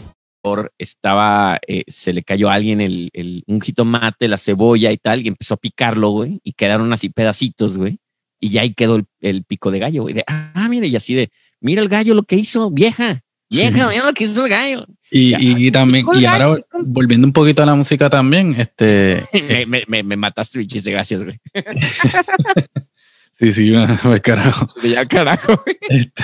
estaba, 0.79 1.59
eh, 1.69 1.85
se 1.87 2.13
le 2.13 2.23
cayó 2.25 2.51
a 2.51 2.55
alguien 2.55 2.81
el, 2.81 3.11
el- 3.13 3.45
un 3.47 3.61
jitomate, 3.61 4.27
la 4.27 4.39
cebolla 4.39 4.91
y 4.91 4.97
tal, 4.99 5.21
y 5.23 5.29
empezó 5.29 5.55
a 5.55 5.57
picarlo, 5.57 6.11
güey, 6.11 6.41
y 6.43 6.53
quedaron 6.55 6.93
así 6.93 7.09
pedacitos, 7.11 7.79
güey, 7.79 7.99
y 8.41 8.49
ya 8.49 8.63
ahí 8.63 8.75
quedó 8.75 8.97
el, 8.97 9.05
el 9.21 9.45
pico 9.45 9.71
de 9.71 9.79
gallo, 9.79 10.03
güey, 10.03 10.15
de, 10.15 10.25
ah, 10.27 10.67
mira, 10.69 10.89
y 10.89 10.97
así 10.97 11.15
de, 11.15 11.31
mira 11.61 11.81
el 11.81 11.89
gallo 11.89 12.15
lo 12.15 12.25
que 12.25 12.35
hizo, 12.35 12.73
vieja, 12.73 13.23
vieja, 13.49 13.89
mira 13.89 14.05
lo 14.05 14.13
que 14.15 14.25
hizo 14.25 14.45
el 14.45 14.51
gallo. 14.51 14.85
Y, 15.15 15.35
y, 15.35 15.67
y 15.67 15.71
también, 15.71 16.07
y 16.15 16.25
ahora 16.25 16.65
volviendo 16.87 17.27
un 17.27 17.35
poquito 17.35 17.63
a 17.63 17.67
la 17.67 17.75
música 17.75 18.09
también, 18.09 18.55
este, 18.59 19.23
me, 19.47 19.67
me, 19.67 19.85
me, 19.87 20.03
me 20.03 20.17
mataste, 20.17 20.59
mi 20.59 20.67
chiste, 20.67 20.91
gracias, 20.91 21.23
güey. 21.23 21.39
sí, 23.39 23.53
sí, 23.53 23.75
pues 24.03 24.21
carajo. 24.23 24.69
Ya 24.83 25.05
carajo, 25.05 25.63
güey. 25.63 25.77
Este, 25.83 26.23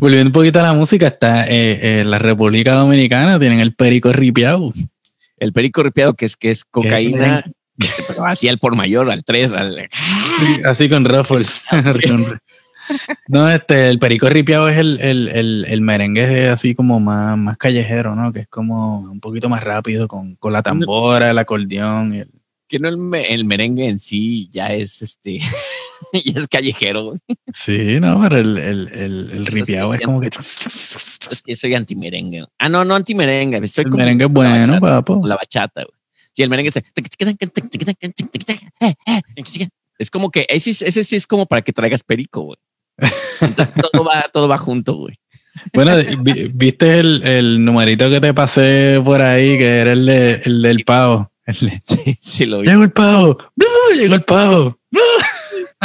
volviendo 0.00 0.28
un 0.28 0.32
poquito 0.32 0.60
a 0.60 0.62
la 0.62 0.72
música, 0.72 1.08
está 1.08 1.44
eh, 1.46 2.00
eh, 2.00 2.04
la 2.06 2.18
República 2.18 2.72
Dominicana, 2.72 3.38
tienen 3.38 3.60
el 3.60 3.74
perico 3.74 4.10
ripiado. 4.14 4.72
El 5.36 5.52
perico 5.52 5.82
ripiado, 5.82 6.14
que 6.14 6.24
es, 6.24 6.36
que 6.38 6.50
es 6.50 6.64
cocaína, 6.64 7.44
pero 8.08 8.24
así 8.24 8.48
al 8.48 8.58
por 8.58 8.76
mayor, 8.76 9.10
al 9.10 9.24
3, 9.24 9.52
al... 9.52 9.90
Así 10.64 10.88
con 10.88 11.04
ruffles. 11.04 11.60
Con- 11.70 12.40
no, 13.28 13.48
este, 13.50 13.88
el 13.88 13.98
perico 13.98 14.28
ripiado 14.28 14.68
es 14.68 14.78
el, 14.78 15.00
el, 15.00 15.28
el, 15.28 15.64
el 15.68 15.80
merengue 15.82 16.48
así 16.48 16.74
como 16.74 17.00
más, 17.00 17.36
más 17.38 17.56
callejero, 17.56 18.14
¿no? 18.14 18.32
Que 18.32 18.40
es 18.40 18.48
como 18.48 19.00
un 19.00 19.20
poquito 19.20 19.48
más 19.48 19.62
rápido 19.62 20.08
con, 20.08 20.36
con 20.36 20.52
la 20.52 20.62
tambora, 20.62 21.30
el 21.30 21.38
acordeón. 21.38 22.14
el- 22.14 22.30
que 22.66 22.78
no 22.78 22.88
el, 22.88 22.96
me- 22.96 23.32
el 23.34 23.44
merengue 23.44 23.86
en 23.88 23.98
sí 23.98 24.48
ya 24.50 24.68
es, 24.72 25.02
este, 25.02 25.38
ya 26.24 26.40
es 26.40 26.48
callejero. 26.48 27.14
Sí, 27.52 28.00
no, 28.00 28.20
pero 28.22 28.38
el, 28.38 28.56
el, 28.58 29.46
ripiado 29.46 29.94
es 29.94 30.00
como 30.00 30.20
que... 30.20 30.28
Es 30.28 31.42
que 31.44 31.54
soy 31.56 31.74
anti-merengue. 31.74 32.44
Ah, 32.58 32.68
no, 32.70 32.84
no 32.84 32.94
anti-merengue. 32.94 33.58
El 33.58 33.84
como 33.84 33.96
merengue 33.98 34.24
es 34.24 34.30
bueno, 34.32 34.80
papo. 34.80 35.26
La 35.26 35.36
bachata, 35.36 35.82
güey. 35.84 35.98
Sí, 36.32 36.42
el 36.42 36.48
merengue 36.50 36.70
es... 36.74 36.82
Es 39.98 40.10
como 40.10 40.30
que 40.30 40.46
ese, 40.48 40.70
es- 40.70 40.82
ese 40.82 41.04
sí 41.04 41.16
es 41.16 41.26
como 41.26 41.46
para 41.46 41.62
que 41.62 41.72
traigas 41.72 42.02
perico, 42.02 42.42
güey. 42.42 42.58
Entonces, 43.40 43.74
todo 43.92 44.04
va, 44.04 44.26
todo 44.32 44.48
va 44.48 44.58
junto, 44.58 44.94
güey. 44.94 45.18
Bueno, 45.72 45.92
vi- 46.20 46.50
viste 46.52 46.98
el, 46.98 47.22
el 47.26 47.64
numerito 47.64 48.10
que 48.10 48.20
te 48.20 48.34
pasé 48.34 49.00
por 49.04 49.22
ahí, 49.22 49.56
que 49.56 49.78
era 49.78 49.92
el, 49.92 50.04
de, 50.06 50.42
el 50.44 50.62
del 50.62 50.84
pavo. 50.84 51.30
El 51.46 51.54
de, 51.60 51.80
Sí, 51.82 52.18
sí 52.20 52.46
lo 52.46 52.60
vi. 52.60 52.66
llegó 52.68 52.82
el 52.82 52.92
pavo, 52.92 53.38
llegó 53.94 54.14
el 54.14 54.22
pavo. 54.24 54.78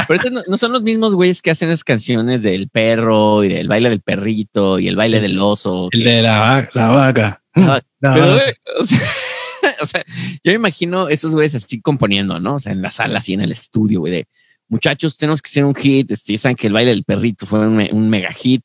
Pero 0.08 0.16
estos 0.16 0.32
no, 0.32 0.42
no 0.48 0.58
son 0.58 0.72
los 0.72 0.82
mismos 0.82 1.14
güeyes 1.14 1.42
que 1.42 1.52
hacen 1.52 1.70
las 1.70 1.84
canciones 1.84 2.42
del 2.42 2.70
perro 2.70 3.44
y 3.44 3.50
del 3.50 3.68
baile 3.68 3.90
del 3.90 4.02
perrito 4.02 4.80
y 4.80 4.88
el 4.88 4.96
baile 4.96 5.20
del 5.20 5.38
oso. 5.40 5.90
El 5.92 6.04
que- 6.04 6.10
de 6.10 6.22
la, 6.24 6.40
va- 6.40 6.70
la 6.74 6.88
vaca. 6.90 7.44
La 7.56 7.84
Pero, 8.00 8.14
vaca. 8.14 8.34
güey, 8.34 8.54
o, 8.80 8.84
sea, 8.86 9.00
o 9.82 9.86
sea, 9.86 10.04
yo 10.44 10.52
me 10.52 10.54
imagino 10.54 11.10
esos 11.10 11.34
güeyes 11.34 11.54
así 11.56 11.82
componiendo, 11.82 12.40
¿no? 12.40 12.56
O 12.56 12.60
sea, 12.60 12.72
en 12.72 12.82
la 12.82 12.92
sala, 12.92 13.20
así 13.20 13.34
en 13.34 13.42
el 13.42 13.52
estudio, 13.52 14.00
güey, 14.00 14.14
de 14.14 14.28
muchachos, 14.70 15.18
tenemos 15.18 15.42
que 15.42 15.50
hacer 15.50 15.66
un 15.66 15.76
hit. 15.76 16.14
Si 16.16 16.38
saben 16.38 16.56
que 16.56 16.68
el 16.68 16.74
baile 16.74 16.92
del 16.92 17.04
perrito 17.04 17.46
fue 17.46 17.60
un, 17.60 17.86
un 17.92 18.10
mega 18.10 18.32
hit, 18.32 18.64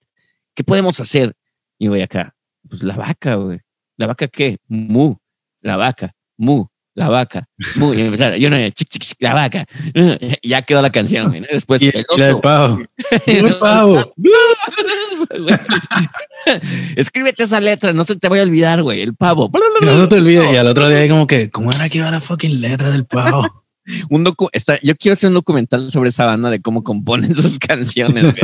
¿qué 0.55 0.63
podemos 0.63 1.01
hacer? 1.01 1.33
Y 1.79 1.89
voy 1.89 2.03
acá, 2.03 2.35
pues 2.69 2.83
la 2.83 2.97
vaca, 2.97 3.35
güey. 3.35 3.61
¿La 3.97 4.07
vaca 4.07 4.29
qué? 4.29 4.59
Mu, 4.69 5.15
la 5.61 5.77
vaca, 5.77 6.13
mu, 6.37 6.67
la 6.95 7.09
vaca, 7.09 7.49
mu. 7.77 7.93
Y 7.95 8.17
claro, 8.17 8.37
yo 8.37 8.51
no, 8.51 8.57
chic, 8.71 8.89
chic, 8.89 9.03
chic, 9.03 9.17
la 9.21 9.35
vaca. 9.35 9.67
Y 10.43 10.49
ya 10.49 10.63
quedó 10.63 10.83
la 10.83 10.91
canción, 10.91 11.29
güey. 11.29 11.41
¿no? 11.41 11.47
Después 11.51 11.83
Y 11.83 11.89
el 11.89 12.05
oso. 12.09 12.41
pavo. 12.41 12.79
El 13.27 13.55
pavo. 13.59 14.15
Escríbete 16.97 17.45
esa 17.45 17.61
letra, 17.61 17.93
no 17.93 18.05
se 18.05 18.17
te 18.17 18.29
vaya 18.29 18.43
a 18.43 18.47
olvidar, 18.47 18.83
güey. 18.83 19.01
El 19.01 19.15
pavo. 19.15 19.51
No 19.81 20.03
se 20.03 20.09
te 20.09 20.17
olvide. 20.17 20.53
Y 20.53 20.57
al 20.57 20.67
otro 20.67 20.89
día 20.89 21.09
como 21.09 21.27
que, 21.27 21.51
¿cómo 21.51 21.73
era 21.73 21.89
que 21.89 21.99
iba 21.99 22.11
la 22.11 22.21
fucking 22.21 22.61
letra 22.61 22.91
del 22.91 23.05
pavo? 23.07 23.64
Un 24.09 24.25
docu 24.25 24.49
está, 24.53 24.81
yo 24.83 24.97
quiero 24.97 25.13
hacer 25.13 25.29
un 25.29 25.35
documental 25.35 25.91
sobre 25.91 26.09
esa 26.09 26.25
banda 26.27 26.49
de 26.51 26.61
cómo 26.63 26.83
componen 26.83 27.35
sus 27.37 27.59
canciones. 27.59 28.35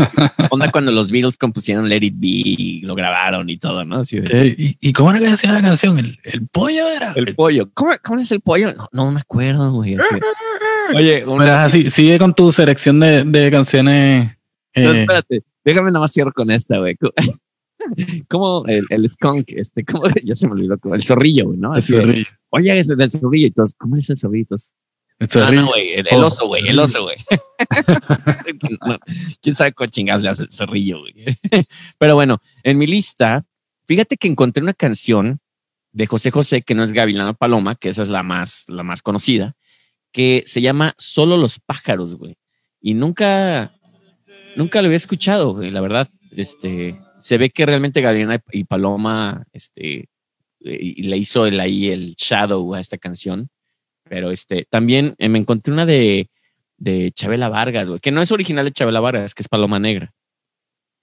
Onda 0.50 0.70
cuando 0.70 0.92
los 0.92 1.10
Beatles 1.10 1.36
compusieron 1.36 1.88
Let 1.88 2.02
It 2.04 2.14
Be 2.18 2.26
y 2.28 2.80
lo 2.82 2.94
grabaron 2.94 3.48
y 3.48 3.56
todo, 3.58 3.84
¿no? 3.84 4.00
Así 4.00 4.20
de- 4.20 4.54
¿Y, 4.58 4.76
y 4.80 4.92
cómo 4.92 5.10
era 5.10 5.20
que 5.20 5.28
decía 5.30 5.52
la 5.52 5.62
canción? 5.62 5.98
El, 5.98 6.18
el 6.24 6.46
pollo 6.48 6.86
era. 6.88 7.12
el 7.16 7.34
pollo. 7.34 7.70
¿Cómo, 7.72 7.92
cómo 8.04 8.20
es 8.20 8.30
el 8.32 8.40
pollo? 8.40 8.72
No, 8.74 8.88
no 8.92 9.10
me 9.12 9.20
acuerdo, 9.20 9.72
güey. 9.72 9.94
así. 9.94 10.14
Oye, 10.94 11.24
una- 11.24 11.64
así, 11.64 11.88
sigue 11.90 12.18
con 12.18 12.34
tu 12.34 12.52
selección 12.52 13.00
de, 13.00 13.24
de 13.24 13.50
canciones. 13.50 14.36
eh, 14.74 14.84
No, 14.84 14.92
espérate. 14.92 15.42
Déjame 15.64 15.88
nada 15.88 16.00
más 16.00 16.12
cierro 16.12 16.32
con 16.32 16.50
esta, 16.50 16.78
güey. 16.78 16.96
Como 18.28 18.66
el, 18.66 18.84
el 18.90 19.08
skunk, 19.08 19.52
este, 19.56 19.84
como 19.84 20.04
ya 20.24 20.34
se 20.34 20.46
me 20.46 20.52
olvidó, 20.52 20.78
como 20.78 20.94
el 20.94 21.02
zorrillo, 21.02 21.46
güey, 21.46 21.58
¿no? 21.58 21.72
el 21.72 21.78
Así 21.78 21.94
de, 21.94 22.02
zorrillo. 22.02 22.26
Oye, 22.50 22.78
ese 22.78 22.94
del 22.94 23.10
zorrillo 23.10 23.46
y 23.46 23.50
todos, 23.52 23.72
¿cómo 23.74 23.96
es 23.96 24.08
el 24.10 24.18
zorrillo? 24.18 24.46
Ah, 25.20 25.24
no, 25.24 25.28
zorrillo. 25.28 25.66
güey, 25.66 25.92
el, 25.92 26.06
el 26.10 26.22
oso, 26.22 26.46
güey, 26.46 26.66
el 26.66 26.78
oso, 26.78 27.02
güey. 27.02 27.16
No, 28.86 28.98
¿Quién 29.42 29.54
sabe 29.54 29.72
con 29.72 29.88
chingados 29.88 30.22
le 30.22 30.30
hace 30.30 30.44
el 30.44 30.50
zorrillo, 30.50 31.00
güey? 31.00 31.12
Pero 31.98 32.14
bueno, 32.14 32.40
en 32.62 32.78
mi 32.78 32.86
lista, 32.86 33.44
fíjate 33.86 34.16
que 34.16 34.28
encontré 34.28 34.62
una 34.62 34.72
canción 34.72 35.40
de 35.92 36.06
José 36.06 36.30
José, 36.30 36.62
que 36.62 36.74
no 36.74 36.82
es 36.82 36.92
Gavilano 36.92 37.34
Paloma, 37.34 37.74
que 37.74 37.90
esa 37.90 38.02
es 38.02 38.08
la 38.08 38.22
más, 38.22 38.64
la 38.68 38.82
más 38.82 39.02
conocida, 39.02 39.54
que 40.10 40.42
se 40.46 40.62
llama 40.62 40.94
Solo 40.96 41.36
los 41.36 41.58
pájaros, 41.60 42.16
güey. 42.16 42.36
Y 42.80 42.94
nunca, 42.94 43.74
nunca 44.56 44.80
lo 44.80 44.86
había 44.86 44.96
escuchado, 44.96 45.52
güey, 45.52 45.70
la 45.70 45.82
verdad. 45.82 46.08
Este, 46.30 46.98
se 47.18 47.36
ve 47.36 47.50
que 47.50 47.66
realmente 47.66 48.00
Gavilano 48.00 48.36
y 48.52 48.64
Paloma, 48.64 49.44
este, 49.52 50.08
eh, 50.64 50.78
y 50.80 51.02
le 51.02 51.18
hizo 51.18 51.44
el, 51.44 51.60
ahí 51.60 51.90
el 51.90 52.14
shadow 52.16 52.74
a 52.74 52.80
esta 52.80 52.96
canción. 52.96 53.50
Pero 54.10 54.32
este, 54.32 54.66
también 54.68 55.14
eh, 55.18 55.28
me 55.28 55.38
encontré 55.38 55.72
una 55.72 55.86
de, 55.86 56.28
de 56.76 57.12
Chabela 57.12 57.48
Vargas, 57.48 57.88
güey, 57.88 58.00
que 58.00 58.10
no 58.10 58.20
es 58.20 58.32
original 58.32 58.64
de 58.64 58.72
Chabela 58.72 58.98
Vargas, 58.98 59.34
que 59.34 59.42
es 59.42 59.48
Paloma 59.48 59.78
Negra. 59.78 60.12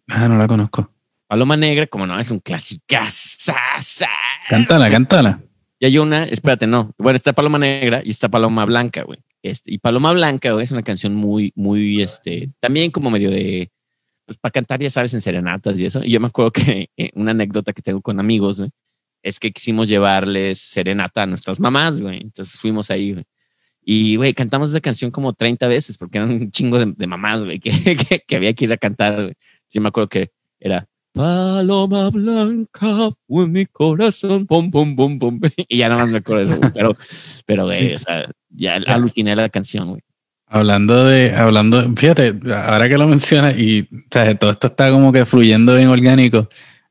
Ah, 0.10 0.28
no 0.28 0.38
la 0.38 0.46
conozco. 0.46 0.92
Paloma 1.26 1.56
Negra, 1.56 1.88
como 1.88 2.06
no, 2.06 2.20
es 2.20 2.32
un 2.32 2.42
clásico. 2.42 2.84
Cántala, 4.50 4.92
cántala. 4.92 5.42
Y 5.80 5.86
hay 5.86 5.98
una, 5.98 6.26
espérate, 6.26 6.68
no. 6.68 6.92
Bueno, 6.98 7.16
está 7.16 7.32
Paloma 7.32 7.58
Negra 7.58 8.02
y 8.04 8.10
está 8.10 8.28
Paloma 8.28 8.66
Blanca, 8.66 9.04
güey. 9.04 9.20
Este, 9.42 9.74
y 9.74 9.78
Paloma 9.78 10.12
Blanca, 10.12 10.52
güey, 10.52 10.66
es 10.66 10.74
una 10.74 10.84
canción 10.84 11.16
muy, 11.16 11.54
muy, 11.56 12.02
este, 12.02 12.50
también 12.60 12.92
como 12.92 13.10
medio 13.10 13.32
de, 13.32 13.72
pues 14.26 14.38
para 14.38 14.52
cantar, 14.52 14.82
ya 14.82 14.90
sabes, 14.90 15.14
en 15.14 15.22
serenatas 15.22 15.80
y 15.80 15.86
eso. 15.86 16.04
Y 16.04 16.12
yo 16.12 16.20
me 16.20 16.28
acuerdo 16.28 16.52
que 16.52 16.90
eh, 16.98 17.12
una 17.14 17.32
anécdota 17.32 17.72
que 17.72 17.82
tengo 17.82 18.02
con 18.02 18.20
amigos, 18.20 18.60
güey, 18.60 18.72
es 19.24 19.40
que 19.40 19.52
quisimos 19.52 19.88
llevarles 19.88 20.60
serenata 20.60 21.24
a 21.24 21.26
nuestras 21.26 21.60
mamás, 21.60 22.02
güey. 22.02 22.22
Entonces 22.22 22.60
fuimos 22.60 22.92
ahí, 22.92 23.14
güey. 23.14 23.26
Y, 23.82 24.18
güey, 24.18 24.34
cantamos 24.34 24.70
esa 24.70 24.82
canción 24.82 25.12
como 25.12 25.34
30 25.34 25.68
veces 25.68 25.98
porque 25.98 26.18
eran 26.18 26.32
un 26.32 26.52
chingo 26.52 26.78
de, 26.78 26.94
de 26.96 27.08
mamás, 27.08 27.46
güey, 27.46 27.60
que, 27.60 27.72
que, 28.10 28.20
que 28.20 28.36
había 28.36 28.54
que 28.54 28.66
ir 28.66 28.74
a 28.74 28.78
cantar, 28.78 29.16
güey. 29.16 29.34
Yo 29.72 29.82
me 29.82 29.90
acuerdo 29.90 30.10
que 30.10 30.32
era 30.60 30.88
Paloma 31.18 32.12
Blanca 32.12 33.10
fue 33.28 33.48
mi 33.48 33.66
corazón, 33.66 34.46
pum, 34.46 34.70
pum, 34.70 34.96
pum, 34.96 35.18
pum. 35.18 35.40
Y 35.68 35.78
ya 35.78 35.90
nada 35.90 36.02
más 36.02 36.12
me 36.12 36.20
acuerdo 36.20 36.46
de 36.46 36.52
eso, 36.52 36.58
güey. 36.60 36.72
Pero, 36.74 36.98
pero, 37.48 37.66
güey, 37.66 37.96
o 37.96 38.00
sea, 38.00 38.30
ya 38.50 38.76
aluciné 38.88 39.36
la 39.36 39.50
canción, 39.50 39.90
güey. 39.90 40.02
Hablando 40.46 41.06
de, 41.06 41.36
hablando, 41.36 41.82
fíjate, 41.96 42.36
ahora 42.54 42.88
que 42.88 42.98
lo 42.98 43.08
mencionas 43.08 43.58
y 43.58 43.82
o 43.82 43.98
sea, 44.12 44.34
todo 44.38 44.52
esto 44.52 44.68
está 44.68 44.92
como 44.92 45.12
que 45.12 45.26
fluyendo 45.26 45.76
bien 45.76 45.90
orgánico. 45.90 46.48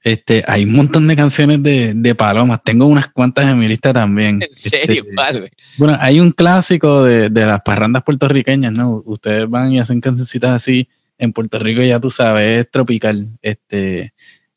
Este, 0.07 0.45
hay 0.47 0.65
un 0.65 0.73
montón 0.75 1.09
de 1.09 1.17
canciones 1.17 1.61
de, 1.65 1.93
de 1.93 2.15
palomas. 2.15 2.61
Tengo 2.63 2.87
unas 2.87 3.09
cuantas 3.09 3.47
en 3.47 3.59
mi 3.59 3.67
lista 3.67 3.93
también. 3.93 4.41
En 4.49 4.55
serio, 4.55 5.03
Este, 5.03 5.15
¿cuál, 5.17 5.39
güey? 5.41 5.51
Bueno, 5.79 5.99
hay 6.01 6.21
un 6.21 6.31
clásico 6.31 7.03
de, 7.03 7.29
de 7.29 7.45
las 7.45 7.61
parrandas 7.63 8.05
puertorriqueñas, 8.05 8.73
¿no? 8.73 9.03
Ustedes 9.05 9.51
van 9.51 9.73
y 9.73 9.81
hacen 9.81 10.01
cancioncitas 10.01 10.51
así. 10.53 10.89
En 11.19 11.33
Puerto 11.33 11.59
Rico 11.59 11.83
ya 11.83 11.99
tú 11.99 12.11
sabes, 12.13 12.61
es 12.65 12.71
tropical. 12.71 13.31
Este, 13.43 14.15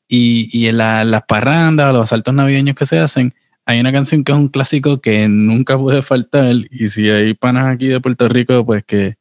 y, 0.08 0.50
y 0.56 0.68
en 0.68 0.78
la- 0.78 1.04
las 1.04 1.24
parrandas 1.24 1.89
o 1.89 1.93
los 1.93 2.04
asaltos 2.04 2.32
navideños 2.36 2.76
que 2.76 2.86
se 2.86 3.00
hacen, 3.00 3.34
hay 3.66 3.80
una 3.80 3.91
canción 3.91 4.24
que 4.24 4.32
es 4.34 4.38
un 4.38 4.50
clásico 4.50 5.02
que 5.02 5.28
nunca 5.28 5.80
puede 5.80 6.04
faltar. 6.04 6.54
Y 6.70 6.89
si 6.89 7.10
hay 7.10 7.34
panas 7.34 7.66
aquí 7.66 7.88
de 7.88 8.00
Puerto 8.00 8.30
Rico, 8.30 8.64
pues 8.66 8.84
que, 8.84 9.16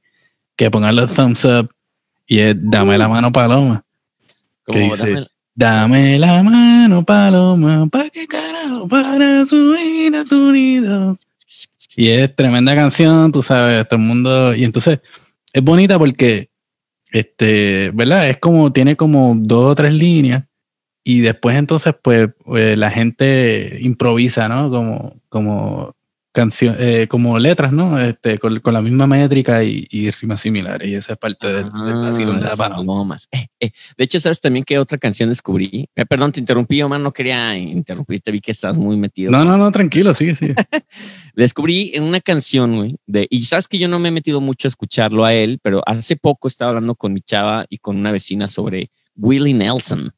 que 0.56 0.70
pongan 0.70 0.94
los 0.94 1.14
thumbs 1.14 1.46
up. 1.46 1.70
Y 2.26 2.40
es 2.40 2.54
Dame 2.58 2.98
la 2.98 3.08
mano, 3.08 3.32
Paloma. 3.32 3.82
Como, 4.64 4.78
dice? 4.94 5.10
dame- 5.14 5.26
Dame 5.58 6.20
la 6.20 6.40
mano, 6.44 7.04
Paloma, 7.04 7.88
pa' 7.88 8.08
que 8.10 8.28
carajo, 8.28 8.86
para 8.86 9.44
subir 9.44 10.14
a 10.14 10.22
tu 10.22 10.52
nido. 10.52 11.16
Y 11.96 12.10
es 12.10 12.36
tremenda 12.36 12.76
canción, 12.76 13.32
tú 13.32 13.42
sabes, 13.42 13.88
todo 13.88 13.98
el 13.98 14.06
mundo. 14.06 14.54
Y 14.54 14.62
entonces 14.62 15.00
es 15.52 15.60
bonita 15.64 15.98
porque, 15.98 16.52
este, 17.10 17.90
¿verdad? 17.92 18.28
Es 18.28 18.36
como, 18.36 18.72
tiene 18.72 18.94
como 18.94 19.34
dos 19.36 19.72
o 19.72 19.74
tres 19.74 19.92
líneas. 19.94 20.44
Y 21.02 21.22
después 21.22 21.56
entonces, 21.56 21.92
pues, 22.00 22.28
eh, 22.56 22.76
la 22.76 22.92
gente 22.92 23.78
improvisa, 23.80 24.48
¿no? 24.48 24.70
Como, 24.70 25.20
como 25.28 25.96
canción, 26.38 26.76
eh, 26.78 27.08
como 27.08 27.36
letras, 27.36 27.72
¿no? 27.72 27.98
Este, 27.98 28.38
con, 28.38 28.60
con 28.60 28.72
la 28.72 28.80
misma 28.80 29.08
métrica 29.08 29.64
y, 29.64 29.88
y 29.90 30.08
rimas 30.12 30.40
similares. 30.40 30.88
Y 30.88 30.94
esa 30.94 31.14
es 31.14 31.18
parte 31.18 31.52
del, 31.52 31.64
del 31.64 31.94
vacilón 31.94 32.38
de 32.38 32.46
la 32.46 32.54
paloma. 32.54 33.16
Eh, 33.32 33.48
eh. 33.58 33.70
De 33.96 34.04
hecho, 34.04 34.20
¿sabes 34.20 34.40
también 34.40 34.64
qué 34.64 34.78
otra 34.78 34.98
canción 34.98 35.30
descubrí? 35.30 35.88
Eh, 35.96 36.06
perdón, 36.06 36.30
te 36.30 36.38
interrumpí, 36.38 36.80
Omar, 36.80 37.00
no 37.00 37.10
quería 37.10 37.58
interrumpirte, 37.58 38.30
vi 38.30 38.40
que 38.40 38.52
estás 38.52 38.78
muy 38.78 38.96
metido. 38.96 39.32
No, 39.32 39.44
no, 39.44 39.58
no, 39.58 39.72
tranquilo, 39.72 40.14
sigue, 40.14 40.36
sigue. 40.36 40.54
Descubrí 41.34 41.90
en 41.94 42.04
una 42.04 42.20
canción, 42.20 42.76
güey, 42.76 42.96
de, 43.08 43.26
y 43.30 43.42
sabes 43.42 43.66
que 43.66 43.78
yo 43.78 43.88
no 43.88 43.98
me 43.98 44.10
he 44.10 44.12
metido 44.12 44.40
mucho 44.40 44.68
a 44.68 44.70
escucharlo 44.70 45.24
a 45.24 45.34
él, 45.34 45.58
pero 45.60 45.82
hace 45.86 46.14
poco 46.14 46.46
estaba 46.46 46.68
hablando 46.68 46.94
con 46.94 47.14
mi 47.14 47.20
chava 47.20 47.66
y 47.68 47.78
con 47.78 47.96
una 47.96 48.12
vecina 48.12 48.46
sobre 48.46 48.92
Willie 49.16 49.54
Nelson, 49.54 50.12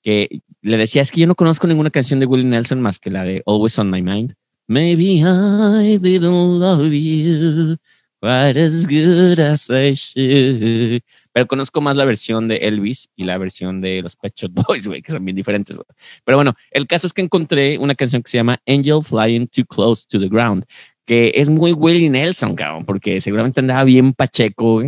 que 0.00 0.42
le 0.62 0.76
decía, 0.76 1.02
es 1.02 1.10
que 1.10 1.22
yo 1.22 1.26
no 1.26 1.34
conozco 1.34 1.66
ninguna 1.66 1.90
canción 1.90 2.20
de 2.20 2.26
Willie 2.26 2.46
Nelson 2.46 2.80
más 2.80 3.00
que 3.00 3.10
la 3.10 3.24
de 3.24 3.42
Always 3.46 3.80
on 3.80 3.90
My 3.90 4.00
Mind. 4.00 4.36
Maybe 4.68 5.22
I 5.22 5.96
didn't 5.98 6.58
love 6.58 6.92
you 6.92 7.76
quite 8.20 8.56
as 8.56 8.86
good 8.86 9.38
as 9.38 9.70
I 9.70 9.94
should. 9.94 11.02
Pero 11.32 11.46
conozco 11.46 11.80
más 11.80 11.96
la 11.96 12.04
versión 12.04 12.48
de 12.48 12.56
Elvis 12.56 13.10
y 13.14 13.24
la 13.24 13.38
versión 13.38 13.80
de 13.80 14.02
los 14.02 14.16
Pet 14.16 14.34
Shop 14.34 14.50
Boys, 14.66 14.88
güey, 14.88 15.02
que 15.02 15.12
son 15.12 15.24
bien 15.24 15.36
diferentes. 15.36 15.78
Pero 16.24 16.38
bueno, 16.38 16.52
el 16.70 16.86
caso 16.86 17.06
es 17.06 17.12
que 17.12 17.22
encontré 17.22 17.78
una 17.78 17.94
canción 17.94 18.22
que 18.22 18.30
se 18.30 18.38
llama 18.38 18.58
Angel 18.66 19.02
Flying 19.02 19.48
Too 19.48 19.66
Close 19.66 20.04
to 20.08 20.18
the 20.18 20.28
Ground, 20.28 20.64
que 21.04 21.30
es 21.34 21.48
muy 21.48 21.72
Willie 21.72 22.10
Nelson, 22.10 22.56
cabrón, 22.56 22.84
porque 22.84 23.20
seguramente 23.20 23.60
andaba 23.60 23.84
bien 23.84 24.12
pacheco, 24.12 24.82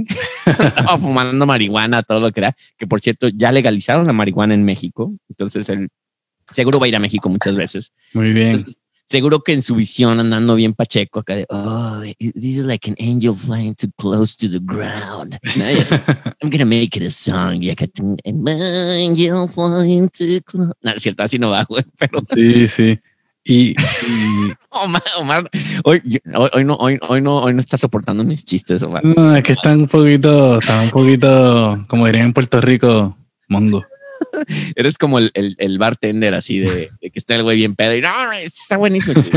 fumando 1.00 1.46
marihuana, 1.46 2.02
todo 2.02 2.18
lo 2.18 2.32
que 2.32 2.40
era. 2.40 2.56
Que 2.76 2.86
por 2.86 3.00
cierto, 3.00 3.28
ya 3.28 3.52
legalizaron 3.52 4.06
la 4.06 4.12
marihuana 4.12 4.54
en 4.54 4.64
México. 4.64 5.12
Entonces, 5.28 5.68
él 5.68 5.88
seguro 6.50 6.80
va 6.80 6.86
a 6.86 6.88
ir 6.88 6.96
a 6.96 7.00
México 7.00 7.28
muchas 7.28 7.54
veces. 7.54 7.92
Muy 8.14 8.32
bien. 8.32 8.48
Entonces, 8.48 8.78
seguro 9.08 9.40
que 9.42 9.52
en 9.54 9.62
su 9.62 9.74
visión 9.74 10.20
andando 10.20 10.54
bien 10.54 10.74
pacheco 10.74 11.20
acá 11.20 11.34
de, 11.34 11.46
oh, 11.48 12.00
this 12.18 12.58
is 12.58 12.64
like 12.66 12.88
an 12.90 12.96
angel 12.98 13.34
flying 13.34 13.74
too 13.74 13.88
close 13.96 14.36
to 14.36 14.48
the 14.48 14.60
ground. 14.60 15.38
I'm 16.42 16.50
gonna 16.50 16.64
make 16.66 16.96
it 16.96 17.02
a 17.02 17.10
song. 17.10 17.62
Y 17.62 17.70
acá, 17.70 17.86
an 17.98 18.16
angel 18.26 19.48
flying 19.48 20.08
too 20.10 20.40
close. 20.44 20.72
No, 20.82 20.90
es 20.92 21.02
cierto, 21.02 21.22
así 21.22 21.38
no 21.38 21.50
va, 21.50 21.64
güey, 21.64 21.84
pero 21.98 22.20
Sí, 22.34 22.68
sí. 22.68 22.98
Y, 23.44 23.70
y- 23.70 23.74
Omar, 24.70 25.02
Omar, 25.18 25.50
hoy, 25.84 26.02
hoy, 26.34 26.50
hoy 26.52 26.64
no, 26.64 26.74
hoy, 26.74 26.98
hoy 27.08 27.22
no, 27.22 27.38
hoy 27.38 27.54
no 27.54 27.60
está 27.60 27.78
soportando 27.78 28.22
mis 28.22 28.44
chistes, 28.44 28.82
Omar. 28.82 29.02
no, 29.04 29.34
es 29.34 29.42
que 29.42 29.52
están 29.52 29.80
un 29.80 29.88
poquito, 29.88 30.58
están 30.60 30.84
un 30.84 30.90
poquito, 30.90 31.82
como 31.88 32.04
dirían 32.06 32.26
en 32.26 32.32
Puerto 32.34 32.60
Rico, 32.60 33.16
mongo. 33.48 33.84
Eres 34.76 34.98
como 34.98 35.18
el, 35.18 35.30
el, 35.34 35.56
el 35.58 35.78
bartender 35.78 36.34
así 36.34 36.58
de, 36.58 36.90
de 37.00 37.10
que 37.10 37.18
está 37.18 37.34
el 37.34 37.42
güey 37.42 37.56
bien 37.56 37.74
pedo 37.74 37.94
y 37.96 38.00
no, 38.00 38.32
está 38.32 38.76
buenísimo. 38.76 39.22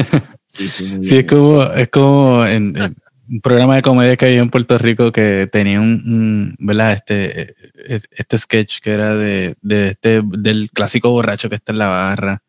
Sí, 0.46 0.68
sí, 0.70 0.84
muy 0.84 1.06
Sí, 1.08 1.12
bien. 1.12 1.20
es 1.22 1.26
como, 1.32 1.64
es 1.64 1.88
como 1.88 2.46
en, 2.46 2.76
en 2.76 2.96
un 3.30 3.40
programa 3.40 3.76
de 3.78 3.82
comedia 3.82 4.18
que 4.18 4.26
había 4.26 4.40
en 4.40 4.50
Puerto 4.50 4.78
Rico 4.78 5.14
que 5.14 5.48
tenía 5.50 5.80
un, 5.80 6.04
un, 6.06 6.56
¿verdad? 6.60 6.92
Este, 6.92 7.56
eh, 7.88 8.02
este 8.12 8.38
sketch 8.38 8.80
que 8.80 8.92
era 8.92 9.16
de, 9.16 9.56
de 9.62 9.88
este, 9.92 10.22
del 10.26 10.70
clásico 10.72 11.10
borracho 11.10 11.48
que 11.48 11.56
está 11.56 11.72
en 11.72 11.78
la 11.78 11.88
barra. 11.88 12.44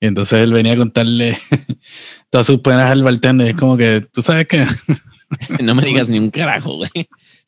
Y 0.00 0.06
entonces 0.06 0.38
él 0.38 0.54
venía 0.54 0.72
a 0.72 0.76
contarle 0.78 1.38
todas 2.30 2.46
sus 2.46 2.60
penas 2.60 2.90
al 2.90 3.02
bartender. 3.02 3.48
Es 3.48 3.56
como 3.56 3.76
que, 3.76 4.02
tú 4.10 4.22
sabes 4.22 4.46
que 4.48 4.66
No 5.60 5.74
me 5.74 5.84
digas 5.84 6.08
ni 6.08 6.18
un 6.18 6.30
carajo, 6.30 6.76
güey. 6.76 6.90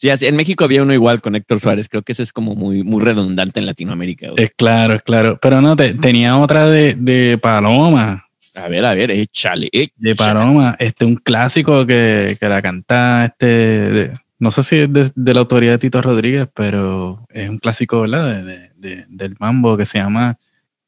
Sí, 0.05 0.11
así, 0.11 0.26
en 0.26 0.36
México 0.36 0.64
había 0.64 0.82
uno 0.82 0.92
igual 0.92 1.22
con 1.22 1.34
Héctor 1.34 1.61
Suárez. 1.61 1.88
Creo 1.88 2.02
que 2.02 2.12
ese 2.12 2.22
es 2.22 2.30
como 2.30 2.55
muy, 2.55 2.82
muy 2.82 3.02
redundante 3.02 3.59
en 3.59 3.64
Latinoamérica. 3.64 4.28
güey. 4.32 4.44
es 4.44 4.50
claro, 4.55 4.92
es 4.92 5.02
claro. 5.02 5.38
Pero 5.40 5.62
no, 5.62 5.76
te- 5.76 5.94
tenía 5.94 6.36
otra 6.36 6.66
de, 6.66 6.94
de 6.94 7.38
Paloma. 7.38 8.26
A 8.55 8.68
ver, 8.68 8.84
a 8.84 8.92
ver, 8.92 9.11
échale. 9.11 9.70
échale. 9.72 9.94
de 9.96 10.14
Paloma, 10.14 10.76
este, 10.78 11.07
un 11.07 11.16
clásico 11.16 11.86
que, 11.86 12.36
que 12.38 12.48
la 12.50 12.61
canta, 12.61 13.24
este, 13.24 13.46
de- 13.46 14.11
no 14.38 14.50
sé 14.50 14.62
si 14.62 14.76
es 14.76 14.92
de, 14.92 15.11
de 15.14 15.32
la 15.32 15.40
autoría 15.40 15.70
de 15.70 15.78
Tito 15.78 16.02
Rodríguez, 16.02 16.48
pero 16.55 17.24
es 17.30 17.48
un 17.48 17.57
clásico, 17.57 18.02
¿verdad? 18.02 18.26
De, 18.26 18.42
de- 18.44 18.70
de- 18.76 19.07
del 19.09 19.36
mambo 19.40 19.78
que 19.78 19.86
se 19.86 19.96
llama, 19.96 20.36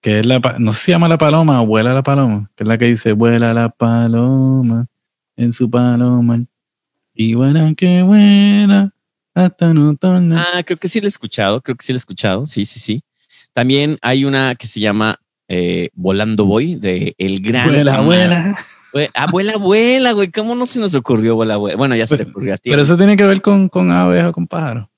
que 0.02 0.20
es 0.20 0.26
la, 0.26 0.40
no 0.58 0.74
sé 0.74 0.78
si 0.80 0.84
se 0.84 0.92
llama 0.92 1.08
La 1.08 1.16
Paloma 1.16 1.62
o 1.62 1.66
Vuela 1.66 1.94
la 1.94 2.02
Paloma, 2.02 2.50
que 2.54 2.64
es 2.64 2.68
la 2.68 2.76
que 2.76 2.84
dice, 2.84 3.12
vuela 3.12 3.54
la 3.54 3.70
paloma 3.70 4.88
en 5.38 5.54
su 5.54 5.70
paloma. 5.70 6.44
Y 7.14 7.32
buena, 7.32 7.72
qué 7.74 8.02
buena. 8.02 8.92
Ah, 10.38 10.62
creo 10.64 10.78
que 10.78 10.88
sí 10.88 11.00
lo 11.00 11.06
he 11.06 11.08
escuchado, 11.08 11.60
creo 11.60 11.76
que 11.76 11.84
sí 11.84 11.92
lo 11.92 11.96
he 11.96 11.98
escuchado, 11.98 12.46
sí, 12.46 12.64
sí, 12.64 12.80
sí. 12.80 13.02
También 13.52 13.98
hay 14.02 14.24
una 14.24 14.54
que 14.54 14.66
se 14.66 14.80
llama 14.80 15.20
eh, 15.48 15.90
Volando 15.94 16.44
Voy, 16.44 16.74
de 16.74 17.14
El 17.18 17.40
Gran... 17.40 17.68
Vuela, 17.68 17.92
Amado. 17.92 18.06
vuela. 18.06 18.56
Güey, 18.92 19.08
Ah, 19.14 19.26
vuela, 19.30 20.12
güey. 20.12 20.30
¿Cómo 20.30 20.54
no 20.54 20.66
se 20.66 20.78
nos 20.80 20.94
ocurrió 20.94 21.34
vuela, 21.34 21.56
vuela? 21.56 21.76
Bueno, 21.76 21.96
ya 21.96 22.06
se 22.06 22.16
te 22.16 22.22
ocurrió 22.22 22.54
a 22.54 22.58
ti. 22.58 22.70
Pero 22.70 22.82
eso 22.82 22.96
tiene 22.96 23.16
que 23.16 23.24
ver 23.24 23.42
con, 23.42 23.68
con 23.68 23.90
aves 23.92 24.24
o 24.24 24.32
con 24.32 24.46
pájaros. 24.46 24.88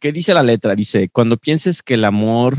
¿Qué 0.00 0.12
dice 0.12 0.34
la 0.34 0.42
letra? 0.42 0.74
Dice, 0.74 1.08
cuando 1.08 1.36
pienses 1.36 1.82
que 1.82 1.94
el 1.94 2.04
amor... 2.04 2.56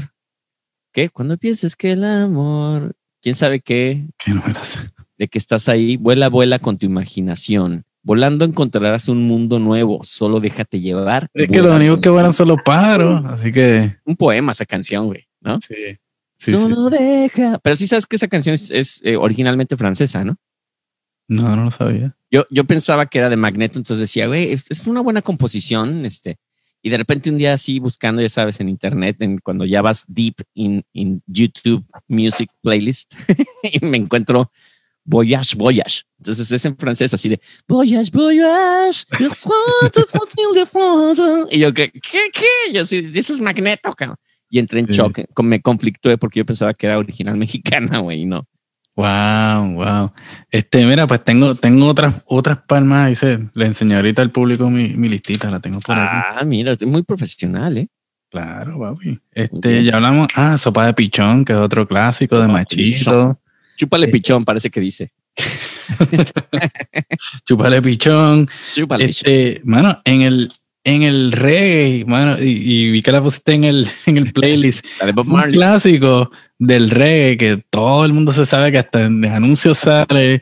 ¿Qué? 0.92 1.10
Cuando 1.10 1.38
pienses 1.38 1.76
que 1.76 1.92
el 1.92 2.04
amor... 2.06 2.96
¿Quién 3.22 3.36
sabe 3.36 3.60
qué? 3.60 4.06
Que 4.18 4.32
no 4.32 4.42
me 4.46 4.54
la 4.54 4.64
sé. 4.64 4.80
De 5.18 5.28
que 5.28 5.38
estás 5.38 5.68
ahí, 5.70 5.98
vuela, 5.98 6.30
vuela 6.30 6.60
con 6.60 6.78
tu 6.78 6.86
imaginación. 6.86 7.85
Volando 8.06 8.46
encontrarás 8.46 9.10
un 9.10 9.28
mundo 9.28 9.58
nuevo. 9.58 10.02
Solo 10.04 10.40
déjate 10.40 10.80
llevar. 10.80 11.28
Es 11.34 11.50
que 11.50 11.60
únicos 11.60 11.96
con- 11.96 12.02
que 12.02 12.10
vuelan 12.10 12.34
son 12.34 12.50
los 12.50 12.60
pájaros. 12.64 13.26
Así 13.26 13.52
que. 13.52 13.96
Un 14.06 14.16
poema 14.16 14.52
esa 14.52 14.64
canción, 14.64 15.08
güey, 15.08 15.28
¿no? 15.42 15.60
Sí. 15.60 15.74
Sí, 16.38 16.52
sí. 16.52 16.52
Solo 16.52 16.92
deja. 16.92 17.58
Pero 17.64 17.76
sí 17.76 17.88
sabes 17.88 18.06
que 18.06 18.18
esa 18.18 18.28
canción 18.28 18.54
es, 18.54 18.70
es, 18.70 19.02
eh, 19.04 19.16
originalmente 19.18 19.76
francesa, 19.76 20.24
¿no? 20.24 20.38
No, 21.28 21.56
no 21.56 21.64
lo 21.64 21.72
sabía. 21.72 22.16
Yo, 22.30 22.46
yo 22.52 22.66
pensaba 22.66 23.08
que 23.08 23.18
era 23.18 23.32
de 23.32 23.38
Magneto, 23.38 23.80
entonces 23.80 24.02
decía, 24.02 24.28
güey, 24.28 24.52
es, 24.52 24.70
es 24.70 24.86
una 24.86 25.02
buena 25.02 25.24
composición, 25.24 26.06
este. 26.06 26.38
Y 26.84 26.92
de 26.92 26.98
repente 26.98 27.32
un 27.32 27.40
día 27.40 27.54
así 27.54 27.80
buscando, 27.80 28.22
ya 28.22 28.30
sabes, 28.30 28.60
en 28.60 28.70
internet, 28.70 29.16
en, 29.22 29.40
cuando 29.40 29.66
ya 29.66 29.82
vas 29.82 30.06
deep 30.08 30.36
in, 30.54 30.84
in 30.94 31.24
YouTube 31.26 31.84
Music 32.08 32.52
Playlist, 32.62 33.16
y 33.64 33.84
me 33.84 33.98
encuentro 33.98 34.52
Voyage, 35.06 35.56
Voyage. 35.56 36.02
Entonces 36.18 36.52
es 36.52 36.66
en 36.66 36.76
francés, 36.76 37.14
así 37.14 37.30
de 37.30 37.40
Voyage, 37.68 38.10
Voyage. 38.12 39.04
de 39.20 40.66
France". 40.66 41.22
Y 41.52 41.60
yo, 41.60 41.74
¿qué? 41.74 41.92
¿Qué? 41.92 42.30
qué? 42.34 42.74
Yo 42.74 42.86
sí, 42.86 43.12
eso 43.14 43.34
es 43.34 43.40
Magneto, 43.42 43.94
cabrón. 43.94 44.18
Y 44.50 44.60
entré 44.60 44.80
en 44.80 44.88
Sí. 44.88 44.94
shock, 44.94 45.20
con- 45.34 45.48
me 45.48 45.62
conflictué 45.62 46.18
porque 46.18 46.40
yo 46.40 46.46
pensaba 46.46 46.74
que 46.74 46.88
era 46.88 46.98
original 46.98 47.36
mexicana, 47.38 48.00
güey, 48.00 48.26
no. 48.26 48.48
Wow, 48.96 49.74
wow. 49.74 50.12
Este, 50.50 50.86
mira, 50.86 51.06
pues 51.06 51.22
tengo, 51.24 51.54
tengo 51.56 51.88
otras, 51.88 52.16
otras 52.28 52.60
palmas. 52.66 53.10
Dice, 53.10 53.40
le 53.54 53.66
enseñé 53.66 53.96
ahorita 53.98 54.22
al 54.22 54.32
público 54.32 54.70
mi, 54.70 54.90
mi 54.96 55.10
listita, 55.10 55.52
la 55.52 55.60
tengo 55.60 55.82
por 55.82 56.00
aquí. 56.00 56.08
Ah, 56.10 56.44
mira, 56.46 56.72
es 56.72 56.82
muy 56.86 57.04
profesional, 57.04 57.78
¿eh? 57.78 57.88
Claro, 58.32 58.80
papi. 58.80 59.20
Este, 59.34 59.84
ya 59.84 59.96
hablamos. 59.96 60.30
Ah, 60.36 60.58
sopa 60.58 60.86
de 60.86 60.94
pichón, 60.94 61.44
que 61.44 61.52
es 61.54 61.60
otro 61.60 61.86
clásico 61.88 62.36
de 62.36 62.44
Sopa 62.44 62.48
de 62.48 62.54
machito. 62.54 63.40
Pichón. 63.76 63.78
Chúpale 63.78 64.08
pichón, 64.08 64.46
parece 64.46 64.70
que 64.70 64.80
dice. 64.80 65.12
Chúpale 67.46 67.82
pichón. 67.82 68.48
Chúpale 68.76 69.08
pichón. 69.08 69.32
Este, 69.32 69.62
mano, 69.64 70.00
en 70.06 70.22
el, 70.22 70.52
en 70.84 71.04
el 71.04 71.32
reggae, 71.32 72.06
mano, 72.06 72.42
y, 72.42 72.50
y 72.50 72.92
vi 72.92 73.02
que 73.02 73.12
la 73.12 73.22
pusiste 73.22 73.54
en 73.54 73.64
el, 73.64 73.88
en 74.06 74.18
el 74.18 74.32
playlist. 74.32 74.86
Un 75.26 75.42
clásico 75.52 76.32
del 76.60 76.90
reggae 76.90 77.38
que 77.38 77.64
todo 77.70 78.06
el 78.06 78.14
mundo 78.14 78.32
se 78.32 78.46
sabe 78.46 78.72
que 78.72 78.80
hasta 78.80 79.06
en 79.06 79.26
anuncios 79.26 79.80
sale, 79.80 80.42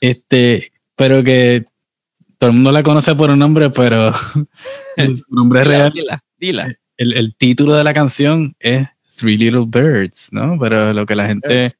este, 0.00 0.72
pero 0.96 1.22
que 1.22 1.64
todo 2.38 2.50
el 2.50 2.56
mundo 2.56 2.72
la 2.72 2.82
conoce 2.82 3.14
por 3.14 3.30
un 3.30 3.38
nombre, 3.38 3.70
pero 3.70 4.12
su 4.96 5.24
nombre 5.30 5.60
Dila, 5.60 5.70
real, 5.70 5.92
Dila, 5.94 6.24
dila. 6.36 6.74
el, 6.96 7.12
el 7.12 7.34
título 7.36 7.74
de 7.74 7.84
la 7.84 7.94
canción 7.94 8.54
es 8.58 8.88
Three 9.16 9.38
Little 9.38 9.64
Birds, 9.66 10.30
¿no? 10.32 10.58
Pero 10.58 10.92
lo 10.92 11.06
que 11.06 11.14
la 11.14 11.26
gente, 11.26 11.62
Birds. 11.62 11.76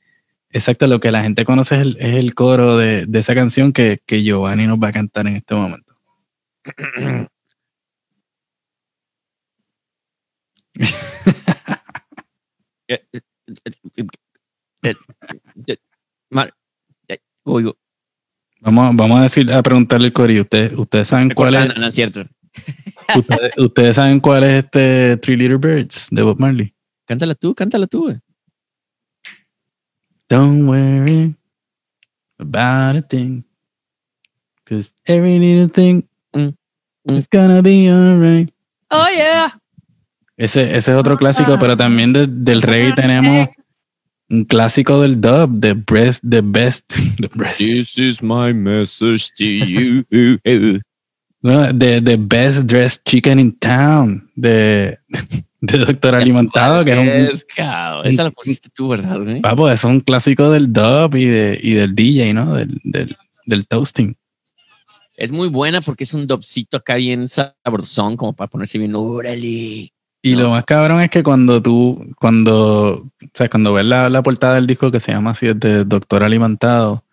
Exacto, 0.54 0.86
lo 0.86 1.00
que 1.00 1.10
la 1.10 1.22
gente 1.22 1.44
conoce 1.44 1.74
es 1.74 1.80
el, 1.82 1.96
es 1.98 2.14
el 2.14 2.34
coro 2.34 2.78
de, 2.78 3.04
de 3.06 3.18
esa 3.18 3.34
canción 3.34 3.72
que, 3.72 3.98
que 4.06 4.22
Giovanni 4.22 4.66
nos 4.66 4.78
va 4.78 4.88
a 4.88 4.92
cantar 4.92 5.26
en 5.26 5.36
este 5.36 5.54
momento. 5.54 5.94
Vamos, 18.60 18.96
vamos 18.96 19.18
a 19.18 19.22
decir, 19.22 19.52
a 19.52 19.62
preguntarle 19.62 20.06
el 20.06 20.12
coro. 20.12 20.32
¿Ustedes, 20.40 20.72
ustedes 20.72 21.08
saben 21.08 21.30
cuál 21.30 21.54
es? 21.54 21.68
No, 21.68 21.74
no 21.74 21.86
es 21.88 21.94
cierto. 21.94 22.24
Ustedes, 23.14 23.52
ustedes 23.58 23.96
saben 23.96 24.20
cuál 24.20 24.44
es 24.44 24.64
este 24.64 25.16
Three 25.18 25.36
Little 25.36 25.58
Birds 25.58 26.08
de 26.10 26.22
Bob 26.22 26.38
Marley. 26.40 26.74
Cántala 27.06 27.34
tú, 27.34 27.54
cántala 27.54 27.86
tú. 27.86 28.04
güey. 28.04 28.16
Don't 30.34 30.66
worry 30.66 31.36
about 32.40 32.96
a 32.96 33.02
thing. 33.02 33.44
Cause 34.66 34.90
every 35.06 35.38
little 35.38 35.68
thing 35.68 36.08
Mm, 36.34 36.56
mm. 37.06 37.16
is 37.16 37.28
gonna 37.28 37.62
be 37.62 37.88
alright. 37.88 38.50
Oh, 38.90 39.06
yeah. 39.14 39.50
Ese, 40.36 40.74
ese 40.74 40.88
es 40.90 40.98
otro 40.98 41.16
clásico, 41.16 41.56
pero 41.60 41.76
también 41.76 42.12
de- 42.12 42.26
del 42.26 42.60
reggae 42.62 42.92
tenemos 42.94 43.48
un 44.28 44.44
clásico 44.44 45.00
del 45.02 45.20
dub, 45.20 45.60
The 45.60 45.74
Best, 45.74 46.24
The 46.28 46.40
Best, 46.42 46.88
The 47.20 47.28
Best, 47.32 47.58
This 47.60 47.96
is 47.98 48.20
my 48.22 48.52
message 48.52 49.30
to 49.36 49.44
you. 49.46 50.02
no, 51.42 51.70
the, 51.72 52.00
the 52.00 52.16
Best 52.18 52.66
Dressed 52.66 53.04
Chicken 53.06 53.38
in 53.38 53.52
Town, 53.60 54.28
de, 54.36 54.96
de 55.66 55.78
Doctor 55.78 56.14
Alimentado, 56.14 56.84
que 56.84 56.92
es 56.92 57.42
un, 57.42 57.48
cabrón. 57.56 58.06
Esa 58.06 58.24
la 58.24 58.30
pusiste 58.30 58.68
tú, 58.74 58.88
¿verdad? 58.88 59.18
güey? 59.18 59.40
papo, 59.40 59.70
es 59.70 59.82
un 59.84 60.00
clásico 60.00 60.50
del 60.50 60.72
dub 60.72 61.16
y, 61.16 61.24
de, 61.24 61.58
y 61.62 61.72
del 61.72 61.94
DJ, 61.94 62.34
¿no? 62.34 62.54
Del, 62.54 62.80
del, 62.84 63.16
del 63.46 63.66
toasting. 63.66 64.16
Es 65.16 65.32
muy 65.32 65.48
buena 65.48 65.80
porque 65.80 66.04
es 66.04 66.12
un 66.12 66.26
dopcito 66.26 66.76
acá 66.76 66.96
bien 66.96 67.28
sabrosón, 67.28 68.16
como 68.16 68.34
para 68.34 68.50
ponerse 68.50 68.78
bien, 68.78 68.94
órale. 68.94 69.90
Y 70.22 70.34
lo 70.36 70.50
más 70.50 70.64
cabrón 70.64 71.00
es 71.00 71.10
que 71.10 71.22
cuando 71.22 71.62
tú, 71.62 72.12
cuando, 72.18 72.92
o 72.94 73.30
sea, 73.34 73.48
cuando 73.48 73.72
ves 73.72 73.84
la, 73.84 74.08
la 74.08 74.22
portada 74.22 74.56
del 74.56 74.66
disco 74.66 74.90
que 74.90 75.00
se 75.00 75.12
llama 75.12 75.30
así, 75.30 75.46
de 75.54 75.84
Doctor 75.84 76.24
Alimentado, 76.24 77.04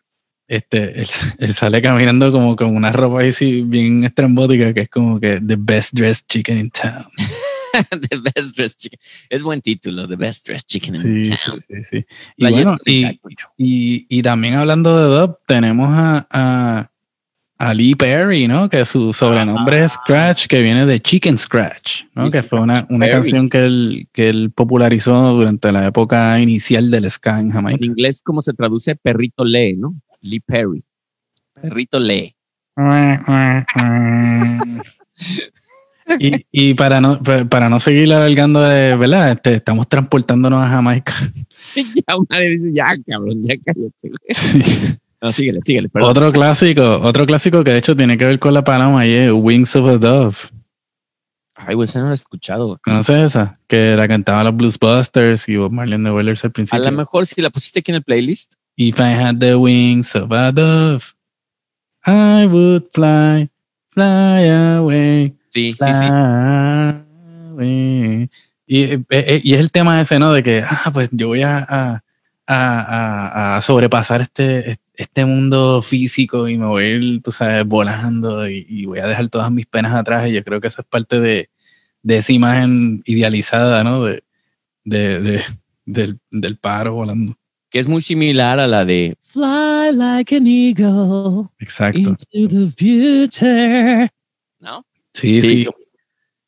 este, 0.48 1.00
él, 1.00 1.08
él 1.40 1.54
sale 1.54 1.82
caminando 1.82 2.32
como 2.32 2.56
con 2.56 2.76
una 2.76 2.92
ropa 2.92 3.22
así 3.22 3.62
bien 3.62 4.04
estrambótica, 4.04 4.74
que 4.74 4.82
es 4.82 4.90
como 4.90 5.20
que 5.20 5.40
The 5.40 5.56
Best 5.58 5.94
Dressed 5.94 6.26
Chicken 6.28 6.58
in 6.58 6.70
Town. 6.72 7.06
The 8.10 8.18
Best 8.18 8.56
Dressed 8.56 8.78
Chicken. 8.80 9.00
Es 9.30 9.44
buen 9.44 9.62
título, 9.62 10.08
The 10.08 10.16
Best 10.16 10.48
Dressed 10.48 10.68
Chicken 10.68 10.96
in 10.96 11.02
Sí, 11.02 11.26
sí, 11.26 11.32
Town. 11.46 11.62
sí, 11.62 11.84
sí. 11.84 12.06
Y 12.38 12.44
La 12.44 12.50
bueno, 12.52 12.78
y, 12.86 13.06
y, 13.58 14.06
y 14.10 14.22
también 14.22 14.56
hablando 14.56 14.98
de 14.98 15.20
dub, 15.20 15.38
tenemos 15.48 15.90
a, 15.92 16.28
a, 16.30 16.92
a 17.58 17.74
Lee 17.74 17.96
Perry, 17.96 18.48
¿no? 18.48 18.70
Que 18.70 18.86
su 18.86 19.14
sobrenombre 19.14 19.84
es 19.86 19.94
Scratch, 19.94 20.48
que 20.48 20.62
viene 20.62 20.86
de 20.86 21.02
Chicken 21.02 21.38
Scratch, 21.38 22.04
¿no? 22.16 22.30
Que 22.30 22.44
fue 22.44 22.60
una, 22.60 22.86
una 22.90 23.10
canción 23.10 23.50
que 23.50 23.60
él, 23.60 24.08
que 24.12 24.30
él 24.30 24.52
popularizó 24.54 25.34
durante 25.34 25.72
la 25.72 25.86
época 25.88 26.40
inicial 26.40 26.90
del 26.90 27.10
ska 27.12 27.40
en 27.40 27.48
En 27.48 27.52
Jamaica. 27.52 27.86
inglés, 27.86 28.22
¿cómo 28.24 28.42
se 28.42 28.54
traduce? 28.54 28.96
Perrito 28.96 29.46
lee, 29.46 29.76
¿no? 29.78 29.96
Lee 30.22 30.40
Perry. 30.40 30.84
Perrito 31.54 32.00
lee. 32.00 32.36
y, 36.20 36.46
y 36.52 36.74
para 36.74 37.00
no 37.02 37.22
pa- 37.22 37.46
para 37.46 37.70
no 37.70 37.80
seguir 37.80 38.14
alargando 38.14 38.62
de 38.62 38.96
verdad 38.96 39.32
este, 39.32 39.56
estamos 39.56 39.88
transportándonos 39.88 40.62
a 40.64 40.68
Jamaica 40.70 41.14
ya 41.76 42.40
dice, 42.40 42.72
ya, 42.74 42.86
cabrón, 43.08 43.42
ya 43.44 43.56
cállate. 43.64 44.10
güey. 44.10 44.98
No, 45.24 45.32
síguele, 45.32 45.60
síguele. 45.62 45.88
Perdón. 45.88 46.10
otro 46.10 46.32
clásico 46.32 47.00
otro 47.04 47.28
clásico 47.28 47.64
que 47.64 47.72
de 47.74 47.78
hecho 47.78 47.96
tiene 47.96 48.18
que 48.18 48.26
ver 48.26 48.40
con 48.40 48.56
la 48.56 48.64
paloma 48.64 49.06
y 49.06 49.12
es 49.14 49.32
Wings 49.32 49.76
of 49.76 49.88
a 49.88 49.98
Dove 50.00 50.36
Ay, 51.54 51.76
güey, 51.76 51.84
esa 51.88 52.00
no 52.00 52.06
la 52.06 52.12
he 52.12 52.16
escuchado. 52.16 52.80
¿conoces 52.84 53.18
esa? 53.28 53.60
que 53.68 53.96
la 53.96 54.08
cantaban 54.08 54.46
los 54.46 54.56
Bluesbusters 54.58 55.48
y 55.48 55.58
Bob 55.58 55.72
Marley 55.72 55.94
and 55.94 56.08
the 56.08 56.12
Wailers 56.12 56.44
al 56.44 56.50
A 56.50 56.54
principio 56.54 56.84
lo 56.86 56.92
mejor 56.98 57.28
si 57.28 57.40
la 57.40 57.52
pusiste 57.52 57.80
aquí 57.82 57.92
en 57.92 57.98
el 57.98 58.04
playlist. 58.04 58.54
If 58.78 59.00
I 59.00 59.14
had 59.14 59.38
the 59.38 59.56
wings 59.56 60.16
of 60.16 60.32
a 60.32 60.52
dove 60.52 61.04
I 62.04 62.48
would 62.48 62.86
fly 62.92 63.52
fly 63.92 64.48
away 64.50 65.36
Sí, 65.54 65.74
sí, 65.80 65.94
sí. 65.94 66.06
Y, 68.68 68.84
eh, 68.84 69.04
eh, 69.10 69.42
y 69.44 69.54
es 69.54 69.60
el 69.60 69.72
tema 69.72 70.00
ese, 70.00 70.18
¿no? 70.20 70.32
De 70.32 70.42
que, 70.44 70.64
ah, 70.68 70.90
pues 70.94 71.10
yo 71.12 71.28
voy 71.28 71.42
a, 71.42 71.58
a, 71.60 72.02
a- 72.48 73.58
a 73.58 73.62
sobrepasar 73.62 74.22
este, 74.22 74.78
este 74.94 75.26
mundo 75.26 75.82
físico 75.82 76.48
y 76.48 76.58
me 76.58 76.66
voy 76.66 76.84
a 76.84 76.90
ir, 76.90 77.22
tú 77.22 77.32
sabes, 77.32 77.66
volando 77.66 78.48
y, 78.50 78.66
y 78.70 78.86
voy 78.86 79.00
a 79.00 79.08
dejar 79.08 79.28
todas 79.28 79.52
mis 79.52 79.66
penas 79.66 79.94
atrás. 79.94 80.28
Y 80.28 80.34
yo 80.34 80.44
creo 80.44 80.62
que 80.62 80.68
esa 80.68 80.82
es 80.84 80.88
parte 80.88 81.20
de, 81.20 81.50
de 82.02 82.18
esa 82.18 82.32
imagen 82.32 83.02
idealizada, 83.06 83.84
¿no? 83.84 84.06
De, 84.06 84.24
de, 84.86 85.20
de- 85.22 85.44
del, 85.86 86.20
del 86.32 86.58
pájaro 86.58 86.94
volando. 86.94 87.36
Que 87.70 87.80
es 87.80 87.88
muy 87.88 88.02
similar 88.02 88.60
a 88.60 88.68
la 88.68 88.86
de 88.86 89.18
Fly 89.22 89.92
like 89.94 90.36
an 90.36 90.46
eagle 90.48 91.48
Exacto. 91.60 92.16
into 92.32 92.48
the 92.48 92.72
future. 92.78 94.10
¿No? 94.60 94.86
Sí, 95.14 95.42
sí. 95.42 95.68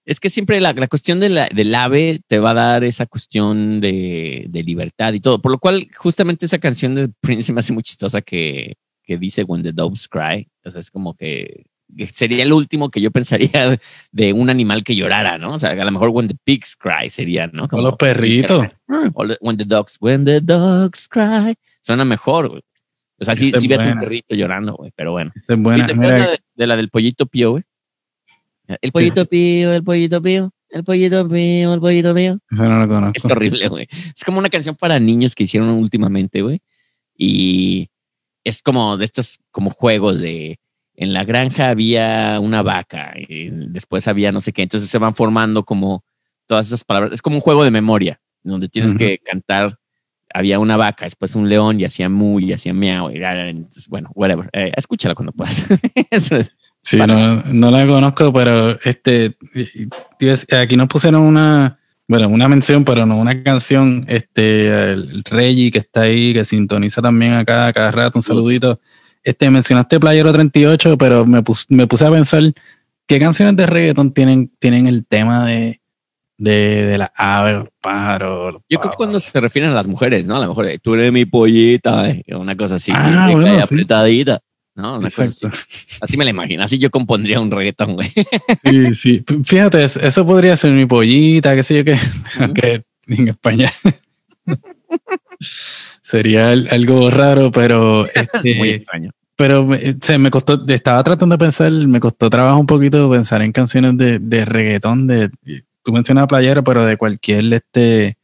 Es 0.06 0.20
que 0.20 0.30
siempre 0.30 0.60
la, 0.60 0.74
la 0.74 0.88
cuestión 0.88 1.20
de 1.22 1.30
la- 1.30 1.48
del 1.48 1.74
ave 1.76 2.22
te 2.28 2.40
va 2.40 2.52
a 2.52 2.54
dar 2.56 2.84
esa 2.84 3.06
cuestión 3.06 3.80
de, 3.80 4.46
de 4.50 4.64
libertad 4.64 5.14
y 5.14 5.20
todo. 5.22 5.42
Por 5.42 5.52
lo 5.52 5.60
cual, 5.60 5.88
justamente 5.96 6.46
esa 6.46 6.58
canción 6.58 6.94
de 6.96 7.10
Prince 7.22 7.54
me 7.54 7.60
hace 7.62 7.72
muy 7.74 7.84
chistosa 7.84 8.22
que, 8.22 8.74
que 9.04 9.18
dice 9.18 9.44
When 9.44 9.64
the 9.64 9.72
Doves 9.72 10.08
Cry. 10.10 10.50
O 10.66 10.70
sea, 10.72 10.82
es 10.82 10.92
como 10.92 11.14
que 11.16 11.64
sería 12.12 12.44
el 12.44 12.52
último 12.52 12.90
que 12.90 13.00
yo 13.00 13.12
pensaría 13.12 13.80
de 14.12 14.34
un 14.34 14.50
animal 14.50 14.84
que 14.84 14.96
llorara, 14.96 15.38
¿no? 15.38 15.54
O 15.54 15.60
sea, 15.60 15.70
a 15.72 15.76
lo 15.86 15.92
mejor 15.92 16.10
When 16.10 16.28
the 16.28 16.36
Pigs 16.44 16.76
Cry 16.76 17.10
sería, 17.10 17.48
¿no? 17.48 17.68
O 17.72 17.82
los 17.82 17.96
perritos. 17.96 18.66
O 19.14 19.26
the- 19.28 19.38
When 19.40 19.56
the 19.58 19.66
Dogs, 19.66 19.98
When 20.02 20.26
the 20.26 20.42
Dogs 20.42 21.08
Cry. 21.08 21.56
Suena 21.82 22.04
mejor, 22.04 22.50
güey. 22.50 22.62
O 23.20 23.24
sea, 23.26 23.36
sí, 23.38 23.52
sí 23.62 23.68
ves 23.70 23.86
un 23.86 24.00
perrito 24.02 24.36
llorando, 24.36 24.74
güey, 24.76 24.92
pero 24.98 25.14
bueno. 25.14 25.32
Esa 25.36 25.54
es 25.54 25.60
buena. 25.60 25.84
¿Y 25.84 25.88
te 25.88 25.94
Mira, 25.94 26.28
de, 26.32 26.40
de 26.56 26.68
la 26.68 26.76
del 26.76 26.90
pollito 26.90 27.26
pío, 27.26 27.52
güey? 27.52 27.64
El 28.82 28.92
pollito 28.92 29.26
pío, 29.26 29.74
el 29.74 29.84
pollito 29.84 30.22
pío, 30.22 30.52
el 30.70 30.84
pollito 30.84 31.28
pío, 31.30 31.74
el 31.74 31.80
pollito 31.80 32.14
pío. 32.16 32.40
esa 32.52 32.68
no 32.68 32.82
Es 32.84 32.88
conozco. 32.88 33.28
horrible, 33.30 33.68
güey. 33.68 33.88
Es 34.16 34.24
como 34.26 34.40
una 34.40 34.50
canción 34.50 34.76
para 34.76 35.00
niños 35.00 35.36
que 35.36 35.44
hicieron 35.44 35.70
últimamente, 35.70 36.42
güey. 36.42 36.62
Y 37.18 37.90
es 38.44 38.62
como 38.62 38.98
de 38.98 39.06
estos 39.06 39.40
como 39.52 39.70
juegos 39.70 40.20
de 40.20 40.60
en 40.96 41.14
la 41.14 41.24
granja 41.24 41.70
había 41.70 42.40
una 42.40 42.62
vaca 42.62 43.14
y 43.18 43.50
después 43.50 44.08
había 44.08 44.32
no 44.32 44.42
sé 44.42 44.54
qué. 44.54 44.62
Entonces 44.64 44.90
se 44.90 44.98
van 44.98 45.16
formando 45.16 45.64
como 45.64 46.04
todas 46.46 46.68
esas 46.68 46.84
palabras. 46.84 47.14
Es 47.14 47.22
como 47.22 47.38
un 47.38 47.42
juego 47.42 47.64
de 47.64 47.72
memoria 47.72 48.20
donde 48.44 48.68
tienes 48.70 48.92
Ujú. 48.92 49.00
que 49.00 49.18
cantar. 49.20 49.78
Había 50.36 50.58
una 50.60 50.78
vaca, 50.78 51.06
después 51.06 51.36
un 51.36 51.48
león 51.48 51.80
y 51.80 51.86
hacía 51.86 52.10
mu 52.10 52.40
y 52.40 52.54
hacía 52.54 52.74
miau. 52.74 53.12
Y, 53.12 53.18
entonces, 53.24 53.88
bueno, 53.88 54.10
whatever. 54.16 54.50
Eh, 54.54 54.72
escúchala 54.76 55.14
cuando 55.14 55.32
puedas. 55.32 55.66
Eso 56.12 56.38
es. 56.38 56.52
Sí, 56.84 56.98
no, 56.98 57.42
no 57.52 57.72
la 57.72 57.88
conozco, 57.88 58.32
pero 58.34 58.78
este 58.84 59.38
aquí 60.52 60.76
nos 60.76 60.88
pusieron 60.88 61.22
una, 61.22 61.80
bueno, 62.08 62.28
una 62.28 62.48
mención, 62.50 62.84
pero 62.84 63.06
no 63.06 63.18
una 63.18 63.42
canción. 63.42 64.04
Este, 64.08 64.92
el 64.92 65.24
Reggie 65.24 65.72
que 65.72 65.80
está 65.80 66.02
ahí, 66.02 66.34
que 66.34 66.44
sintoniza 66.46 67.02
también 67.02 67.34
acá 67.34 67.72
cada 67.74 67.92
rato, 67.92 68.20
un 68.20 68.24
saludito. 68.24 68.80
Este, 69.24 69.50
mencionaste 69.50 70.00
Playero 70.00 70.34
38, 70.34 70.98
pero 70.98 71.26
me, 71.26 71.42
pus- 71.42 71.66
me 71.70 71.88
puse 71.88 72.06
a 72.06 72.12
pensar 72.12 72.44
qué 73.08 73.20
canciones 73.20 73.56
de 73.56 73.66
reggaeton 73.66 74.12
tienen, 74.14 74.52
tienen 74.60 74.86
el 74.88 75.06
tema 75.06 75.46
de, 75.46 75.80
de, 76.38 76.86
de 76.88 76.98
las 76.98 77.12
aves, 77.16 77.56
los 77.56 77.70
pájaros. 77.82 78.54
los 78.56 78.62
Yo 78.70 78.80
creo 78.82 78.92
que 78.92 78.98
cuando 78.98 79.22
se 79.22 79.40
refieren 79.40 79.72
a 79.72 79.76
las 79.76 79.88
mujeres, 79.88 80.26
¿no? 80.26 80.36
A 80.36 80.40
lo 80.42 80.50
mejor 80.50 80.68
tú 80.82 80.96
eres 80.96 81.14
mi 81.14 81.24
pollita, 81.26 82.10
eh, 82.10 82.24
una 82.36 82.56
cosa 82.58 82.76
así, 82.76 82.92
Ah, 82.94 83.30
bueno, 83.32 83.56
sí. 83.56 83.62
apretadita. 83.64 84.42
No, 84.76 84.98
una 84.98 85.10
cosa 85.10 85.26
así. 85.26 85.46
Así 86.02 86.18
me 86.18 86.24
la 86.24 86.32
imagino. 86.32 86.64
Así 86.64 86.80
yo 86.80 86.90
compondría 86.90 87.40
un 87.40 87.52
reggaetón, 87.52 87.94
güey. 87.94 88.12
Sí, 88.66 88.96
sí. 88.96 89.26
Fíjate, 89.44 89.84
es- 89.84 89.98
eso 89.98 90.26
podría 90.26 90.58
ser 90.58 90.72
mi 90.72 90.86
pollita, 90.88 91.56
qué 91.56 91.62
sé 91.64 91.76
yo 91.78 91.86
qué, 91.86 91.98
que 92.56 92.84
en 93.08 93.28
España 93.28 93.72
sería 96.02 96.52
al- 96.52 96.68
algo 96.72 97.10
raro, 97.10 97.52
pero 97.52 98.06
este, 98.14 98.56
Muy 98.56 98.70
extraño. 98.70 99.12
pero 99.36 99.68
se 100.02 100.18
me 100.18 100.30
costó, 100.30 100.64
estaba 100.68 101.04
tratando 101.04 101.34
de 101.36 101.46
pensar, 101.46 101.72
me 101.72 102.00
costó 102.00 102.30
trabajo 102.30 102.60
un 102.60 102.66
poquito 102.68 103.10
pensar 103.10 103.42
en 103.42 103.52
canciones 103.52 103.98
de, 103.98 104.20
de 104.20 104.46
reggaetón, 104.46 105.08
de, 105.08 105.30
tú 105.84 105.92
mencionas 105.92 106.28
playero, 106.28 106.64
pero 106.64 106.86
de 106.86 106.98
cualquier, 106.98 107.54
este, 107.54 108.18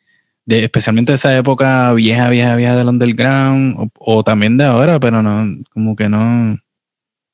de, 0.50 0.64
especialmente 0.64 1.12
de 1.12 1.18
esa 1.18 1.38
época 1.38 1.93
vieja, 1.93 2.28
vieja, 2.30 2.56
vieja 2.56 2.76
del 2.76 2.88
underground, 2.88 3.76
o, 3.78 3.89
o 4.00 4.24
también 4.24 4.58
de 4.58 4.66
ahora, 4.66 5.00
pero 5.00 5.22
no, 5.22 5.45
como 5.70 5.95
que 5.95 6.10
no, 6.10 6.58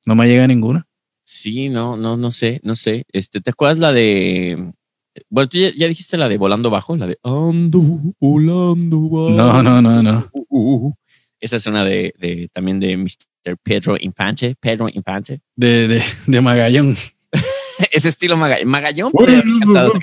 no 0.05 0.15
me 0.15 0.27
llega 0.27 0.45
ninguna. 0.47 0.85
Sí, 1.23 1.69
no, 1.69 1.95
no, 1.95 2.17
no 2.17 2.29
sé, 2.29 2.59
no 2.63 2.75
sé. 2.75 3.05
Este, 3.13 3.39
¿te 3.39 3.51
acuerdas 3.51 3.79
la 3.79 3.93
de. 3.93 4.71
Bueno, 5.29 5.47
tú 5.47 5.57
ya, 5.57 5.71
ya 5.75 5.87
dijiste 5.87 6.17
la 6.17 6.27
de 6.27 6.37
volando 6.37 6.69
bajo, 6.69 6.97
la 6.97 7.07
de 7.07 7.17
ando 7.23 7.81
volando 8.19 9.09
bajo. 9.09 9.29
No, 9.29 9.63
no, 9.63 9.81
no, 9.81 10.03
no. 10.03 10.29
Uh, 10.33 10.91
Esa 11.39 11.55
es 11.55 11.65
una 11.67 11.85
de, 11.85 12.13
de 12.19 12.49
también 12.53 12.81
de 12.81 12.97
Mr. 12.97 13.57
Pedro 13.63 13.95
Infante, 13.97 14.55
Pedro 14.59 14.89
Infante. 14.93 15.39
De, 15.55 15.87
de, 15.87 16.03
de 16.27 16.41
Magallón. 16.41 16.95
Ese 17.91 18.09
estilo 18.09 18.37
Maga- 18.37 18.63
Magallón. 18.65 19.11
podría 19.11 19.39
haber 19.39 19.53
cantado. 19.61 19.93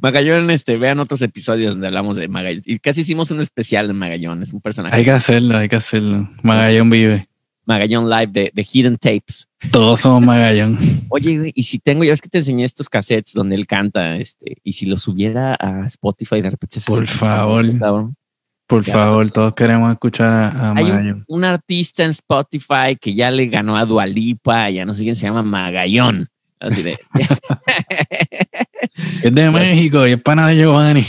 Magallón, 0.00 0.50
este, 0.50 0.76
vean 0.76 0.98
otros 1.00 1.22
episodios 1.22 1.72
donde 1.74 1.86
hablamos 1.88 2.16
de 2.16 2.28
Magallón. 2.28 2.62
Y 2.64 2.78
casi 2.78 3.02
hicimos 3.02 3.30
un 3.30 3.40
especial 3.40 3.88
de 3.88 3.94
Magallón. 3.94 4.42
Es 4.42 4.52
un 4.52 4.60
personaje. 4.60 4.96
Hay 4.96 5.04
que 5.04 5.10
hacerlo, 5.10 5.56
hay 5.56 5.68
que 5.68 5.76
hacerlo. 5.76 6.28
Magallón 6.42 6.90
vive. 6.90 7.28
Magallón 7.66 8.08
Live 8.08 8.28
de, 8.28 8.50
de 8.54 8.66
Hidden 8.72 8.96
Tapes. 8.96 9.46
Todos 9.70 10.00
somos 10.00 10.22
Magallón. 10.22 10.78
Oye, 11.10 11.52
y 11.54 11.62
si 11.64 11.78
tengo, 11.78 12.02
ya 12.02 12.12
ves 12.12 12.22
que 12.22 12.30
te 12.30 12.38
enseñé 12.38 12.64
estos 12.64 12.88
cassettes 12.88 13.34
donde 13.34 13.56
él 13.56 13.66
canta, 13.66 14.16
este, 14.16 14.56
y 14.64 14.72
si 14.72 14.86
los 14.86 15.02
subiera 15.02 15.54
a 15.58 15.84
Spotify 15.86 16.40
de 16.40 16.50
repente. 16.50 16.80
Por 16.86 17.06
favor. 17.06 17.66
Por 18.68 18.84
Ya. 18.84 18.92
favor, 18.92 19.30
todos 19.30 19.54
queremos 19.54 19.90
escuchar 19.90 20.28
a, 20.30 20.48
a 20.50 20.72
Hay 20.76 20.84
un, 20.84 20.90
Magallón. 20.90 21.24
un 21.26 21.44
artista 21.44 22.04
en 22.04 22.10
Spotify 22.10 22.96
que 23.00 23.14
ya 23.14 23.30
le 23.30 23.46
ganó 23.46 23.76
a 23.76 23.84
Dualipa, 23.84 24.70
ya 24.70 24.84
no 24.84 24.94
sé 24.94 25.02
quién 25.04 25.16
se 25.16 25.26
llama 25.26 25.42
Magallón. 25.42 26.26
Así 26.60 26.82
de, 26.82 26.98
Es 29.22 29.34
de 29.34 29.50
México 29.50 30.06
y 30.06 30.12
es 30.12 30.22
pana 30.22 30.48
de 30.48 30.56
Giovanni. 30.56 31.04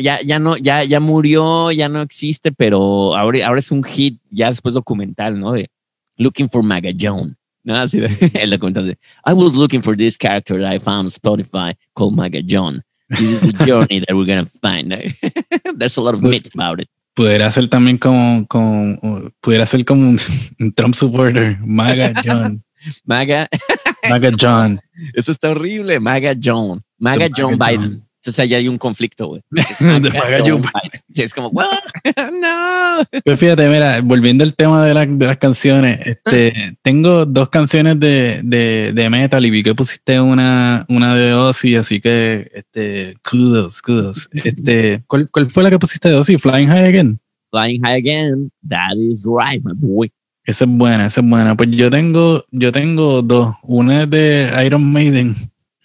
ya, 0.00 0.20
ya 0.22 0.38
no, 0.38 0.56
ya, 0.56 0.84
ya 0.84 1.00
murió, 1.00 1.70
ya 1.70 1.88
no 1.88 2.02
existe, 2.02 2.52
pero 2.52 3.14
ahora, 3.16 3.46
ahora 3.46 3.60
es 3.60 3.70
un 3.70 3.84
hit, 3.84 4.20
ya 4.30 4.50
después 4.50 4.74
documental, 4.74 5.38
¿no? 5.38 5.52
De 5.52 5.70
Looking 6.16 6.48
for 6.50 6.62
Magallón. 6.62 7.36
¿no? 7.62 7.76
Así 7.76 8.00
de, 8.00 8.08
el 8.34 8.50
documental 8.50 8.86
de 8.86 8.92
I 9.26 9.32
was 9.32 9.54
looking 9.54 9.82
for 9.82 9.96
this 9.96 10.16
character 10.16 10.60
that 10.60 10.72
I 10.74 10.78
found 10.78 11.06
on 11.06 11.10
Spotify 11.10 11.74
called 11.94 12.14
Magallón. 12.14 12.82
This 13.08 13.20
is 13.20 13.40
the 13.52 13.64
journey 13.64 14.00
that 14.00 14.14
we're 14.16 14.26
gonna 14.26 14.46
find. 14.46 14.90
There's 15.76 15.96
a 15.96 16.00
lot 16.00 16.14
of 16.14 16.22
myth 16.22 16.48
about 16.54 16.80
it. 16.80 16.88
Pudiera 17.16 17.50
ser 17.50 17.66
también 17.68 17.96
como, 17.96 18.46
como 18.46 19.30
pudiera 19.40 19.64
ser 19.64 19.86
como 19.86 20.10
un, 20.10 20.20
un 20.60 20.72
Trump 20.74 20.94
supporter. 20.94 21.58
Magallón. 21.60 22.62
Maga, 23.04 23.48
Magallón. 24.10 24.80
eso 25.14 25.32
está 25.32 25.50
horrible. 25.50 25.98
Magallón. 25.98 26.84
Magallón 26.98 27.56
Maga 27.56 27.72
Biden. 27.72 28.05
Entonces 28.26 28.40
ahí 28.40 28.54
hay 28.54 28.66
un 28.66 28.76
conflicto, 28.76 29.28
güey. 29.28 29.42
Es 31.14 31.32
como, 31.32 31.48
"What? 31.48 31.68
no. 32.42 33.20
Pues 33.24 33.38
fíjate, 33.38 33.68
mira, 33.68 34.00
volviendo 34.02 34.42
al 34.42 34.54
tema 34.56 34.84
de, 34.84 34.94
la- 34.94 35.06
de 35.06 35.26
las 35.26 35.36
canciones, 35.38 36.00
este, 36.04 36.76
tengo 36.82 37.24
dos 37.24 37.48
canciones 37.50 38.00
de, 38.00 38.40
de, 38.42 38.92
de 38.94 39.10
metal 39.10 39.46
y 39.46 39.50
vi 39.50 39.62
que 39.62 39.74
pusiste 39.76 40.20
una, 40.20 40.84
una 40.88 41.14
de 41.14 41.34
Ozzy, 41.34 41.76
así 41.76 42.00
que, 42.00 42.50
este, 42.52 43.14
kudos, 43.28 43.80
kudos. 43.80 44.28
Este, 44.32 45.04
¿cuál, 45.06 45.30
¿Cuál 45.30 45.46
fue 45.50 45.62
la 45.62 45.70
que 45.70 45.78
pusiste 45.78 46.08
de 46.08 46.16
Ozzy? 46.16 46.36
Flying 46.38 46.68
High 46.68 46.86
Again. 46.88 47.20
Flying 47.52 47.80
high 47.84 47.94
again. 47.98 48.50
That 48.68 48.96
is 48.96 49.24
right, 49.24 49.62
my 49.64 49.72
boy. 49.74 50.10
Esa 50.44 50.64
es 50.64 50.70
buena, 50.70 51.06
esa 51.06 51.20
es 51.20 51.26
buena. 51.28 51.56
Pues 51.56 51.70
yo 51.70 51.88
tengo, 51.90 52.44
yo 52.50 52.72
tengo 52.72 53.22
dos. 53.22 53.54
Una 53.62 54.02
es 54.02 54.10
de 54.10 54.52
Iron 54.66 54.92
Maiden, 54.92 55.34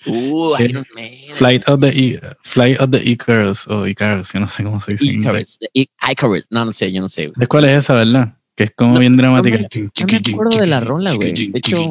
Uh, 0.06 0.56
Sí. 0.58 0.64
Iron 0.64 0.86
Maiden. 0.96 1.34
Flight 1.34 1.70
of 1.70 1.80
the, 1.80 1.90
I- 1.90 2.20
Flight 2.42 2.80
of 2.82 2.90
the 2.92 3.04
Icarus, 3.10 3.68
o 3.68 3.86
Icarus, 3.88 4.34
yo 4.34 4.40
no 4.40 4.48
sé 4.48 4.64
cómo 4.64 4.80
se 4.80 4.94
dice. 4.94 5.06
Icarus. 5.06 5.60
I- 5.74 5.90
Icarus. 6.12 6.48
No, 6.50 6.66
no 6.66 6.74
sé, 6.74 6.92
yo 6.92 7.02
no 7.02 7.08
sé. 7.10 7.24
güey. 7.28 7.34
¿Sabes 7.36 7.48
cuál 7.50 7.66
es 7.66 7.72
esa, 7.72 7.94
verdad? 7.94 8.38
Que 8.56 8.64
es 8.66 8.72
como 8.76 8.94
No, 8.96 9.00
bien 9.00 9.16
No 9.16 9.22
dramática. 9.22 9.58
me, 9.58 9.68
no 9.84 10.08
me 10.08 10.32
acuerdo 10.34 10.58
de 10.60 10.68
la 10.68 10.80
rola, 10.82 11.14
güey. 11.14 11.34
De 11.34 11.60
hecho, 11.60 11.90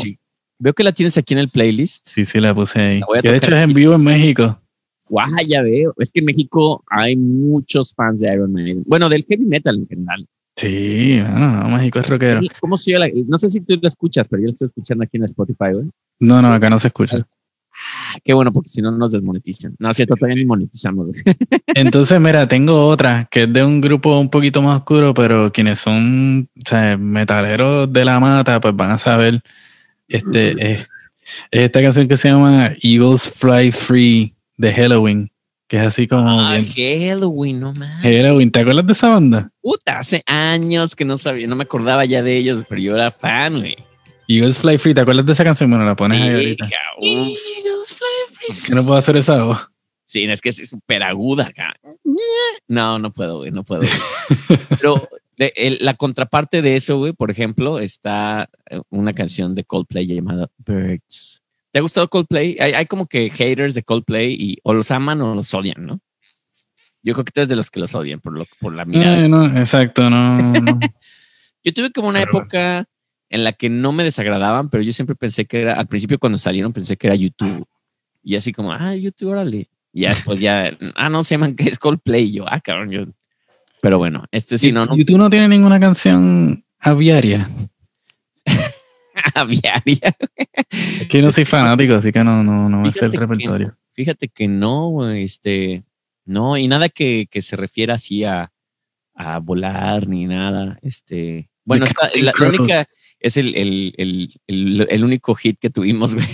veo 0.58 0.72
que 0.74 0.84
la 0.84 0.92
tienes 0.92 1.16
aquí 1.18 1.34
en 1.34 1.40
el 1.40 1.48
playlist. 1.48 2.06
Sí, 2.08 2.26
sí, 2.26 2.40
la 2.40 2.54
puse 2.54 2.80
ahí. 2.80 3.00
La 3.14 3.22
Que 3.22 3.30
de 3.30 3.36
hecho 3.38 3.54
es 3.54 3.62
en 3.62 3.72
vivo 3.72 3.94
en 3.94 4.02
México. 4.02 4.60
Guau, 5.08 5.26
ya 5.48 5.62
veo. 5.62 5.92
Es 5.98 6.12
que 6.12 6.20
en 6.20 6.26
México 6.26 6.84
hay 6.88 7.16
muchos 7.16 7.94
fans 7.94 8.20
de 8.20 8.32
Iron 8.32 8.52
Maiden. 8.52 8.84
Bueno, 8.86 9.08
del 9.08 9.24
heavy 9.24 9.44
metal 9.44 9.76
en 9.76 9.86
general. 9.88 10.26
Sí, 10.56 11.18
bueno, 11.20 11.50
no, 11.62 11.68
México 11.76 12.00
es 12.00 12.08
rockero. 12.08 12.40
¿Cómo 12.60 12.76
se 12.76 12.92
llama? 12.92 13.06
la- 13.06 13.12
No 13.26 13.38
sé 13.38 13.48
si 13.48 13.60
tú 13.60 13.78
lo 13.80 13.88
escuchas, 13.88 14.28
pero 14.28 14.42
yo 14.42 14.46
lo 14.46 14.50
estoy 14.50 14.66
escuchando 14.66 15.02
aquí 15.04 15.16
en 15.16 15.24
Spotify, 15.24 15.72
güey. 15.72 15.86
No, 16.20 16.42
no, 16.42 16.52
acá 16.52 16.68
no 16.68 16.78
se 16.78 16.88
escucha. 16.88 17.26
Ah, 17.92 18.18
Qué 18.24 18.32
bueno, 18.34 18.52
porque 18.52 18.68
si 18.68 18.82
no 18.82 18.90
nos 18.90 19.12
desmonetizan. 19.12 19.74
No, 19.78 19.90
es 19.90 19.96
cierto, 19.96 20.14
todavía 20.16 20.36
ni 20.36 20.44
monetizamos. 20.44 21.10
Entonces, 21.74 22.20
mira, 22.20 22.46
tengo 22.48 22.86
otra 22.86 23.28
que 23.30 23.44
es 23.44 23.52
de 23.52 23.64
un 23.64 23.80
grupo 23.80 24.18
un 24.18 24.28
poquito 24.30 24.62
más 24.62 24.78
oscuro, 24.78 25.14
pero 25.14 25.52
quienes 25.52 25.78
son 25.78 26.48
o 26.56 26.68
sea, 26.68 26.96
metaleros 26.96 27.92
de 27.92 28.04
la 28.04 28.18
mata, 28.20 28.60
pues 28.60 28.74
van 28.76 28.90
a 28.92 28.98
saber. 28.98 29.42
Este 30.08 30.72
es, 30.72 30.80
es 31.50 31.60
esta 31.62 31.80
canción 31.82 32.08
que 32.08 32.16
se 32.16 32.28
llama 32.28 32.72
Eagles 32.82 33.28
Fly 33.30 33.70
Free 33.72 34.34
de 34.56 34.72
Halloween, 34.74 35.30
que 35.68 35.76
es 35.78 35.86
así 35.86 36.06
como 36.08 36.40
Ah, 36.40 36.58
bien- 36.58 36.66
Halloween, 37.10 37.60
no 37.60 37.72
más. 37.74 38.02
Halloween. 38.02 38.50
¿Te 38.50 38.60
acuerdas 38.60 38.86
de 38.86 38.92
esa 38.92 39.08
banda? 39.08 39.50
Puta, 39.62 40.00
hace 40.00 40.22
años 40.26 40.96
que 40.96 41.04
no 41.04 41.16
sabía, 41.16 41.46
no 41.46 41.54
me 41.56 41.62
acordaba 41.62 42.04
ya 42.04 42.22
de 42.22 42.36
ellos, 42.36 42.64
pero 42.68 42.80
yo 42.80 42.96
era 42.96 43.10
fan, 43.12 43.60
güey. 43.60 43.76
Eagles 44.26 44.58
Fly 44.58 44.78
Free, 44.78 44.94
¿te 44.94 45.00
acuerdas 45.00 45.26
de 45.26 45.32
esa 45.32 45.42
canción? 45.44 45.70
Bueno, 45.70 45.84
la 45.84 45.96
pones 45.96 46.20
ahí 46.22 46.28
ahorita. 46.30 46.68
uf. 47.00 47.38
Que 48.66 48.74
no 48.74 48.82
puedo 48.84 48.96
hacer 48.96 49.16
esa 49.16 49.42
voz. 49.44 49.68
Sí, 50.04 50.24
es 50.24 50.40
que 50.40 50.48
es 50.48 50.68
súper 50.68 51.02
aguda 51.04 51.46
acá. 51.46 51.74
No, 52.68 52.98
no 52.98 53.12
puedo, 53.12 53.38
güey, 53.38 53.50
no 53.52 53.62
puedo. 53.64 53.82
güey. 53.82 54.58
Pero 54.80 55.08
de- 55.36 55.52
el- 55.56 55.78
la 55.80 55.94
contraparte 55.94 56.62
de 56.62 56.76
eso, 56.76 56.98
güey, 56.98 57.12
por 57.12 57.30
ejemplo, 57.30 57.78
está 57.78 58.48
eh, 58.68 58.80
una 58.90 59.12
canción 59.12 59.54
de 59.54 59.64
Coldplay 59.64 60.06
llamada 60.06 60.48
Birds. 60.58 61.42
¿Te 61.70 61.78
ha 61.78 61.82
gustado 61.82 62.08
Coldplay? 62.08 62.56
Hay, 62.58 62.72
hay 62.72 62.86
como 62.86 63.06
que 63.06 63.30
haters 63.30 63.74
de 63.74 63.84
Coldplay 63.84 64.34
y 64.34 64.58
o 64.64 64.74
los 64.74 64.90
aman 64.90 65.20
o 65.20 65.34
los 65.36 65.54
odian, 65.54 65.86
¿no? 65.86 66.00
Yo 67.02 67.14
creo 67.14 67.24
que 67.24 67.30
tú 67.32 67.40
eres 67.40 67.48
de 67.48 67.56
los 67.56 67.70
que 67.70 67.78
los 67.80 67.94
odian 67.94 68.20
por, 68.20 68.36
lo, 68.36 68.44
por 68.60 68.74
la 68.74 68.84
mirada. 68.84 69.28
No, 69.28 69.46
exacto, 69.56 70.10
no, 70.10 70.42
no. 70.60 70.80
Yo 71.62 71.72
tuve 71.72 71.92
como 71.92 72.08
una 72.08 72.20
época 72.22 72.88
en 73.28 73.44
la 73.44 73.52
que 73.52 73.68
no 73.70 73.92
me 73.92 74.02
desagradaban, 74.02 74.70
pero 74.70 74.82
yo 74.82 74.92
siempre 74.92 75.14
pensé 75.14 75.44
que 75.44 75.60
era, 75.60 75.74
al 75.74 75.86
principio 75.86 76.18
cuando 76.18 76.36
salieron 76.36 76.72
pensé 76.72 76.96
que 76.96 77.06
era 77.06 77.14
YouTube. 77.14 77.64
Y 78.22 78.36
así 78.36 78.52
como, 78.52 78.72
ah, 78.72 78.94
YouTube, 78.94 79.30
órale. 79.30 79.68
Y 79.92 80.02
ya 80.02 80.10
después 80.10 80.38
ya, 80.40 80.76
ah, 80.94 81.08
no, 81.08 81.24
se 81.24 81.34
llaman 81.34 81.54
que 81.56 81.64
es 81.68 81.78
Coldplay. 81.78 82.32
Yo, 82.32 82.44
ah, 82.48 82.60
cabrón, 82.60 82.90
yo. 82.90 83.04
Pero 83.82 83.98
bueno, 83.98 84.24
este 84.30 84.58
sí, 84.58 84.72
no, 84.72 84.84
no. 84.86 84.96
YouTube 84.96 85.16
no 85.18 85.30
tiene 85.30 85.48
ninguna 85.48 85.80
canción 85.80 86.64
aviaria. 86.80 87.48
aviaria. 89.34 90.16
Es 90.70 91.08
que 91.08 91.22
no 91.22 91.32
soy 91.32 91.44
fanático, 91.44 91.94
así 91.94 92.12
que 92.12 92.22
no, 92.24 92.42
no, 92.42 92.68
no 92.68 92.80
me 92.80 92.92
sé 92.92 93.06
el 93.06 93.10
Fíjate 93.12 93.16
que- 93.16 93.20
repertorio. 93.20 93.76
Fíjate 93.92 94.28
que 94.28 94.48
no, 94.48 95.10
este, 95.10 95.82
no, 96.24 96.56
y 96.56 96.68
nada 96.68 96.88
que, 96.88 97.26
que 97.30 97.42
se 97.42 97.56
refiera 97.56 97.94
así 97.94 98.24
a, 98.24 98.50
a 99.14 99.38
volar 99.40 100.06
ni 100.08 100.24
nada. 100.26 100.78
Este, 100.82 101.50
bueno, 101.64 101.84
la, 102.14 102.32
la 102.32 102.48
única 102.48 102.86
es 103.18 103.36
el, 103.36 103.54
el, 103.56 103.92
el, 103.98 104.40
el, 104.46 104.86
el 104.88 105.04
único 105.04 105.34
hit 105.34 105.58
que 105.58 105.68
tuvimos, 105.68 106.14
güey, 106.14 106.26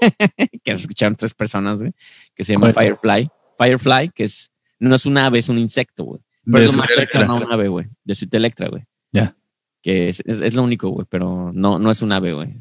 que 0.64 0.72
escucharon 0.72 1.14
tres 1.14 1.34
personas, 1.34 1.80
güey, 1.80 1.92
que 2.34 2.44
se 2.44 2.52
llama 2.52 2.72
¿Cuál? 2.72 2.86
Firefly. 2.86 3.28
Firefly, 3.58 4.10
que 4.14 4.24
es, 4.24 4.52
no 4.78 4.94
es 4.94 5.06
un 5.06 5.16
ave, 5.18 5.38
es 5.38 5.48
un 5.48 5.58
insecto, 5.58 6.04
güey. 6.04 6.20
Pero 6.44 6.64
es 6.66 6.76
Electra. 6.76 7.32
un 7.32 7.50
ave, 7.52 7.68
güey, 7.68 7.86
de 8.04 8.14
Sweet 8.14 8.34
Electra, 8.34 8.68
güey. 8.68 8.84
Ya. 9.12 9.34
Que 9.80 10.08
es, 10.08 10.22
es, 10.24 10.40
es 10.40 10.54
lo 10.54 10.62
único, 10.62 10.88
güey, 10.88 11.06
pero 11.10 11.52
no, 11.54 11.78
no 11.78 11.90
es 11.90 12.00
un 12.02 12.10
ave, 12.12 12.32
güey. 12.32 12.54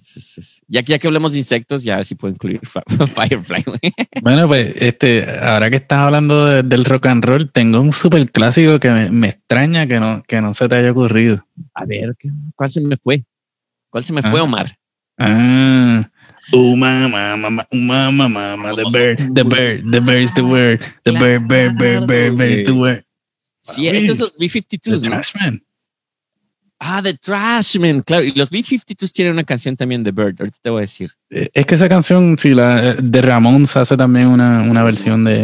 Ya, 0.67 0.84
que- 0.84 0.91
ya 0.91 0.99
que 0.99 1.07
hablamos 1.07 1.31
de 1.31 1.38
insectos, 1.39 1.84
ya 1.84 2.03
sí 2.03 2.15
puedo 2.15 2.34
incluir 2.34 2.59
Fi- 2.65 2.79
Firefly, 3.07 3.63
güey. 3.65 3.79
Bueno, 4.21 4.47
pues 4.47 4.73
este, 4.81 5.25
ahora 5.39 5.69
que 5.69 5.77
estás 5.77 5.99
hablando 5.99 6.45
de- 6.45 6.63
del 6.63 6.84
rock 6.86 7.07
and 7.07 7.23
roll, 7.25 7.49
tengo 7.51 7.79
un 7.81 7.91
super 7.93 8.29
clásico 8.31 8.79
que 8.79 8.89
me, 8.89 9.09
me 9.09 9.29
extraña 9.29 9.88
que 9.88 9.99
no, 9.99 10.21
que 10.23 10.41
no 10.41 10.53
se 10.53 10.67
te 10.67 10.75
haya 10.75 10.91
ocurrido. 10.91 11.45
A 11.73 11.86
ver, 11.86 12.13
¿qué- 12.19 12.29
¿cuál 12.55 12.69
se 12.69 12.81
me 12.81 12.97
fue? 12.97 13.25
¿Cuál 13.89 14.03
se 14.03 14.11
me 14.13 14.21
Ah. 14.23 14.29
fue, 14.31 14.41
Omar? 14.41 14.77
Ah. 15.17 16.09
Oh, 16.52 16.76
mama, 16.76 17.38
mama, 17.38 17.68
oh, 17.72 17.78
mama, 17.78 18.28
mama, 18.28 18.76
the 18.76 18.84
bird, 18.91 19.18
the 19.34 19.44
bird, 19.44 19.82
the 19.91 20.02
bird 20.02 20.24
is 20.24 20.34
the 20.34 20.41
word, 20.41 20.82
the 21.06 21.14
bird, 21.14 21.48
bird, 21.48 21.78
bird, 21.78 22.06
bird, 22.06 22.38
bird 22.38 22.52
is 22.52 22.66
the 22.66 22.74
word. 22.74 23.06
Sí, 23.62 23.88
estos 23.88 24.20
los 24.20 24.34
The 24.34 24.39
B-52s, 24.39 25.04
¿no? 25.04 25.10
Trashman. 25.12 25.64
Ah, 26.80 27.02
The 27.02 27.14
Trashman, 27.14 28.02
claro. 28.02 28.26
Y 28.26 28.34
los 28.34 28.50
B-52s 28.50 29.12
tienen 29.14 29.34
una 29.34 29.46
canción 29.46 29.78
también 29.78 30.04
de 30.04 30.12
Bird. 30.12 30.36
Ahorita 30.38 30.58
te 30.62 30.70
voy 30.70 30.80
a 30.80 30.82
decir. 30.82 31.12
Eh, 31.30 31.50
Es 31.54 31.66
que 31.66 31.76
esa 31.76 31.88
canción, 31.88 32.38
si 32.38 32.54
la 32.54 32.96
de 32.96 33.22
Ramón 33.22 33.66
se 33.68 33.80
hace 33.80 33.96
también 33.96 34.28
una, 34.28 34.64
una 34.64 34.84
versión 34.84 35.24
de. 35.24 35.44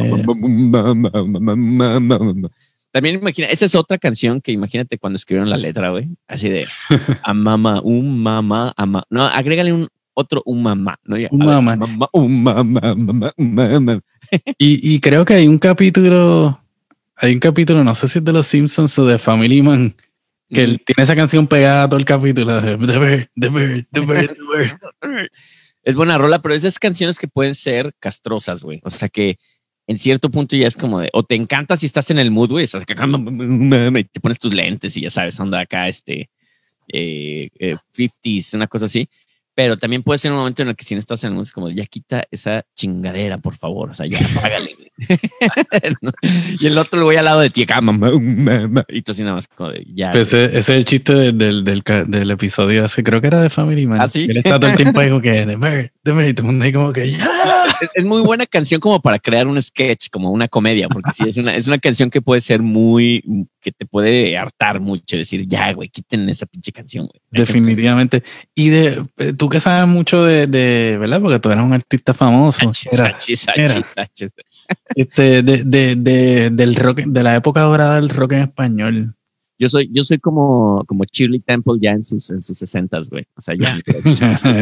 También 2.92 3.16
imagina, 3.16 3.48
esa 3.48 3.66
es 3.66 3.76
otra 3.76 3.98
canción 3.98 4.42
que 4.42 4.52
imagínate 4.52 4.98
cuando 4.98 5.16
escribieron 5.16 5.50
la 5.50 5.56
letra, 5.56 5.92
güey. 5.92 6.10
Así 6.28 6.50
de 6.50 6.68
a 7.24 7.34
mamá, 7.34 7.80
un 7.86 8.22
mamá, 8.22 8.74
ama. 8.76 9.06
No, 9.10 9.26
agrégale 9.26 9.72
un 9.72 9.88
otro 10.14 10.42
un 10.46 10.64
mamá. 10.64 11.00
¿no? 11.04 11.18
Ya, 11.18 11.28
Un 11.32 11.40
ver, 11.40 11.48
mamá. 11.48 11.76
mamá, 11.76 12.10
un 12.14 12.44
mamá, 12.44 12.96
mamá, 12.96 13.34
un 13.38 13.54
mamá. 13.56 14.00
Y, 14.58 14.96
y 14.96 15.00
creo 15.00 15.26
que 15.26 15.34
hay 15.36 15.48
un 15.48 15.58
capítulo, 15.58 16.60
hay 17.16 17.34
un 17.34 17.40
capítulo, 17.40 17.84
no 17.84 17.96
sé 17.96 18.08
si 18.08 18.20
es 18.20 18.26
de 18.26 18.34
los 18.34 18.48
Simpsons 18.48 18.98
o 19.00 19.06
de 19.06 19.18
Family 19.18 19.62
Man, 19.62 19.94
que 20.50 20.64
él 20.64 20.82
tiene 20.86 21.04
esa 21.04 21.16
canción 21.16 21.48
pegada 21.48 21.84
a 21.84 21.90
todo 21.90 22.00
el 22.00 22.06
capítulo. 22.06 22.62
de 22.62 22.78
The 22.78 22.98
Bird, 22.98 23.30
The 23.36 23.50
Bird, 23.50 23.86
The 23.92 24.00
Bird, 24.02 24.28
The 24.28 25.08
Bird. 25.08 25.30
Es 25.84 25.96
buena 25.96 26.18
rola, 26.18 26.42
pero 26.42 26.54
esas 26.54 26.78
canciones 26.78 27.18
que 27.18 27.28
pueden 27.28 27.56
ser 27.56 27.94
castrosas, 28.00 28.64
güey. 28.64 28.82
O 28.84 28.90
sea 28.90 29.08
que 29.08 29.38
en 29.88 29.98
cierto 29.98 30.30
punto 30.30 30.56
ya 30.56 30.68
es 30.68 30.76
como 30.76 31.00
de, 31.00 31.10
o 31.14 31.24
te 31.24 31.34
encanta 31.34 31.76
si 31.76 31.88
estás 31.88 32.12
en 32.12 32.20
el 32.20 32.30
mood, 32.30 32.52
güey, 32.52 32.66
estás 32.66 32.84
acá, 32.84 33.08
y 33.08 34.04
te 34.04 34.20
pones 34.20 34.38
tus 34.38 34.54
lentes 34.54 34.96
y 34.98 35.02
ya 35.02 35.10
sabes, 35.10 35.40
anda 35.40 35.62
acá, 35.62 35.88
este, 35.88 36.30
eh, 36.94 37.50
eh, 37.58 37.76
50s, 37.98 38.54
una 38.54 38.68
cosa 38.68 38.86
así. 38.86 39.10
Pero 39.60 39.76
también 39.76 40.04
puede 40.04 40.20
ser 40.20 40.32
un 40.32 40.38
momento 40.38 40.62
en 40.62 40.70
el 40.70 40.76
que 40.78 40.86
si 40.86 40.96
no 40.96 41.00
estás 41.00 41.22
en 41.26 41.32
el 41.32 41.34
mood, 41.34 41.44
es 41.44 41.52
como, 41.52 41.70
ya 41.70 41.86
quita 41.86 42.24
esa 42.32 42.64
chingadera, 42.78 43.40
por 43.40 43.58
favor. 43.58 43.90
O 43.90 43.94
sea, 43.94 44.06
ya 44.06 44.18
apágale. 44.38 44.89
y 46.60 46.66
el 46.68 46.78
otro, 46.78 47.04
güey, 47.04 47.18
al 47.18 47.26
lado 47.26 47.40
de 47.42 47.50
ti, 47.50 47.64
acá, 47.64 47.82
mamá, 47.82 48.12
mamá, 48.12 48.86
y 48.90 49.02
tú 49.02 49.12
así 49.12 49.22
nada 49.24 49.36
más 49.36 49.48
como 49.48 49.70
de, 49.72 49.86
ya. 49.94 50.12
Pues 50.12 50.32
güey. 50.32 50.46
ese, 50.46 50.58
ese 50.60 50.72
es 50.74 50.78
el 50.78 50.86
chiste 50.86 51.14
de- 51.14 51.32
del, 51.32 51.64
del, 51.64 51.84
del 52.08 52.32
episodio 52.32 52.86
ese, 52.86 53.04
creo 53.04 53.22
que 53.22 53.28
era 53.28 53.42
de 53.42 53.50
Family 53.50 53.88
Man. 53.88 54.00
¿Ah, 54.02 54.10
sí? 54.10 54.28
Él 54.30 54.38
está 54.38 54.60
todo 54.60 54.72
el 54.72 54.78
tiempo 54.78 55.00
ahí 55.00 55.10
como 55.10 55.22
que, 55.22 55.46
The 55.46 55.56
Bird, 55.56 55.92
The 56.04 56.12
Bird, 56.12 56.28
y 56.28 56.34
todo 56.34 56.48
el 56.48 56.52
mundo 56.52 56.66
ahí 56.66 56.74
como 56.74 56.94
que, 56.94 57.12
ya. 57.12 57.66
es, 57.82 57.90
es 57.96 58.06
muy 58.06 58.22
buena 58.22 58.46
canción 58.46 58.80
como 58.82 59.02
para 59.02 59.20
crear 59.20 59.48
un 59.48 59.62
sketch, 59.62 60.10
como 60.10 60.32
una 60.32 60.48
comedia, 60.48 60.88
porque 60.90 61.12
sí, 61.16 61.24
es 61.28 61.38
una, 61.38 61.56
es 61.56 61.68
una 61.68 61.78
canción 61.78 62.10
que 62.10 62.22
puede 62.22 62.42
ser 62.42 62.62
muy, 62.62 63.24
que 63.62 63.72
te 63.72 63.86
puede 63.86 64.38
hartar 64.38 64.80
mucho, 64.80 65.18
decir, 65.18 65.46
ya, 65.48 65.72
güey, 65.74 65.90
quiten 65.90 66.28
esa 66.30 66.46
pinche 66.46 66.72
canción, 66.72 67.08
güey. 67.08 67.22
Definitivamente. 67.32 68.24
Y 68.56 68.70
de 68.70 69.04
eh, 69.18 69.34
tú 69.34 69.50
que 69.50 69.60
sabes 69.60 69.88
mucho 69.88 70.24
de, 70.24 70.48
de 70.48 70.98
¿verdad? 71.00 71.22
Porque 71.22 71.40
tú 71.40 71.50
eras 71.52 71.64
un 71.64 71.74
artista 71.74 72.14
famoso. 72.14 72.72
Este, 74.96 75.44
de, 75.44 75.64
de, 75.64 75.96
de, 75.96 76.50
del 76.52 76.76
rock, 76.76 77.00
de 77.06 77.24
la 77.24 77.36
época 77.36 77.62
dorada 77.62 77.96
del 77.96 78.10
rock 78.10 78.34
en 78.34 78.40
español. 78.42 79.16
Yo 79.58 79.68
soy, 79.68 79.90
yo 79.92 80.04
soy 80.06 80.20
como, 80.20 80.84
como 80.88 81.04
Shirley 81.04 81.42
Temple 81.42 81.74
ya 81.82 81.92
en 81.92 82.04
sus, 82.06 82.30
en 82.32 82.42
sus 82.42 82.58
sesentas, 82.58 83.10
güey. 83.10 83.26
O 83.36 83.42
sea, 83.42 83.56
ya, 83.60 83.78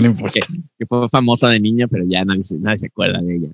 no 0.01 0.07
importa. 0.07 0.39
que, 0.39 0.57
que 0.79 0.85
fue 0.87 1.07
famosa 1.09 1.49
de 1.49 1.59
niña, 1.59 1.87
pero 1.87 2.03
ya 2.07 2.25
nadie, 2.25 2.43
se- 2.43 2.57
nadie 2.57 2.79
se 2.79 2.87
acuerda 2.87 3.21
de 3.21 3.35
ella. 3.35 3.49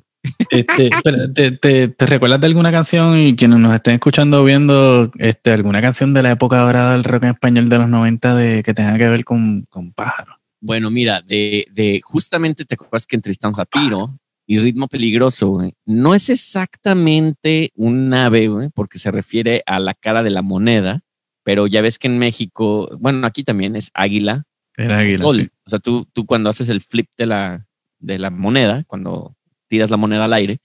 Este, 0.49 0.89
pero 1.03 1.33
te, 1.33 1.51
te, 1.51 1.89
¿te 1.89 2.05
recuerdas 2.05 2.39
de 2.39 2.47
alguna 2.47 2.71
canción 2.71 3.17
y 3.17 3.35
quienes 3.35 3.59
nos 3.59 3.75
estén 3.75 3.95
escuchando 3.95 4.41
o 4.41 4.45
viendo 4.45 5.11
este, 5.17 5.51
alguna 5.51 5.81
canción 5.81 6.13
de 6.13 6.23
la 6.23 6.31
época 6.31 6.59
dorada 6.59 6.93
del 6.93 7.03
rock 7.03 7.23
en 7.23 7.29
español 7.31 7.67
de 7.67 7.77
los 7.77 7.89
90 7.89 8.35
de, 8.35 8.63
que 8.63 8.73
tenga 8.73 8.97
que 8.97 9.09
ver 9.09 9.25
con, 9.25 9.63
con 9.69 9.91
pájaros? 9.91 10.37
Bueno, 10.61 10.89
mira, 10.89 11.21
de, 11.21 11.67
de 11.73 11.99
justamente 12.01 12.63
te 12.63 12.75
acuerdas 12.75 13.05
que 13.05 13.17
entrevistamos 13.17 13.59
a 13.59 13.65
Piro 13.65 14.05
y 14.45 14.59
Ritmo 14.59 14.87
Peligroso, 14.87 15.49
güey. 15.49 15.73
No 15.85 16.13
es 16.15 16.29
exactamente 16.29 17.71
un 17.75 18.13
ave, 18.13 18.47
güey, 18.47 18.69
porque 18.69 18.99
se 18.99 19.11
refiere 19.11 19.63
a 19.65 19.79
la 19.79 19.93
cara 19.93 20.23
de 20.23 20.29
la 20.29 20.41
moneda, 20.41 21.01
pero 21.43 21.67
ya 21.67 21.81
ves 21.81 21.97
que 21.99 22.07
en 22.07 22.17
México, 22.19 22.89
bueno, 22.99 23.25
aquí 23.27 23.43
también 23.43 23.75
es 23.75 23.89
águila, 23.93 24.45
Era 24.77 24.99
águila. 24.99 25.23
sol. 25.23 25.35
sí. 25.37 25.49
O 25.65 25.69
sea, 25.69 25.79
tú, 25.79 26.07
tú 26.13 26.25
cuando 26.25 26.49
haces 26.49 26.69
el 26.69 26.81
flip 26.81 27.07
de 27.17 27.25
la, 27.25 27.67
de 27.99 28.19
la 28.19 28.29
moneda, 28.29 28.83
cuando 28.85 29.35
tiras 29.67 29.89
la 29.89 29.97
moneda 29.97 30.25
al 30.25 30.33
aire, 30.33 30.59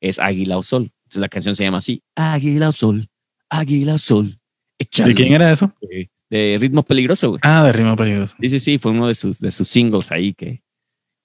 es 0.00 0.18
águila 0.18 0.58
o 0.58 0.62
sol. 0.62 0.92
Entonces 1.04 1.20
la 1.20 1.28
canción 1.28 1.54
se 1.54 1.64
llama 1.64 1.78
así, 1.78 2.02
águila 2.16 2.68
o 2.70 2.72
sol, 2.72 3.08
águila 3.50 3.94
o 3.94 3.98
sol. 3.98 4.38
¿De 4.78 5.14
quién 5.14 5.32
era 5.32 5.50
eso? 5.52 5.72
De, 5.80 6.10
de 6.30 6.58
Ritmo 6.60 6.82
Peligroso, 6.82 7.30
güey. 7.30 7.40
Ah, 7.42 7.62
de 7.64 7.72
Rima 7.72 7.96
Peligroso. 7.96 8.36
Sí, 8.40 8.48
sí, 8.48 8.60
sí, 8.60 8.78
fue 8.78 8.90
uno 8.92 9.06
de 9.06 9.14
sus, 9.14 9.38
de 9.38 9.50
sus 9.50 9.68
singles 9.68 10.10
ahí 10.10 10.34
que, 10.34 10.62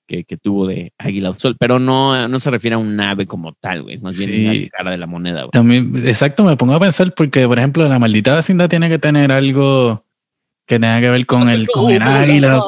que, 0.10 0.24
que 0.24 0.38
tuvo 0.38 0.66
de 0.66 0.92
Águila 0.98 1.30
al 1.30 1.38
Sol, 1.38 1.56
pero 1.60 1.78
no, 1.78 2.28
no 2.28 2.40
se 2.40 2.50
refiere 2.50 2.74
a 2.74 2.80
un 2.80 3.00
ave 3.00 3.28
como 3.28 3.54
tal, 3.54 3.84
güey, 3.84 3.94
es 3.94 4.02
más 4.02 4.16
bien 4.16 4.30
Sí. 4.32 4.64
la 4.64 4.70
cara 4.70 4.92
de 4.92 4.98
la 4.98 5.06
moneda, 5.06 5.42
güey. 5.42 5.52
También, 5.52 5.94
exacto, 6.04 6.44
me 6.44 6.58
pongo 6.58 6.74
a 6.74 6.80
pensar 6.80 7.14
porque, 7.14 7.48
por 7.48 7.60
ejemplo, 7.60 7.88
la 7.88 8.00
maldita 8.00 8.36
vecindad 8.36 8.68
tiene 8.68 8.90
que 8.90 8.98
tener 8.98 9.32
algo 9.32 10.04
que 10.66 10.80
tenga 10.80 11.00
que 11.00 11.12
ver 11.12 11.26
con 11.28 11.48
el, 11.48 11.68
con 11.68 11.92
el 11.92 12.02
águila 12.02 12.60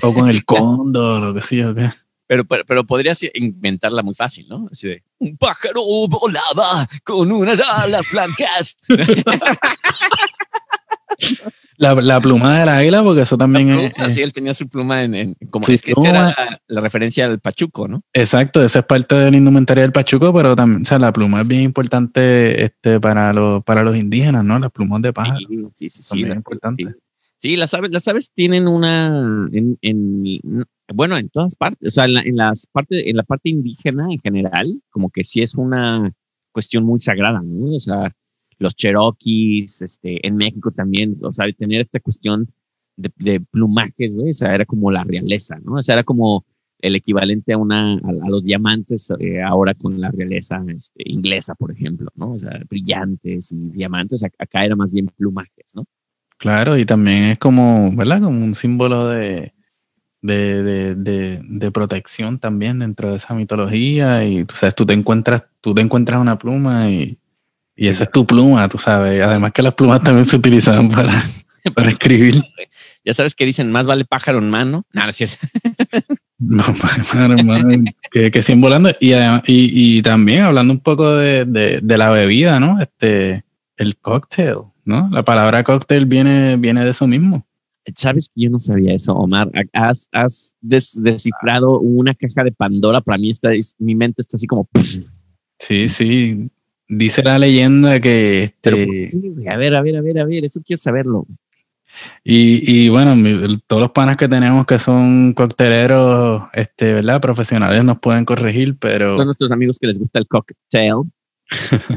o 0.00 0.14
con 0.14 0.30
el 0.30 0.46
cóndor 0.46 1.24
o 1.26 1.34
qué 1.34 1.42
sé 1.42 1.56
yo 1.56 1.74
qué. 1.74 1.90
Pero, 2.26 2.46
pero, 2.46 2.64
pero 2.64 2.84
podrías 2.84 3.22
inventarla 3.34 4.02
muy 4.02 4.14
fácil, 4.14 4.46
¿no? 4.48 4.66
Así 4.72 4.88
de, 4.88 5.02
un 5.18 5.36
pájaro 5.36 5.82
volaba 6.08 6.88
con 7.04 7.30
unas 7.30 7.60
alas 7.60 8.06
blancas. 8.10 8.78
La, 11.80 11.94
la 11.94 12.20
pluma 12.20 12.58
del 12.58 12.68
águila, 12.68 13.02
porque 13.04 13.22
eso 13.22 13.38
también 13.38 13.70
es, 13.70 13.92
Así 13.96 14.20
él 14.20 14.32
tenía 14.32 14.52
su 14.52 14.68
pluma 14.68 15.02
en, 15.02 15.14
en- 15.14 15.34
como 15.50 15.64
Sí, 15.64 15.74
es 15.74 15.80
que 15.82 15.92
esa 15.92 16.00
pluma. 16.00 16.10
era 16.10 16.24
la, 16.26 16.60
la 16.66 16.80
referencia 16.80 17.24
al 17.26 17.38
pachuco, 17.38 17.86
¿no? 17.86 18.02
Exacto, 18.12 18.62
esa 18.64 18.80
es 18.80 18.84
parte 18.84 19.14
del 19.14 19.36
indumentaria 19.36 19.82
del 19.82 19.92
Pachuco, 19.92 20.32
pero 20.34 20.56
también, 20.56 20.82
o 20.82 20.84
sea, 20.84 20.98
la 20.98 21.12
pluma 21.12 21.40
es 21.42 21.46
bien 21.48 21.62
importante 21.62 22.64
este, 22.64 22.98
para, 23.00 23.32
los, 23.32 23.62
para 23.62 23.84
los 23.84 23.96
indígenas, 23.96 24.44
¿no? 24.44 24.58
Las 24.58 24.72
plumas 24.72 25.00
de 25.02 25.12
pájaro. 25.12 25.38
Sí, 25.48 25.56
sí, 25.72 25.88
sí. 25.88 26.02
son 26.02 26.18
sí, 26.18 26.24
la-. 26.24 26.94
Sí, 27.36 27.56
las 27.56 27.72
aves, 27.74 27.92
las 27.92 28.08
aves 28.08 28.32
tienen 28.34 28.66
una, 28.66 29.06
en, 29.52 29.78
en- 29.80 30.64
bueno, 30.92 31.16
en 31.16 31.28
todas 31.28 31.54
partes, 31.54 31.92
o 31.92 31.94
sea, 31.94 32.04
en 32.06 32.14
la, 32.14 32.20
en 32.22 32.36
las 32.36 32.66
partes, 32.66 33.02
en 33.06 33.16
la 33.16 33.22
parte 33.22 33.50
indígena 33.50 34.08
en 34.10 34.18
general, 34.18 34.66
como 34.90 35.10
que 35.10 35.22
sí 35.22 35.42
es 35.42 35.54
una 35.54 36.10
cuestión 36.50 36.82
muy 36.82 36.98
sagrada, 36.98 37.40
¿no? 37.44 37.74
O 37.74 37.78
sea, 37.78 38.12
los 38.58 38.74
cherokees, 38.74 39.82
este, 39.82 40.26
en 40.26 40.36
México 40.36 40.70
también, 40.70 41.14
o 41.22 41.32
sea, 41.32 41.46
tener 41.52 41.80
esta 41.80 42.00
cuestión 42.00 42.48
de, 42.96 43.10
de 43.16 43.40
plumajes, 43.40 44.14
güey, 44.14 44.30
o 44.30 44.32
sea, 44.32 44.54
era 44.54 44.64
como 44.64 44.90
la 44.90 45.04
realeza, 45.04 45.58
¿no? 45.62 45.74
O 45.74 45.82
sea, 45.82 45.94
era 45.94 46.04
como 46.04 46.44
el 46.80 46.94
equivalente 46.94 47.52
a 47.52 47.58
una, 47.58 47.94
a, 47.94 48.26
a 48.26 48.28
los 48.28 48.44
diamantes 48.44 49.10
eh, 49.18 49.42
ahora 49.42 49.74
con 49.74 50.00
la 50.00 50.10
realeza 50.10 50.62
este, 50.68 51.02
inglesa, 51.06 51.54
por 51.54 51.72
ejemplo, 51.72 52.08
¿no? 52.14 52.32
O 52.32 52.38
sea, 52.38 52.60
brillantes 52.68 53.52
y 53.52 53.56
diamantes, 53.70 54.22
ac- 54.22 54.34
acá 54.38 54.64
era 54.64 54.76
más 54.76 54.92
bien 54.92 55.06
plumajes, 55.06 55.74
¿no? 55.74 55.84
Claro, 56.36 56.78
y 56.78 56.86
también 56.86 57.24
es 57.24 57.38
como, 57.38 57.90
¿verdad? 57.96 58.22
Como 58.22 58.44
un 58.44 58.54
símbolo 58.54 59.08
de, 59.08 59.52
de, 60.22 60.62
de, 60.62 60.94
de, 60.94 61.40
de 61.42 61.70
protección 61.72 62.38
también 62.38 62.78
dentro 62.78 63.10
de 63.10 63.16
esa 63.16 63.34
mitología. 63.34 64.24
Y 64.24 64.44
tú 64.44 64.54
sabes, 64.54 64.76
tú 64.76 64.86
te 64.86 64.94
encuentras, 64.94 65.42
tú 65.60 65.74
te 65.74 65.80
encuentras 65.82 66.20
una 66.20 66.38
pluma 66.38 66.88
y, 66.90 67.18
y 67.78 67.88
esa 67.88 68.04
es 68.04 68.10
tu 68.10 68.26
pluma, 68.26 68.68
tú 68.68 68.76
sabes. 68.76 69.22
Además 69.22 69.52
que 69.52 69.62
las 69.62 69.74
plumas 69.74 70.02
también 70.02 70.26
se 70.26 70.36
utilizaban 70.36 70.88
para, 70.90 71.22
para 71.74 71.90
escribir. 71.90 72.42
Ya 73.04 73.14
sabes 73.14 73.34
que 73.34 73.46
dicen, 73.46 73.70
más 73.72 73.86
vale 73.86 74.04
pájaro 74.04 74.38
en 74.38 74.50
mano. 74.50 74.84
Nada, 74.92 75.10
es 75.10 75.16
cierto. 75.16 75.36
No, 76.40 76.62
madre, 77.12 77.42
madre, 77.42 77.82
que, 78.12 78.30
que 78.30 78.42
siguen 78.42 78.60
volando. 78.60 78.90
Y, 79.00 79.12
además- 79.12 79.42
y, 79.48 79.96
y 79.98 80.02
también 80.02 80.42
hablando 80.42 80.72
un 80.72 80.78
poco 80.78 81.16
de, 81.16 81.44
de, 81.44 81.80
de 81.82 81.98
la 81.98 82.10
bebida, 82.10 82.60
¿no? 82.60 82.80
Este, 82.80 83.42
el 83.76 83.96
cóctel, 83.96 84.58
¿no? 84.84 85.08
La 85.10 85.24
palabra 85.24 85.64
cóctel 85.64 86.06
viene, 86.06 86.54
viene 86.56 86.84
de 86.84 86.92
eso 86.92 87.08
mismo. 87.08 87.44
Sabes 87.96 88.28
que 88.32 88.42
yo 88.42 88.50
no 88.50 88.60
sabía 88.60 88.94
eso, 88.94 89.14
Omar. 89.14 89.50
Has, 89.72 90.08
has 90.12 90.54
des- 90.60 91.02
descifrado 91.02 91.80
una 91.80 92.14
caja 92.14 92.44
de 92.44 92.52
Pandora. 92.52 93.00
Para 93.00 93.18
mí, 93.18 93.30
está, 93.30 93.52
es- 93.52 93.74
mi 93.80 93.96
mente 93.96 94.22
está 94.22 94.36
así 94.36 94.46
como. 94.46 94.68
Sí, 95.58 95.88
sí. 95.88 96.48
Dice 96.88 97.22
la 97.22 97.38
leyenda 97.38 98.00
que 98.00 98.44
este, 98.44 99.10
a 99.50 99.56
ver, 99.56 99.74
a 99.76 99.82
ver, 99.82 99.96
a 99.96 100.00
ver, 100.00 100.18
a 100.20 100.24
ver. 100.24 100.44
Eso 100.44 100.60
quiero 100.64 100.78
saberlo. 100.78 101.26
y, 102.24 102.62
y 102.84 102.88
bueno, 102.88 103.14
mi- 103.16 103.58
todos 103.66 103.82
los 103.82 103.90
panas 103.92 104.16
que 104.16 104.28
tenemos 104.28 104.64
que 104.66 104.78
son 104.78 105.32
cocteleros, 105.34 106.44
este, 106.54 106.94
¿verdad? 106.94 107.20
Profesionales 107.20 107.84
nos 107.84 107.98
pueden 107.98 108.24
corregir, 108.24 108.76
pero 108.78 109.16
Son 109.16 109.26
nuestros 109.26 109.52
amigos 109.52 109.78
que 109.78 109.86
les 109.88 109.98
gusta 109.98 110.18
el 110.18 110.26
cocktail. 110.26 111.02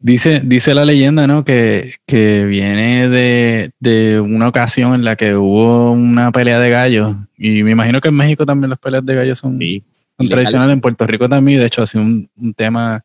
Dice, 0.00 0.40
dice 0.42 0.74
la 0.74 0.84
leyenda, 0.86 1.26
¿no? 1.26 1.44
Que, 1.44 1.92
que 2.06 2.46
viene 2.46 3.08
de, 3.10 3.70
de 3.80 4.18
una 4.20 4.48
ocasión 4.48 4.94
en 4.94 5.04
la 5.04 5.14
que 5.16 5.36
hubo 5.36 5.92
una 5.92 6.32
pelea 6.32 6.58
de 6.58 6.70
gallos. 6.70 7.14
Y 7.36 7.62
me 7.62 7.72
imagino 7.72 8.00
que 8.00 8.08
en 8.08 8.14
México 8.14 8.46
también 8.46 8.70
las 8.70 8.78
peleas 8.78 9.04
de 9.04 9.14
gallos 9.14 9.38
son, 9.38 9.52
son 9.52 9.58
Ilegales. 9.60 10.30
tradicionales. 10.30 10.72
En 10.72 10.80
Puerto 10.80 11.06
Rico 11.06 11.28
también. 11.28 11.60
De 11.60 11.66
hecho, 11.66 11.82
ha 11.82 11.86
sido 11.86 12.02
un, 12.02 12.30
un 12.36 12.54
tema 12.54 13.04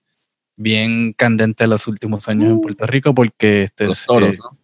bien 0.56 1.14
candente 1.14 1.64
en 1.64 1.70
los 1.72 1.88
últimos 1.88 2.28
años 2.28 2.51
en 2.51 2.62
Puerto 2.62 2.86
Rico 2.86 3.14
porque 3.14 3.64
este, 3.64 3.86
Los 3.86 4.06
toros, 4.06 4.38
¿no? 4.38 4.58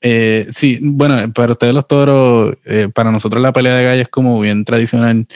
eh, 0.00 0.48
sí, 0.50 0.78
bueno, 0.82 1.32
para 1.32 1.52
ustedes 1.52 1.74
los 1.74 1.86
toros, 1.86 2.56
eh, 2.64 2.88
para 2.92 3.10
nosotros 3.10 3.42
la 3.42 3.52
pelea 3.52 3.76
de 3.76 3.84
gallos 3.84 4.02
es 4.02 4.08
como 4.08 4.40
bien 4.40 4.64
tradicional 4.64 5.26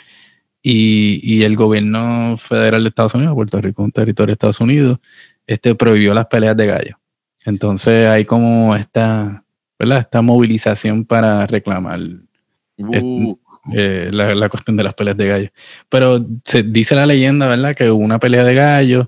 y, 0.63 1.21
y 1.23 1.45
el 1.45 1.55
gobierno 1.57 2.37
federal 2.39 2.83
de 2.83 2.89
Estados 2.89 3.15
Unidos, 3.15 3.35
Puerto 3.35 3.61
Rico, 3.61 3.83
un 3.83 3.93
territorio 3.93 4.29
de 4.29 4.33
Estados 4.33 4.61
Unidos, 4.61 4.99
este 5.47 5.75
prohibió 5.75 6.13
las 6.15 6.27
peleas 6.27 6.57
de 6.57 6.67
gallos. 6.67 6.97
Entonces 7.45 8.09
hay 8.09 8.25
como 8.25 8.75
esta, 8.75 9.45
¿verdad? 9.79 9.99
Esta 10.01 10.23
movilización 10.23 11.05
para 11.05 11.47
reclamar 11.47 12.01
Uh, 12.79 13.35
eh, 13.73 14.11
la, 14.13 14.35
la 14.35 14.49
cuestión 14.51 14.77
de 14.77 14.85
las 14.85 14.93
peleas 14.93 15.17
de 15.17 15.27
gallos. 15.27 15.51
Pero 15.89 16.27
se 16.45 16.63
dice 16.63 16.95
la 16.95 17.07
leyenda, 17.07 17.49
¿verdad? 17.49 17.75
Que 17.75 17.91
hubo 17.91 18.05
una 18.05 18.19
pelea 18.19 18.45
de 18.45 18.55
gallos 18.55 19.07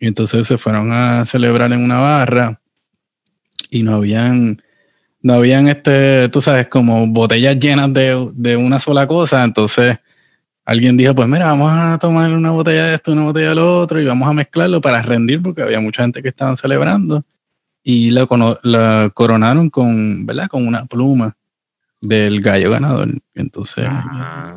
y 0.00 0.06
entonces 0.06 0.46
se 0.46 0.58
fueron 0.58 0.92
a 0.92 1.24
celebrar 1.24 1.72
en 1.72 1.82
una 1.82 1.98
barra 2.00 2.60
y 3.70 3.82
no 3.82 3.94
habían, 3.96 4.60
no 5.22 5.34
habían 5.34 5.68
este, 5.68 6.28
tú 6.28 6.40
sabes, 6.40 6.68
como 6.68 7.06
botellas 7.06 7.58
llenas 7.58 7.92
de, 7.92 8.30
de 8.34 8.56
una 8.56 8.78
sola 8.78 9.06
cosa. 9.06 9.42
Entonces 9.44 9.98
alguien 10.64 10.96
dijo, 10.96 11.14
pues 11.14 11.28
mira, 11.28 11.46
vamos 11.46 11.72
a 11.72 11.98
tomar 11.98 12.32
una 12.32 12.50
botella 12.50 12.86
de 12.86 12.94
esto, 12.94 13.12
una 13.12 13.24
botella 13.24 13.50
de 13.50 13.54
lo 13.56 13.78
otro 13.80 14.00
y 14.00 14.04
vamos 14.04 14.28
a 14.28 14.32
mezclarlo 14.32 14.80
para 14.80 15.02
rendir 15.02 15.42
porque 15.42 15.62
había 15.62 15.80
mucha 15.80 16.02
gente 16.02 16.22
que 16.22 16.28
estaban 16.28 16.56
celebrando 16.56 17.24
y 17.82 18.10
la, 18.10 18.26
coronaron 19.12 19.68
con, 19.70 20.24
¿verdad? 20.26 20.48
Con 20.48 20.66
una 20.66 20.86
pluma 20.86 21.36
del 22.00 22.40
gallo 22.40 22.70
ganador. 22.70 23.08
Entonces, 23.34 23.86
ah. 23.88 24.54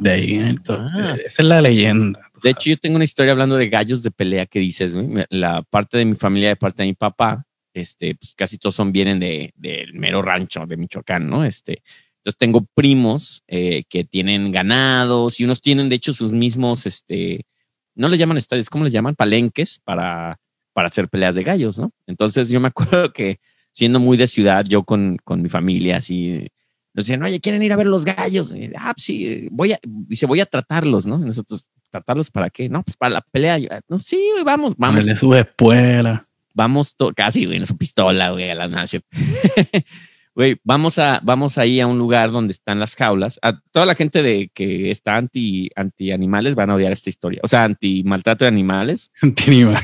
de 0.00 0.10
ahí, 0.10 0.56
co- 0.66 0.74
Ah. 0.78 1.16
esa 1.24 1.42
es 1.42 1.44
la 1.48 1.60
leyenda. 1.62 2.27
De 2.42 2.50
hecho, 2.50 2.70
yo 2.70 2.76
tengo 2.76 2.96
una 2.96 3.04
historia 3.04 3.32
hablando 3.32 3.56
de 3.56 3.68
gallos 3.68 4.02
de 4.02 4.10
pelea 4.10 4.46
que 4.46 4.60
dices, 4.60 4.94
La 5.30 5.62
parte 5.62 5.98
de 5.98 6.04
mi 6.04 6.14
familia, 6.14 6.48
de 6.50 6.56
parte 6.56 6.82
de 6.82 6.88
mi 6.88 6.94
papá, 6.94 7.44
este, 7.74 8.14
pues 8.14 8.34
casi 8.34 8.58
todos 8.58 8.74
son, 8.74 8.92
vienen 8.92 9.20
de, 9.20 9.52
del 9.56 9.94
mero 9.94 10.22
rancho 10.22 10.66
de 10.66 10.76
Michoacán, 10.76 11.28
¿no? 11.28 11.44
Este, 11.44 11.82
entonces 12.18 12.38
tengo 12.38 12.66
primos 12.74 13.42
eh, 13.46 13.84
que 13.88 14.04
tienen 14.04 14.50
ganados 14.52 15.38
y 15.40 15.44
unos 15.44 15.60
tienen, 15.60 15.88
de 15.88 15.96
hecho, 15.96 16.12
sus 16.12 16.32
mismos, 16.32 16.86
este, 16.86 17.46
no 17.94 18.08
les 18.08 18.18
llaman 18.18 18.36
estadios, 18.36 18.68
¿cómo 18.68 18.84
les 18.84 18.92
llaman? 18.92 19.14
Palenques 19.14 19.80
para, 19.84 20.38
para 20.72 20.88
hacer 20.88 21.08
peleas 21.08 21.34
de 21.34 21.44
gallos, 21.44 21.78
¿no? 21.78 21.92
Entonces 22.06 22.48
yo 22.48 22.60
me 22.60 22.68
acuerdo 22.68 23.12
que 23.12 23.40
siendo 23.72 24.00
muy 24.00 24.16
de 24.16 24.26
ciudad, 24.26 24.64
yo 24.64 24.82
con, 24.82 25.18
con 25.24 25.42
mi 25.42 25.48
familia, 25.48 25.98
así, 25.98 26.48
nos 26.94 27.06
decían, 27.06 27.22
oye, 27.22 27.40
¿quieren 27.40 27.62
ir 27.62 27.72
a 27.72 27.76
ver 27.76 27.86
los 27.86 28.04
gallos? 28.04 28.54
Y, 28.54 28.72
ah, 28.76 28.92
pues 28.94 29.04
sí, 29.04 29.46
voy 29.52 29.72
a, 29.72 29.78
dice, 29.82 30.26
voy 30.26 30.40
a 30.40 30.46
tratarlos, 30.46 31.06
¿no? 31.06 31.18
Nosotros, 31.18 31.68
¿tratarlos 31.90 32.30
para 32.30 32.50
qué? 32.50 32.68
No, 32.68 32.82
pues 32.82 32.96
para 32.96 33.14
la 33.14 33.20
pelea. 33.20 33.58
Yo, 33.58 33.68
no, 33.88 33.98
sí, 33.98 34.20
güey, 34.32 34.44
vamos, 34.44 34.74
vamos, 34.76 35.02
Ponerle 35.02 35.16
su 35.18 35.34
espuela. 35.34 36.24
vamos, 36.54 36.94
casi, 37.14 37.46
güey, 37.46 37.58
en 37.58 37.66
su 37.66 37.76
pistola, 37.76 38.30
güey, 38.30 38.50
a 38.50 38.54
la 38.54 38.86
¿cierto? 38.86 39.08
Güey, 40.34 40.56
vamos 40.62 41.00
a, 41.00 41.20
vamos 41.24 41.58
ahí 41.58 41.80
a 41.80 41.88
un 41.88 41.98
lugar 41.98 42.30
donde 42.30 42.52
están 42.52 42.78
las 42.78 42.94
jaulas. 42.94 43.40
A 43.42 43.58
toda 43.72 43.86
la 43.86 43.96
gente 43.96 44.22
de 44.22 44.52
que 44.54 44.88
está 44.92 45.16
anti, 45.16 45.68
anti 45.74 46.12
animales 46.12 46.54
van 46.54 46.70
a 46.70 46.76
odiar 46.76 46.92
esta 46.92 47.10
historia. 47.10 47.40
O 47.42 47.48
sea, 47.48 47.64
anti 47.64 48.04
maltrato 48.04 48.44
de 48.44 48.48
animales. 48.48 49.10
Antinima. 49.20 49.82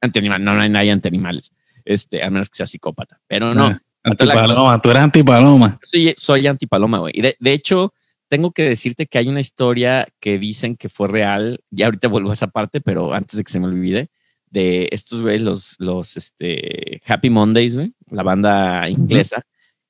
Anti 0.00 0.18
animal, 0.18 0.42
no, 0.42 0.52
no 0.52 0.62
hay 0.62 0.68
nadie 0.68 0.90
anti 0.90 1.06
animales. 1.06 1.52
Este, 1.84 2.24
a 2.24 2.30
menos 2.30 2.48
que 2.50 2.56
sea 2.56 2.66
psicópata. 2.66 3.20
Pero 3.28 3.54
no, 3.54 3.66
Ah, 4.04 4.10
Antipaloma. 4.10 4.82
Tú 4.82 4.90
eres 4.90 5.02
antipaloma. 5.02 5.78
soy, 5.90 6.14
soy 6.16 6.46
antipaloma, 6.46 6.98
güey. 6.98 7.12
Y 7.16 7.22
de, 7.22 7.36
de 7.38 7.52
hecho, 7.52 7.94
tengo 8.34 8.50
que 8.50 8.68
decirte 8.68 9.06
que 9.06 9.18
hay 9.18 9.28
una 9.28 9.38
historia 9.38 10.08
que 10.18 10.40
dicen 10.40 10.74
que 10.74 10.88
fue 10.88 11.06
real. 11.06 11.60
Ya 11.70 11.86
ahorita 11.86 12.08
vuelvo 12.08 12.30
a 12.30 12.32
esa 12.32 12.48
parte, 12.48 12.80
pero 12.80 13.14
antes 13.14 13.36
de 13.36 13.44
que 13.44 13.52
se 13.52 13.60
me 13.60 13.66
olvide, 13.66 14.10
de 14.50 14.88
estos, 14.90 15.22
güey, 15.22 15.38
los, 15.38 15.76
los 15.78 16.16
este, 16.16 17.00
Happy 17.06 17.30
Mondays, 17.30 17.76
güey, 17.76 17.92
la 18.10 18.24
banda 18.24 18.90
inglesa, 18.90 19.44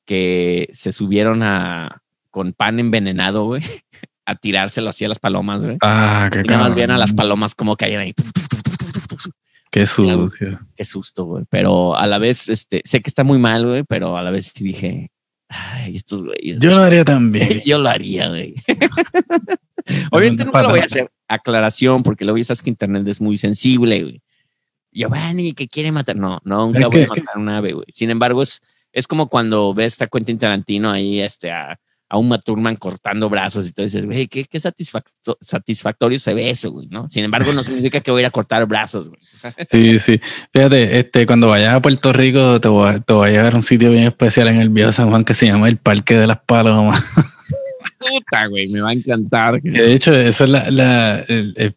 que 0.05 0.69
se 0.73 0.93
subieron 0.93 1.43
a 1.43 2.03
con 2.29 2.53
pan 2.53 2.81
envenenado, 2.81 3.47
güey, 3.47 3.63
a 4.27 4.35
tirárselo 4.35 4.91
así 4.91 5.07
a 5.07 5.09
las 5.09 5.21
palomas, 5.21 5.65
güey. 5.65 5.79
Ah, 5.81 6.29
qué 6.31 6.41
Y 6.41 6.43
nada 6.43 6.65
más 6.65 6.75
veían 6.75 6.91
a 6.91 6.99
las 6.99 7.15
palomas 7.15 7.55
como 7.55 7.79
caían 7.79 8.03
ahí. 8.03 8.13
Qué 9.71 9.87
sucio. 9.87 10.61
Qué 10.77 10.85
susto, 10.85 11.25
güey. 11.25 11.45
Pero 11.49 11.97
a 11.97 12.07
la 12.07 12.19
vez, 12.19 12.51
este, 12.51 12.83
sé 12.85 13.01
que 13.01 13.09
está 13.09 13.25
muy 13.25 13.39
mal, 13.39 13.65
güey, 13.65 13.85
pero 13.85 14.19
a 14.19 14.23
la 14.23 14.31
vez 14.31 14.53
sí 14.55 14.65
dije, 14.65 15.09
ay, 15.49 15.97
estos 15.97 16.23
güeyes. 16.23 16.59
Yo 16.61 16.71
lo 16.71 16.79
haría 16.79 17.05
también. 17.05 17.61
Yo 17.65 17.79
lo 17.79 17.89
haría, 17.89 18.29
güey. 18.29 18.55
Obviamente 20.11 20.45
nunca 20.45 20.63
lo 20.63 20.71
voy 20.71 20.81
a 20.81 20.85
hacer. 20.85 21.11
Aclaración, 21.29 22.03
porque 22.03 22.25
luego 22.25 22.39
ya 22.39 22.45
sabes 22.45 22.63
que 22.63 22.71
internet 22.71 23.07
es 23.09 23.21
muy 23.21 23.37
sensible, 23.37 24.03
güey. 24.03 24.23
Giovanni, 24.93 25.53
que 25.53 25.69
quiere 25.69 25.91
matar. 25.93 26.17
No, 26.17 26.41
no, 26.45 26.67
nunca 26.67 26.87
voy 26.89 27.03
a 27.03 27.07
matar 27.09 27.35
a 27.35 27.39
un 27.39 27.49
ave, 27.49 27.73
güey. 27.73 27.87
Sin 27.91 28.11
embargo, 28.11 28.43
es, 28.43 28.63
es 28.93 29.07
como 29.07 29.29
cuando 29.29 29.75
ves 29.75 30.01
a 30.01 30.07
Quentin 30.07 30.39
Tarantino 30.39 30.91
ahí, 30.91 31.21
este, 31.21 31.51
a, 31.51 31.79
a 32.15 32.19
un 32.19 32.29
Maturman 32.29 32.77
cortando 32.77 33.29
brazos 33.29 33.67
y 33.69 33.73
tú 33.73 33.83
dices, 33.83 34.07
güey, 34.07 34.29
qué, 34.29 34.45
qué 34.45 34.59
satisfacto- 34.61 35.37
satisfactorio 35.41 36.17
se 36.19 36.33
ve 36.33 36.49
eso, 36.49 36.71
güey, 36.71 36.87
¿no? 36.89 37.11
Sin 37.11 37.25
embargo, 37.25 37.53
no 37.53 37.65
significa 37.65 37.99
que 38.01 38.13
voy 38.13 38.21
a 38.21 38.23
ir 38.23 38.27
a 38.27 38.31
cortar 38.31 38.65
brazos, 38.67 39.09
güey. 39.09 39.21
Sí, 39.71 39.99
sí. 39.99 40.21
Fíjate, 40.53 41.01
este, 41.01 41.27
cuando 41.27 41.49
vayas 41.49 41.75
a 41.75 41.83
Puerto 41.83 42.13
Rico, 42.13 42.61
te 42.61 42.69
voy, 42.69 42.89
a, 42.89 43.01
te 43.01 43.13
voy 43.13 43.29
a 43.29 43.33
llevar 43.33 43.55
a 43.55 43.57
un 43.57 43.63
sitio 43.65 43.91
bien 43.91 44.05
especial 44.05 44.47
en 44.47 44.61
el 44.61 44.69
viejo 44.69 44.93
San 44.93 45.11
Juan 45.11 45.25
que 45.25 45.35
se 45.35 45.47
llama 45.47 45.69
el 45.69 45.77
Parque 45.77 46.15
de 46.17 46.29
las 46.29 46.39
Palomas. 46.39 47.03
puta, 47.99 48.47
güey, 48.47 48.69
me 48.69 48.81
va 48.81 48.91
a 48.91 48.93
encantar. 48.93 49.61
De 49.61 49.93
hecho, 49.93 50.15
eso 50.15 50.45
es 50.45 50.51
la, 50.51 50.71
la- 50.71 51.21
el- 51.27 51.53
el- 51.57 51.75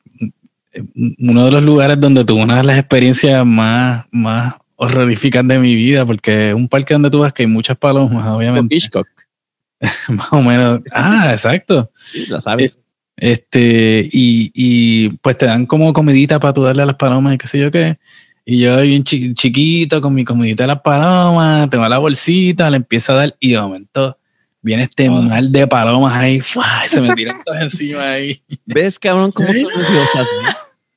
uno 1.20 1.46
de 1.46 1.52
los 1.52 1.64
lugares 1.64 2.00
donde 2.00 2.24
tuve 2.24 2.44
una 2.44 2.58
de 2.58 2.64
las 2.64 2.78
experiencias 2.78 3.44
más, 3.46 4.06
más 4.12 4.54
horroríficas 4.76 5.48
de 5.48 5.58
mi 5.58 5.74
vida, 5.74 6.06
porque 6.06 6.50
es 6.50 6.54
un 6.54 6.68
parque 6.68 6.94
donde 6.94 7.10
tú 7.10 7.20
vas 7.20 7.34
que 7.34 7.42
hay 7.44 7.48
muchas 7.48 7.76
palomas, 7.78 8.28
obviamente. 8.28 8.76
Hitchcock, 8.76 9.08
Más 10.10 10.32
o 10.32 10.42
menos. 10.42 10.82
Ah, 10.92 11.30
exacto. 11.32 11.92
sí, 12.12 12.26
lo 12.28 12.42
sabes. 12.42 12.80
Este, 13.16 14.08
y, 14.12 14.52
y 14.54 15.10
pues 15.10 15.38
te 15.38 15.48
dan 15.48 15.66
como 15.66 15.92
comidita 15.92 16.40
para 16.40 16.54
tú 16.54 16.64
darle 16.64 16.84
a 16.84 16.86
las 16.86 16.96
palomas 16.96 17.34
y 17.34 17.38
qué 17.38 17.48
sé 17.48 17.60
yo 17.60 17.72
qué. 17.72 17.98
Y 18.46 18.60
yo 18.60 18.80
bien 18.82 19.04
chi- 19.04 19.34
chiquito 19.34 20.00
con 20.02 20.14
mi 20.14 20.24
comidita 20.24 20.64
de 20.64 20.68
las 20.68 20.82
palomas, 20.82 21.70
tengo 21.70 21.88
la 21.90 21.98
bolsita, 21.98 22.70
le 22.70 22.78
empiezo 22.78 23.12
a 23.14 23.16
dar 23.16 23.36
y 23.40 23.52
de 23.52 23.60
momento 23.60 24.18
viene 24.62 24.84
este 24.84 25.10
Oh, 25.10 25.22
mal 25.22 25.52
de 25.52 25.66
palomas 25.68 26.14
ahí, 26.14 26.40
¡fua! 26.42 26.84
y 26.86 26.90
se 26.90 27.02
me 27.02 27.14
tiran 27.16 27.38
todas 27.44 27.64
encima 27.64 28.12
ahí. 28.12 28.42
¿Ves, 28.66 29.00
cabrón, 29.00 29.32
cómo 29.32 29.48
son 29.54 29.66
odiosas? 29.86 30.28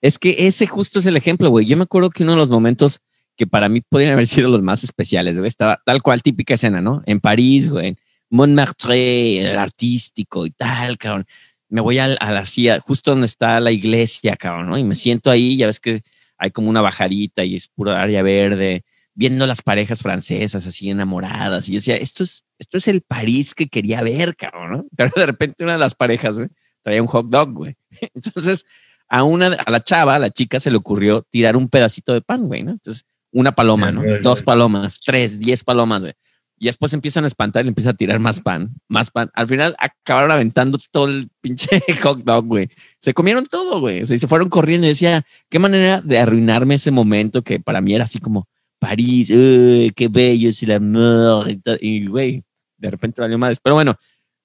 Es 0.03 0.19
que 0.19 0.35
ese 0.47 0.67
justo 0.67 0.99
es 0.99 1.07
el 1.07 1.17
ejemplo, 1.17 1.51
güey. 1.51 1.67
Yo 1.67 1.77
me 1.77 1.83
acuerdo 1.85 2.11
que 2.11 2.23
uno 2.23 2.33
de 2.33 2.39
los 2.39 2.51
momentos 2.51 3.01
que 3.37 3.47
para 3.47 3.69
mí 3.69 3.81
podrían 3.81 4.13
haber 4.13 4.27
sido 4.27 4.51
los 4.51 4.63
más 4.63 4.85
especiales, 4.85 5.37
güey, 5.39 5.49
estaba 5.49 5.81
tal 5.85 6.03
cual 6.03 6.23
típica 6.23 6.55
escena, 6.55 6.81
¿no? 6.83 7.03
En 7.07 7.21
París, 7.21 7.71
güey, 7.71 7.97
Montmartre, 8.31 9.43
el 9.43 9.59
artístico 9.59 10.47
y 10.47 10.51
tal, 10.51 10.97
cabrón. 10.99 11.27
Me 11.69 11.81
voy 11.81 11.99
al- 11.99 12.19
a, 12.21 12.33
la 12.33 12.47
silla, 12.47 12.81
justo 12.81 13.11
donde 13.13 13.27
está 13.27 13.61
la 13.61 13.71
iglesia, 13.71 14.37
cabrón, 14.37 14.71
¿no? 14.71 14.79
Y 14.79 14.85
me 14.85 14.97
siento 14.97 15.31
ahí, 15.31 15.57
ya 15.57 15.67
ves 15.67 15.79
que 15.81 16.03
hay 16.39 16.51
como 16.51 16.71
una 16.71 16.81
bajadita 16.81 17.45
y 17.45 17.57
es 17.57 17.69
pura 17.69 18.01
área 18.01 18.23
verde, 18.23 18.85
viendo 19.15 19.47
las 19.47 19.63
parejas 19.63 20.01
francesas 20.03 20.67
así 20.67 20.91
enamoradas. 20.91 21.69
Y 21.69 21.73
yo 21.73 21.77
decía, 21.77 21.97
esto 21.97 22.23
es, 22.23 22.45
esto 22.59 22.79
es 22.79 22.89
el 22.89 23.03
París 23.03 23.55
que 23.55 23.69
quería 23.69 24.03
ver, 24.03 24.35
cabrón, 24.37 24.71
¿no? 24.71 24.87
Pero 24.97 25.13
de 25.15 25.27
repente 25.27 25.63
una 25.65 25.75
de 25.75 25.79
las 25.79 25.95
parejas, 25.95 26.39
güey, 26.39 26.49
traía 26.83 27.03
un 27.03 27.09
hot 27.09 27.29
dog, 27.29 27.53
güey. 27.53 27.77
Entonces, 28.15 28.65
a 29.09 29.23
una, 29.25 29.47
a 29.49 29.71
la 29.71 29.81
chava, 29.83 30.15
a 30.15 30.19
la 30.19 30.31
chica, 30.31 30.61
se 30.61 30.71
le 30.71 30.77
ocurrió 30.77 31.23
tirar 31.23 31.57
un 31.57 31.69
pedacito 31.69 32.13
de 32.13 32.21
pan, 32.23 32.47
güey, 32.47 32.63
¿no? 32.63 32.73
Entonces, 32.73 33.05
una 33.33 33.53
paloma, 33.53 33.93
¿no? 33.93 34.03
Dos 34.23 34.43
palomas, 34.43 35.01
tres, 35.05 35.39
diez 35.39 35.63
palomas, 35.63 36.01
güey. 36.03 36.15
Y 36.63 36.67
después 36.67 36.93
empiezan 36.93 37.25
a 37.25 37.27
espantar 37.27 37.63
y 37.63 37.65
le 37.65 37.69
empieza 37.71 37.91
a 37.91 37.95
tirar 37.95 38.21
más 38.21 38.41
pan, 38.41 38.75
más 38.87 39.11
pan. 39.11 39.31
Al 39.33 39.49
final 39.49 39.75
acabaron 39.79 40.31
aventando 40.31 40.79
todo 40.91 41.09
el 41.09 41.31
pinche 41.41 41.67
hot 42.03 42.23
dog, 42.23 42.45
güey. 42.45 42.69
Se 43.01 43.15
comieron 43.15 43.47
todo, 43.47 43.81
güey. 43.81 44.03
O 44.03 44.07
sea, 44.07 44.15
y 44.15 44.19
se 44.19 44.29
fueron 44.29 44.51
corriendo 44.51 44.87
y 44.87 44.91
decía, 44.91 45.25
qué 45.49 45.59
manera 45.59 46.03
de 46.03 46.19
arruinarme 46.19 46.75
ese 46.75 46.91
momento 46.91 47.41
que 47.41 47.61
para 47.61 47.81
mí 47.81 47.95
era 47.95 48.05
así 48.05 48.19
como 48.19 48.47
París, 48.79 49.31
uy, 49.31 49.91
qué 49.97 50.09
bello 50.09 50.51
es 50.51 50.63
el 50.63 50.73
amor. 50.73 51.47
Y, 51.81 52.07
güey, 52.07 52.45
de 52.77 52.91
repente 52.91 53.23
valió 53.23 53.39
madres. 53.39 53.61
Pero 53.63 53.77
bueno, 53.77 53.97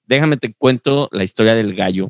déjame 0.06 0.38
te 0.38 0.54
cuento 0.54 1.10
la 1.12 1.22
historia 1.22 1.54
del 1.54 1.74
gallo. 1.74 2.08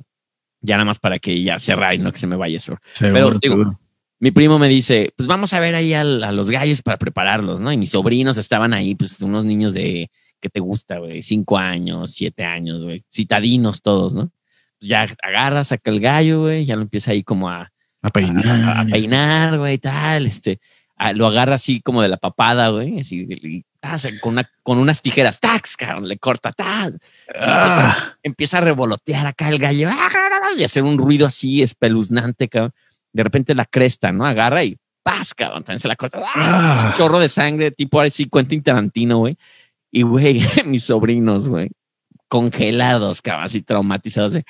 Ya 0.61 0.77
nada 0.77 0.85
más 0.85 1.01
para 1.01 1.19
que 1.19 1.43
ya 1.43 1.59
cerrar 1.59 1.95
y 1.95 1.99
no 1.99 2.13
que 2.13 2.19
se 2.19 2.29
me 2.29 2.37
vaya 2.37 2.59
eso. 2.59 2.79
Pero 3.01 3.33
digo. 3.43 3.77
Mi 4.19 4.31
primo 4.31 4.59
me 4.59 4.69
dice, 4.69 5.13
pues 5.17 5.27
vamos 5.27 5.53
a 5.53 5.61
ver 5.61 5.75
ahí 5.75 5.93
al- 5.95 6.25
a 6.25 6.33
los 6.33 6.51
gallos 6.51 6.83
para 6.83 6.97
prepararlos, 6.97 7.61
¿no? 7.61 7.73
Y 7.73 7.77
mis 7.77 7.91
sobrinos 7.91 8.39
estaban 8.39 8.73
ahí, 8.73 8.95
pues 8.95 9.21
unos 9.21 9.45
niños 9.45 9.75
de, 9.75 10.11
¿qué 10.41 10.49
te 10.49 10.61
gusta, 10.61 10.99
güey? 10.99 11.23
Cinco 11.23 11.59
años, 11.59 12.13
siete 12.13 12.45
años, 12.45 12.85
güey. 12.85 13.01
Citadinos 13.13 13.83
todos, 13.83 14.15
¿no? 14.15 14.31
Pues 14.79 14.89
ya 14.89 15.07
agarra, 15.23 15.65
saca 15.65 15.91
el 15.91 16.01
gallo, 16.01 16.41
güey, 16.43 16.65
ya 16.65 16.77
lo 16.77 16.83
empieza 16.83 17.11
ahí 17.11 17.23
como 17.23 17.49
a, 17.51 17.71
A 18.03 18.09
peinar. 18.11 18.47
a, 18.47 18.81
a 18.81 18.85
peinar, 18.87 19.59
güey, 19.59 19.79
tal, 19.79 20.27
este, 20.27 20.59
a- 20.97 21.13
lo 21.13 21.27
agarra 21.27 21.55
así 21.57 21.81
como 21.81 22.01
de 22.03 22.09
la 22.09 22.17
papada, 22.17 22.69
güey, 22.69 23.01
así, 23.01 23.27
y, 23.29 23.65
ah, 23.83 23.97
con, 24.21 24.33
una, 24.35 24.51
con 24.63 24.79
unas 24.79 25.01
tijeras, 25.03 25.41
tax, 25.41 25.77
cabrón, 25.77 26.09
le 26.09 26.17
corta, 26.19 26.53
tal, 26.53 26.99
Ah, 27.39 28.15
empieza 28.23 28.59
a 28.59 28.61
revolotear 28.63 29.27
acá 29.27 29.49
el 29.51 29.59
gallo 29.59 29.89
¡ah! 29.91 30.09
y 30.57 30.65
hacer 30.65 30.83
un 30.85 30.97
ruido 30.99 31.27
así 31.27 31.63
espeluznante, 31.63 32.49
cabrón. 32.49 32.73
De 33.17 33.23
repente 33.25 33.55
la 33.55 33.65
cresta, 33.65 34.13
¿no? 34.13 34.25
Agarra 34.27 34.63
y 34.65 34.77
¡paz, 35.03 35.35
cabrón! 35.35 35.65
También 35.65 35.81
se 35.81 35.89
la 35.89 35.97
corta. 35.97 36.21
¡ah! 36.23 36.33
Ah. 36.35 36.91
Un 36.93 36.99
chorro 36.99 37.19
de 37.19 37.29
sangre, 37.29 37.71
tipo 37.71 38.01
así, 38.01 38.27
Quentin 38.27 38.63
Tarantino, 38.63 39.19
güey. 39.19 39.37
Y, 39.91 40.03
güey, 40.03 40.41
mis 40.67 40.85
sobrinos, 40.85 41.49
güey, 41.49 41.71
congelados, 42.29 43.23
cabrón, 43.23 43.45
así 43.45 43.63
traumatizados 43.63 44.33
de 44.33 44.45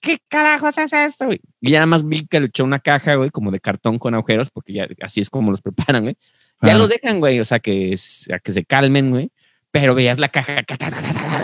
¿qué 0.00 0.18
carajos 0.28 0.78
es 0.78 0.92
esto, 0.92 1.26
güey? 1.26 1.40
Y 1.60 1.70
ya 1.70 1.78
nada 1.78 1.86
más 1.86 2.06
vi 2.06 2.26
que 2.26 2.38
le 2.40 2.46
echó 2.46 2.64
una 2.64 2.78
caja, 2.78 3.14
güey, 3.16 3.30
como 3.30 3.50
de 3.50 3.58
cartón 3.60 3.98
con 3.98 4.14
agujeros, 4.14 4.50
porque 4.50 4.72
ya 4.72 4.86
así 5.02 5.20
es 5.20 5.30
como 5.30 5.50
los 5.50 5.60
preparan, 5.62 6.02
güey. 6.04 6.16
Ya 6.62 6.72
Ah. 6.72 6.78
los 6.78 6.88
dejan, 6.88 7.18
güey, 7.18 7.40
o 7.40 7.44
sea, 7.44 7.58
que, 7.58 7.92
es- 7.92 8.28
a 8.32 8.38
que 8.38 8.52
se 8.52 8.64
calmen, 8.64 9.10
güey. 9.10 9.30
Pero 9.72 9.94
veías 9.94 10.18
la 10.18 10.28
caja 10.28 10.62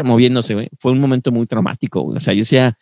moviéndose, 0.05 0.55
güey. 0.55 0.68
Fue 0.79 0.93
un 0.93 1.01
momento 1.01 1.33
muy 1.33 1.47
traumático, 1.47 2.01
güey. 2.03 2.16
O 2.16 2.20
sea, 2.20 2.33
yo 2.33 2.39
decía, 2.41 2.79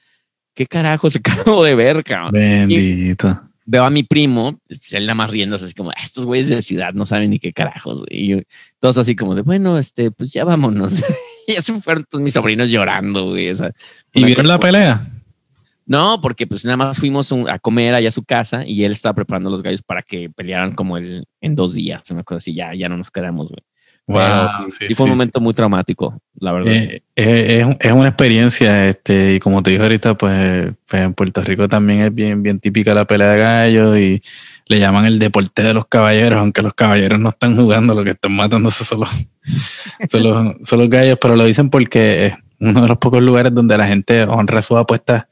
¿qué 0.54 0.66
carajos 0.66 1.16
acabo 1.16 1.64
de 1.64 1.74
ver, 1.74 2.04
cabrón? 2.04 2.30
bendito. 2.32 3.49
Veo 3.72 3.84
a 3.84 3.90
mi 3.90 4.02
primo, 4.02 4.58
pues, 4.66 4.92
él 4.94 5.04
nada 5.06 5.14
más 5.14 5.30
riéndose, 5.30 5.64
así 5.64 5.74
como, 5.74 5.90
"Ah, 5.90 6.02
estos 6.02 6.26
güeyes 6.26 6.48
de 6.48 6.60
ciudad 6.60 6.92
no 6.92 7.06
saben 7.06 7.30
ni 7.30 7.38
qué 7.38 7.52
carajos, 7.52 8.00
güey. 8.00 8.32
Y 8.32 8.42
todos 8.80 8.98
así 8.98 9.14
como 9.14 9.36
de, 9.36 9.42
bueno, 9.42 9.78
este, 9.78 10.10
pues 10.10 10.32
ya 10.32 10.44
vámonos. 10.44 10.98
y 11.46 11.52
ya 11.54 11.62
se 11.62 11.80
fueron 11.80 12.04
todos 12.10 12.20
mis 12.24 12.32
sobrinos 12.34 12.68
llorando, 12.68 13.26
güey. 13.28 13.48
o 13.48 13.54
sea, 13.54 13.70
¿Y 14.12 14.24
vieron 14.24 14.48
la 14.48 14.58
pelea? 14.58 15.00
no, 15.86 16.20
porque 16.20 16.48
pues 16.48 16.64
nada 16.64 16.76
más 16.76 16.98
fuimos 16.98 17.32
a 17.48 17.60
comer 17.60 17.94
allá 17.94 18.08
a 18.08 18.12
su 18.12 18.24
casa 18.24 18.64
y 18.66 18.82
él 18.84 18.90
estaba 18.92 19.14
preparando 19.14 19.50
los 19.50 19.62
gallos 19.62 19.82
para 19.82 20.02
que 20.02 20.30
pelearan 20.30 20.72
como 20.72 20.96
el, 20.96 21.26
en 21.40 21.54
dos 21.54 21.72
días, 21.72 22.02
una 22.10 22.24
cosa 22.24 22.38
así, 22.38 22.52
ya, 22.54 22.74
ya 22.74 22.88
no 22.88 22.96
nos 22.96 23.10
quedamos, 23.12 23.50
güey. 23.50 23.62
Wow, 24.06 24.70
sí, 24.70 24.86
sí 24.88 24.94
fue 24.94 25.04
un 25.04 25.10
momento 25.10 25.40
muy 25.40 25.54
traumático, 25.54 26.20
la 26.34 26.52
verdad. 26.52 26.72
Eh, 26.72 27.02
eh, 27.14 27.64
es, 27.64 27.76
es 27.78 27.92
una 27.92 28.08
experiencia, 28.08 28.88
este, 28.88 29.34
y 29.34 29.40
como 29.40 29.62
te 29.62 29.70
dije 29.70 29.82
ahorita, 29.82 30.18
pues, 30.18 30.72
pues 30.86 31.02
en 31.02 31.14
Puerto 31.14 31.42
Rico 31.42 31.68
también 31.68 32.00
es 32.00 32.12
bien, 32.12 32.42
bien 32.42 32.58
típica 32.58 32.92
la 32.92 33.04
pelea 33.04 33.30
de 33.30 33.38
gallos 33.38 33.98
y 33.98 34.20
le 34.66 34.78
llaman 34.80 35.06
el 35.06 35.20
deporte 35.20 35.62
de 35.62 35.74
los 35.74 35.86
caballeros, 35.86 36.40
aunque 36.40 36.62
los 36.62 36.74
caballeros 36.74 37.20
no 37.20 37.28
están 37.28 37.56
jugando, 37.56 37.94
lo 37.94 38.02
que 38.02 38.10
están 38.10 38.32
matándose 38.32 38.84
son 38.84 39.00
los, 39.00 39.10
son 40.08 40.22
los, 40.22 40.56
son 40.68 40.78
los 40.80 40.90
gallos, 40.90 41.18
pero 41.20 41.36
lo 41.36 41.44
dicen 41.44 41.70
porque 41.70 42.26
es 42.26 42.34
uno 42.58 42.82
de 42.82 42.88
los 42.88 42.98
pocos 42.98 43.22
lugares 43.22 43.54
donde 43.54 43.78
la 43.78 43.86
gente 43.86 44.24
honra 44.24 44.60
sus 44.60 44.76
apuestas, 44.76 45.26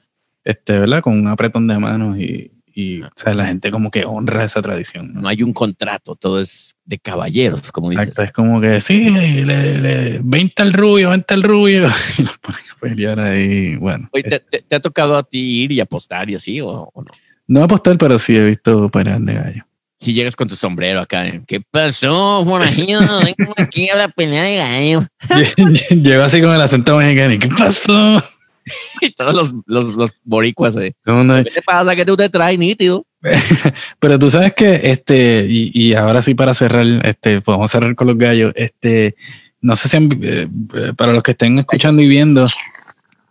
este, 0.45 0.79
¿verdad? 0.79 1.03
Con 1.03 1.19
un 1.19 1.27
apretón 1.27 1.67
de 1.67 1.79
manos 1.79 2.17
y, 2.17 2.53
y 2.81 3.03
o 3.03 3.09
sea, 3.17 3.35
la 3.35 3.45
gente 3.45 3.73
como 3.73 3.91
que 3.91 4.05
honra 4.05 4.45
esa 4.45 4.63
tradición. 4.63 5.13
¿no? 5.13 5.23
no 5.23 5.29
hay 5.29 5.43
un 5.43 5.53
contrato, 5.53 6.15
todo 6.15 6.39
es 6.39 6.77
de 6.85 7.01
caballeros, 7.01 7.73
como 7.73 7.91
dices. 7.91 8.07
Exacto, 8.07 8.23
es 8.23 8.31
como 8.33 8.61
que 8.61 8.81
sí, 8.81 9.11
le, 9.11 9.79
le, 9.81 10.21
20 10.23 10.63
al 10.63 10.73
rubio, 10.73 11.11
20 11.11 11.35
al 11.35 11.43
rubio, 11.43 11.89
y 12.19 12.23
los 12.23 12.39
ponen 12.39 12.61
a 12.71 12.81
pelear 12.81 13.19
ahí. 13.19 13.75
Bueno, 13.75 14.09
Oye, 14.13 14.23
¿te, 14.23 14.39
te- 14.39 14.63
te 14.63 14.77
ha 14.77 14.81
tocado 14.81 15.19
a 15.19 15.25
ti 15.25 15.63
ir 15.65 15.73
y 15.73 15.81
apostar 15.81 16.31
y 16.31 16.37
así 16.37 16.61
o, 16.61 16.69
o 16.69 17.03
no? 17.03 17.11
no 17.49 17.65
apostar, 17.65 17.99
pero 17.99 18.17
sí 18.21 18.37
he 18.37 18.47
visto 18.47 18.89
peleas 18.91 19.25
de 19.27 19.35
gallo. 19.35 19.67
Si 19.99 20.13
llegas 20.13 20.37
con 20.37 20.47
tu 20.47 20.55
sombrero 20.55 21.01
acá, 21.01 21.27
¿eh? 21.27 21.43
¿qué 21.49 21.61
pasó, 21.61 22.45
forajido? 22.47 23.01
Vengo 23.25 23.55
aquí 23.57 23.89
a 23.89 23.97
la 23.97 24.09
pelea 24.09 24.45
de 24.45 24.57
gallo. 24.57 25.07
Llego 25.91 26.23
así 26.23 26.41
con 26.41 26.55
el 26.55 26.61
acento 26.61 26.97
mexicano 26.97 27.35
¿qué 27.41 27.49
pasó? 27.49 28.23
Y 29.01 29.11
todos 29.13 29.35
los, 29.35 29.55
los, 29.67 29.95
los 29.95 30.11
boricuas, 30.25 30.77
eh. 30.77 30.95
No, 31.07 31.25
¿qué 31.45 31.51
te 31.51 31.63
pasa 31.63 31.95
que 31.97 32.05
tú 32.05 32.17
te 32.17 32.29
traes 32.29 32.59
nítido? 32.59 33.07
Pero 34.01 34.19
tú 34.19 34.31
sabes 34.31 34.53
que, 34.55 34.81
este, 34.85 35.47
y, 35.49 35.71
y 35.75 35.95
ahora 35.95 36.23
sí 36.23 36.35
para 36.35 36.55
cerrar, 36.55 36.87
este, 37.05 37.41
podemos 37.41 37.71
cerrar 37.71 37.95
con 37.95 38.07
los 38.09 38.17
gallos, 38.19 38.53
este, 38.57 39.17
no 39.61 39.75
sé 39.77 39.89
si 39.89 39.97
han- 39.97 40.11
eh, 40.23 40.49
eh, 40.75 40.93
para 40.97 41.13
los 41.13 41.23
que 41.23 41.33
estén 41.33 41.59
escuchando 41.59 42.01
y 42.03 42.09
viendo, 42.09 42.49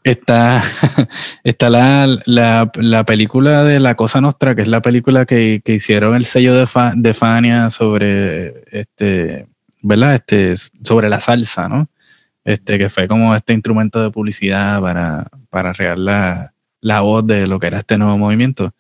está, 0.03 0.63
está 1.43 1.69
la, 1.69 2.17
la, 2.25 2.71
la 2.75 3.05
película 3.05 3.63
de 3.63 3.79
La 3.79 3.95
Cosa 3.95 4.21
Nostra, 4.21 4.55
que 4.55 4.61
es 4.63 4.67
la 4.67 4.81
película 4.81 5.25
que, 5.25 5.61
que 5.63 5.73
hicieron 5.75 6.15
el 6.15 6.25
sello 6.25 6.53
de, 6.55 6.67
Fa- 6.67 6.93
de 6.95 7.13
Fania 7.13 7.69
sobre, 7.69 8.63
este, 8.71 9.47
¿verdad? 9.81 10.15
Este, 10.15 10.53
sobre 10.83 11.09
la 11.09 11.19
salsa, 11.21 11.67
¿no? 11.69 11.89
Este, 12.47 12.77
que 12.79 12.89
fue 12.89 13.09
como 13.09 13.35
este 13.35 13.51
instrumento 13.51 14.01
de 14.01 14.09
publicidad 14.09 14.79
para, 14.79 15.27
para 15.49 15.73
regar 15.73 15.97
la, 15.97 16.53
la 16.79 17.01
voz 17.01 17.27
de 17.27 17.45
lo 17.45 17.59
que 17.59 17.67
era 17.67 17.79
este 17.79 17.97
nuevo 17.97 18.17
movimiento. 18.17 18.73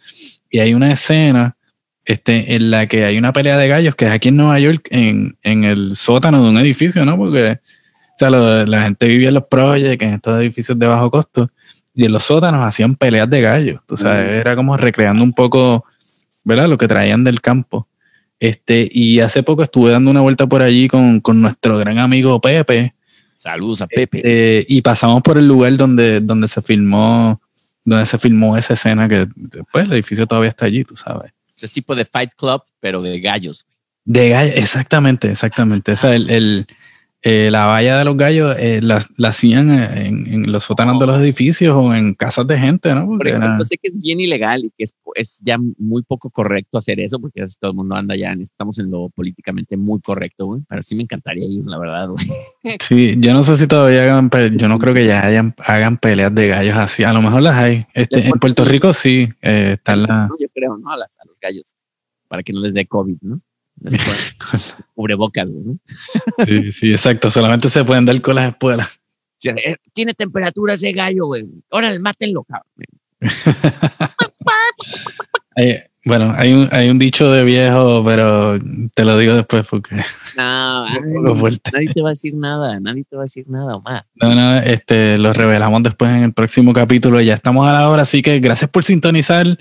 Y 0.49 0.59
hay 0.59 0.73
una 0.73 0.89
escena 0.93 1.57
este, 2.05 2.55
en 2.55 2.71
la 2.71 2.87
que 2.87 3.03
hay 3.03 3.17
una 3.17 3.33
pelea 3.33 3.57
de 3.57 3.67
gallos 3.67 3.93
que 3.95 4.05
es 4.05 4.11
aquí 4.11 4.29
en 4.29 4.37
Nueva 4.37 4.57
York, 4.57 4.87
en, 4.89 5.37
en 5.43 5.65
el 5.65 5.97
sótano 5.97 6.41
de 6.41 6.49
un 6.49 6.57
edificio, 6.57 7.03
¿no? 7.03 7.17
Porque 7.17 7.59
o 7.59 8.17
sea, 8.17 8.29
lo- 8.29 8.65
la 8.65 8.83
gente 8.83 9.05
vivía 9.05 9.27
en 9.27 9.33
los 9.33 9.43
projects, 9.47 10.01
en 10.01 10.13
estos 10.13 10.39
edificios 10.39 10.79
de 10.79 10.87
bajo 10.87 11.11
costo, 11.11 11.51
y 11.93 12.05
en 12.05 12.13
los 12.13 12.23
sótanos 12.23 12.63
hacían 12.63 12.95
peleas 12.95 13.29
de 13.29 13.41
gallos. 13.41 13.81
Tú 13.85 13.97
sabes, 13.97 14.29
era 14.29 14.55
como 14.55 14.77
recreando 14.77 15.23
un 15.25 15.33
poco, 15.33 15.83
¿verdad? 16.45 16.69
Lo 16.69 16.77
que 16.77 16.87
traían 16.87 17.25
del 17.25 17.41
campo. 17.41 17.89
Este, 18.39 18.87
y 18.89 19.19
hace 19.19 19.43
poco 19.43 19.61
estuve 19.61 19.91
dando 19.91 20.09
una 20.09 20.21
vuelta 20.21 20.47
por 20.47 20.61
allí 20.61 20.87
con, 20.87 21.19
con 21.19 21.41
nuestro 21.41 21.77
gran 21.79 21.99
amigo 21.99 22.39
Pepe. 22.39 22.93
Saludos 23.37 23.81
a 23.81 23.87
Pepe. 23.87 24.17
Este, 24.17 24.65
y 24.67 24.81
pasamos 24.81 25.21
por 25.21 25.37
el 25.37 25.47
lugar 25.47 25.77
donde, 25.77 26.21
donde 26.21 26.47
se 26.47 26.59
filmó, 26.63 27.39
donde 27.85 28.03
se 28.07 28.17
filmó 28.17 28.57
esa 28.57 28.73
escena 28.73 29.07
que 29.07 29.27
después 29.35 29.85
el 29.85 29.93
edificio 29.93 30.25
todavía 30.25 30.49
está 30.49 30.65
allí, 30.65 30.83
tú 30.83 30.97
sabes. 30.97 31.31
Es 31.55 31.71
tipo 31.71 31.95
de 31.95 32.03
Fight 32.03 32.31
Club, 32.35 32.63
pero 32.79 32.99
de 32.99 33.19
gallos. 33.19 33.67
De 34.05 34.29
gallo, 34.29 34.51
exactamente, 34.55 35.29
exactamente. 35.29 35.91
O 35.91 35.97
sea, 35.97 36.15
el, 36.15 36.31
el, 36.31 36.67
eh, 37.29 37.49
la 37.51 37.65
valla 37.65 37.97
de 37.99 38.05
los 38.05 38.15
gallos 38.15 38.55
eh, 38.57 38.79
la, 38.81 39.03
la 39.17 39.29
hacían 39.29 39.69
en, 39.69 40.27
en 40.31 40.51
los 40.51 40.63
sótanos 40.63 40.97
de 40.99 41.07
los 41.07 41.19
edificios 41.19 41.75
o 41.75 41.93
en 41.93 42.13
casas 42.13 42.47
de 42.47 42.57
gente, 42.57 42.93
¿no? 42.95 43.05
Por 43.05 43.17
Porque 43.17 43.29
ejemplo, 43.31 43.49
era- 43.49 43.57
yo 43.57 43.63
sé 43.65 43.77
que 43.77 43.89
es 43.89 43.99
bien 43.99 44.19
ilegal 44.21 44.63
y 44.65 44.69
que 44.69 44.83
es, 44.85 44.93
es 45.15 45.39
ya 45.43 45.57
muy 45.77 46.03
poco 46.03 46.29
correcto 46.29 46.77
hacer 46.77 46.99
eso, 46.99 47.19
porque 47.19 47.41
así 47.41 47.55
todo 47.59 47.71
el 47.71 47.77
mundo 47.77 47.95
anda 47.95 48.15
ya, 48.15 48.31
en- 48.31 48.41
estamos 48.41 48.79
en 48.79 48.89
lo 48.91 49.09
políticamente 49.09 49.75
muy 49.77 49.99
correcto, 49.99 50.45
güey. 50.45 50.61
Pero 50.69 50.81
sí 50.81 50.95
me 50.95 51.03
encantaría 51.03 51.45
ir, 51.45 51.65
la 51.65 51.77
verdad, 51.77 52.07
güey. 52.09 52.25
sí, 52.81 53.15
yo 53.19 53.33
no 53.33 53.43
sé 53.43 53.57
si 53.57 53.67
todavía 53.67 54.03
hagan, 54.03 54.29
yo 54.57 54.67
no 54.67 54.79
creo 54.79 54.93
que 54.93 55.05
ya 55.05 55.25
hayan, 55.25 55.53
hagan 55.65 55.97
peleas 55.97 56.33
de 56.33 56.47
gallos 56.47 56.75
así. 56.77 57.03
A 57.03 57.11
lo 57.13 57.21
mejor 57.21 57.41
las 57.41 57.55
hay. 57.55 57.85
Este, 57.93 58.25
en 58.25 58.31
Puerto 58.39 58.63
Rico 58.63 58.93
sí, 58.93 59.27
eh, 59.41 59.71
están 59.73 60.03
las. 60.03 60.29
No, 60.29 60.35
yo 60.39 60.47
creo, 60.53 60.77
¿no? 60.77 60.89
A, 60.91 60.97
las- 60.97 61.17
a 61.19 61.25
los 61.27 61.39
gallos, 61.39 61.73
para 62.27 62.41
que 62.43 62.53
no 62.53 62.61
les 62.61 62.73
dé 62.73 62.85
COVID, 62.85 63.17
¿no? 63.21 63.41
Ponen 63.81 63.99
cubrebocas, 64.95 65.51
¿no? 65.51 65.77
Sí, 66.45 66.71
sí, 66.71 66.91
exacto. 66.91 67.29
Solamente 67.31 67.69
se 67.69 67.83
pueden 67.85 68.05
dar 68.05 68.19
con 68.21 68.35
las 68.35 68.49
espuelas. 68.49 68.99
Eh, 69.43 69.75
Tiene 69.93 70.13
temperatura 70.13 70.73
ese 70.73 70.91
gallo, 70.91 71.27
güey. 71.27 71.45
Órale, 71.69 71.99
mátenlo, 71.99 72.43
cabrón. 72.43 72.65
Hay- 75.55 75.79
bueno, 76.05 76.33
hay 76.37 76.53
un, 76.53 76.69
hay 76.71 76.89
un 76.89 76.97
dicho 76.99 77.29
de 77.29 77.43
viejo, 77.43 78.01
pero 78.05 78.57
te 78.93 79.03
lo 79.03 79.17
digo 79.17 79.33
después 79.33 79.67
porque 79.69 79.97
No, 80.37 80.85
ay, 80.85 80.99
nadie 81.73 81.87
te 81.93 82.01
va 82.01 82.09
a 82.09 82.11
decir 82.11 82.33
nada, 82.33 82.79
nadie 82.79 83.03
te 83.03 83.17
va 83.17 83.23
a 83.23 83.25
decir 83.25 83.43
nada, 83.49 83.75
Omar. 83.75 84.05
No, 84.15 84.33
no, 84.33 84.57
este, 84.59 85.17
lo 85.17 85.33
revelamos 85.33 85.83
después 85.83 86.09
en 86.11 86.23
el 86.23 86.31
próximo 86.33 86.71
capítulo. 86.71 87.19
Ya 87.19 87.33
estamos 87.33 87.67
a 87.67 87.73
la 87.73 87.89
hora, 87.89 88.03
así 88.03 88.21
que 88.21 88.39
gracias 88.39 88.69
por 88.69 88.85
sintonizar. 88.85 89.57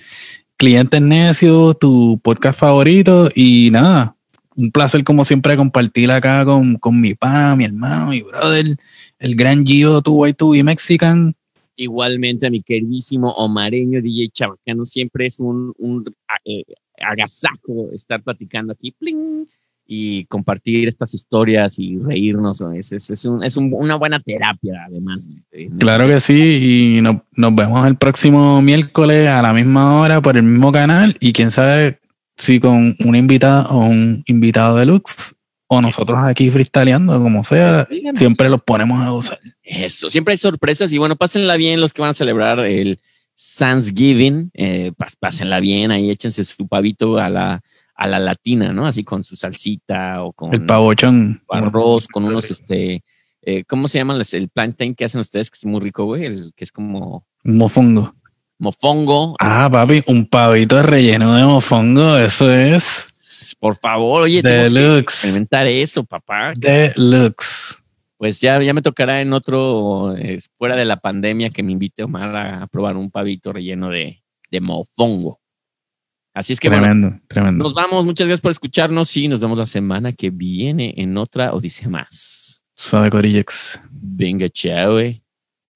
Clientes 0.59 1.03
Necios, 1.03 1.79
tu 1.79 2.19
podcast 2.23 2.59
favorito. 2.59 3.29
Y 3.35 3.69
nada, 3.71 4.17
un 4.57 4.71
placer 4.71 5.05
como 5.05 5.25
siempre 5.25 5.57
compartir 5.57 6.11
acá 6.11 6.45
con, 6.45 6.77
con 6.77 6.99
mi 6.99 7.15
pa, 7.15 7.55
mi 7.55 7.65
hermano, 7.65 8.09
mi 8.09 8.23
brother, 8.23 8.77
el 9.19 9.37
gran 9.37 9.67
Gio, 9.67 10.01
tu 10.01 10.15
white 10.15 10.37
to 10.37 10.51
be 10.51 10.63
Mexican. 10.63 11.35
Igualmente 11.77 12.47
a 12.47 12.51
mi 12.51 12.63
queridísimo 12.63 13.33
Omareño 13.33 14.01
DJ 14.01 14.31
Chabacano, 14.31 14.87
siempre 14.87 15.27
es 15.27 15.39
un, 15.41 15.75
un 15.77 16.05
eh, 16.47 16.65
estar 17.93 18.23
platicando 18.23 18.73
aquí. 18.73 18.93
¡Pling! 18.93 19.47
Y 19.87 20.25
compartir 20.27 20.89
estas 20.89 21.15
historias 21.15 21.79
y 21.79 21.99
reírnos. 21.99 22.61
Es, 22.75 22.93
es, 22.93 23.11
es, 23.11 23.25
un, 23.25 23.45
es 23.45 23.57
un, 23.57 23.73
una 23.73 23.95
buena 23.95 24.19
terapia, 24.19 24.87
además. 24.89 25.29
Claro 25.79 26.07
que 26.09 26.21
sí, 26.21 26.97
y 26.97 27.01
no, 27.01 27.25
nos 27.33 27.55
vemos 27.55 27.87
el 27.87 27.97
próximo 27.97 28.61
miércoles 28.61 29.29
a 29.29 29.41
la 29.43 29.53
misma 29.53 30.01
hora 30.01 30.21
por 30.21 30.37
el 30.37 30.43
mismo 30.43 30.73
canal 30.73 31.17
y 31.21 31.33
quién 31.33 31.51
sabe 31.51 32.01
si 32.37 32.61
con 32.61 32.97
una 33.05 33.19
invitada 33.19 33.67
o 33.67 33.87
un 33.87 34.23
invitado 34.27 34.77
deluxe 34.77 35.35
o 35.69 35.81
nosotros 35.81 36.19
aquí 36.23 36.51
freestyleando, 36.51 37.21
como 37.21 37.43
sea, 37.43 37.89
siempre 38.15 38.49
los 38.49 38.63
ponemos 38.63 39.01
a 39.01 39.13
usar. 39.13 39.41
Eso, 39.63 40.11
siempre 40.11 40.33
hay 40.33 40.39
sorpresas 40.39 40.93
y 40.93 40.99
bueno, 40.99 41.17
pásenla 41.17 41.57
bien 41.57 41.81
los 41.81 41.93
que 41.93 42.03
van 42.03 42.11
a 42.11 42.15
celebrar 42.15 42.61
el 42.61 43.01
Thanksgiving, 43.59 44.51
eh, 44.55 44.93
pásenla 45.19 45.61
bien, 45.61 45.91
ahí 45.91 46.11
échense 46.11 46.45
su 46.45 46.69
pavito 46.69 47.19
a 47.19 47.29
la, 47.29 47.63
a 47.97 48.07
la 48.07 48.19
latina, 48.19 48.73
¿no? 48.73 48.87
Así 48.87 49.05
con 49.05 49.25
su 49.25 49.37
salsita 49.37 50.23
o 50.23 50.33
con... 50.33 50.53
El 50.53 50.67
pavochón. 50.67 51.43
Arroz, 51.49 52.09
con 52.09 52.25
unos, 52.25 52.51
este, 52.51 53.03
eh, 53.43 53.65
¿cómo 53.67 53.89
se 53.89 53.99
llaman? 53.99 54.21
El 54.33 54.49
plantain 54.49 54.95
que 54.95 55.05
hacen 55.05 55.21
ustedes, 55.21 55.51
que 55.51 55.57
es 55.57 55.65
muy 55.65 55.81
rico, 55.81 56.05
güey, 56.05 56.25
el 56.25 56.53
que 56.55 56.65
es 56.65 56.73
como... 56.73 57.27
Mofongo. 57.45 58.15
Mofongo. 58.59 59.37
Ah, 59.39 59.69
papi, 59.71 60.03
un 60.07 60.27
pavito 60.27 60.83
relleno 60.83 61.35
de 61.35 61.45
mofongo, 61.45 62.17
eso 62.17 62.51
es 62.51 63.09
por 63.59 63.77
favor, 63.77 64.23
oye, 64.23 64.43
Deluxe. 64.43 65.15
experimentar 65.15 65.67
eso, 65.67 66.05
papá. 66.05 66.53
Deluxe. 66.57 67.77
Pues 68.17 68.41
ya, 68.41 68.61
ya 68.63 68.73
me 68.73 68.83
tocará 68.83 69.21
en 69.21 69.33
otro, 69.33 70.15
fuera 70.57 70.77
de 70.77 70.85
la 70.85 70.97
pandemia, 70.97 71.51
que 71.51 71.63
me 71.63 71.73
invite 71.73 72.05
Omar 72.05 72.35
a 72.35 72.67
probar 72.67 72.97
un 72.97 73.11
pavito 73.11 73.53
relleno 73.53 73.91
de, 73.91 74.23
de 74.51 74.61
mofongo. 74.61 75.41
Así 76.37 76.53
es 76.53 76.61
que 76.61 76.69
tremendo, 76.69 77.19
tremendo. 77.29 77.65
Nos 77.65 77.73
vamos, 77.73 78.05
muchas 78.05 78.27
gracias 78.27 78.43
por 78.43 78.53
escucharnos 78.53 79.17
y 79.17 79.27
nos 79.27 79.41
vemos 79.41 79.57
la 79.57 79.65
semana 79.65 80.13
que 80.13 80.29
viene 80.29 80.93
en 80.99 81.17
otra 81.17 81.55
Odisea 81.55 81.89
más. 81.89 82.63
Suave 82.77 83.09
Corillex. 83.09 83.81
Venga, 83.91 84.51
chao. 84.51 84.99
Eh. 84.99 85.23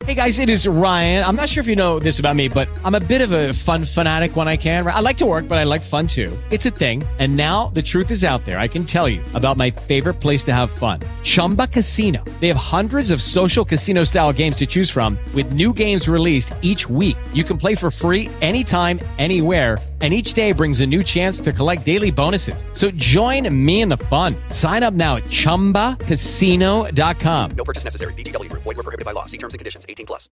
Hey 0.05 0.15
guys, 0.15 0.39
it 0.39 0.51
is 0.51 0.67
Ryan. 0.67 1.25
I'm 1.25 1.35
not 1.35 1.49
sure 1.49 1.63
if 1.63 1.67
you 1.67 1.77
know 1.77 1.99
this 1.99 2.19
about 2.19 2.37
me, 2.37 2.49
but 2.49 2.69
I'm 2.85 2.95
a 2.95 3.01
bit 3.01 3.23
of 3.23 3.33
a 3.33 3.55
fun 3.55 3.87
fanatic 3.87 4.37
when 4.37 4.49
I 4.49 4.59
can. 4.59 4.87
I 4.87 5.01
like 5.01 5.17
to 5.19 5.27
work, 5.27 5.49
but 5.49 5.57
I 5.57 5.65
like 5.65 5.81
fun 5.81 6.07
too. 6.07 6.31
It's 6.51 6.67
a 6.67 6.71
thing. 6.71 7.05
And 7.19 7.37
now 7.37 7.69
the 7.73 7.83
truth 7.83 8.11
is 8.11 8.23
out 8.23 8.45
there. 8.45 8.59
I 8.59 8.69
can 8.69 8.85
tell 8.85 9.09
you 9.09 9.23
about 9.33 9.57
my 9.57 9.71
favorite 9.71 10.21
place 10.21 10.45
to 10.45 10.53
have 10.53 10.71
fun 10.71 11.01
Chumba 11.23 11.69
Casino. 11.69 12.23
They 12.41 12.49
have 12.49 12.59
hundreds 12.59 13.11
of 13.11 13.23
social 13.23 13.65
casino 13.65 14.05
style 14.05 14.33
games 14.33 14.57
to 14.57 14.67
choose 14.67 14.91
from, 14.91 15.17
with 15.35 15.55
new 15.55 15.73
games 15.73 16.07
released 16.07 16.53
each 16.61 16.87
week. 16.87 17.17
You 17.33 17.45
can 17.45 17.57
play 17.57 17.75
for 17.75 17.91
free 17.91 18.29
anytime, 18.43 19.01
anywhere. 19.19 19.79
And 20.01 20.15
each 20.15 20.33
day 20.33 20.53
brings 20.53 20.81
a 20.81 20.87
new 20.87 21.03
chance 21.03 21.43
to 21.43 21.53
collect 21.53 21.85
daily 21.85 22.11
bonuses. 22.11 22.65
So 22.73 22.91
join 22.93 23.55
me 23.55 23.83
in 23.83 23.91
the 23.91 23.99
fun. 24.09 24.35
Sign 24.49 24.83
up 24.83 24.95
now 24.95 25.17
at 25.17 25.25
chumbacasino.com. 25.25 27.51
No 27.55 27.65
purchase 27.65 27.85
necessary. 27.85 28.15
VGW 28.15 28.49
Group. 28.49 28.63
Void 28.63 28.79
were 28.79 28.83
prohibited 28.83 29.05
by 29.05 29.13
law. 29.13 29.27
See 29.27 29.37
terms 29.37 29.53
and 29.53 29.59
conditions. 29.59 29.85
18 29.87 30.07
plus. 30.07 30.31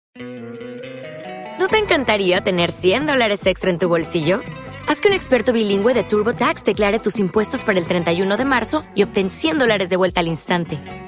¿No 1.58 1.68
te 1.68 1.78
encantaría 1.78 2.40
tener 2.40 2.70
100 2.70 3.06
dólares 3.06 3.44
extra 3.44 3.70
en 3.70 3.78
tu 3.78 3.88
bolsillo? 3.88 4.40
Haz 4.86 5.00
que 5.00 5.08
un 5.08 5.14
experto 5.14 5.52
bilingüe 5.52 5.92
de 5.92 6.04
TurboTax 6.04 6.64
declare 6.64 7.00
tus 7.00 7.18
impuestos 7.18 7.64
para 7.64 7.78
el 7.78 7.86
31 7.86 8.36
de 8.36 8.44
marzo 8.44 8.84
y 8.94 9.02
obtén 9.02 9.28
100 9.28 9.58
dólares 9.58 9.90
de 9.90 9.96
vuelta 9.96 10.20
al 10.20 10.28
instante. 10.28 10.78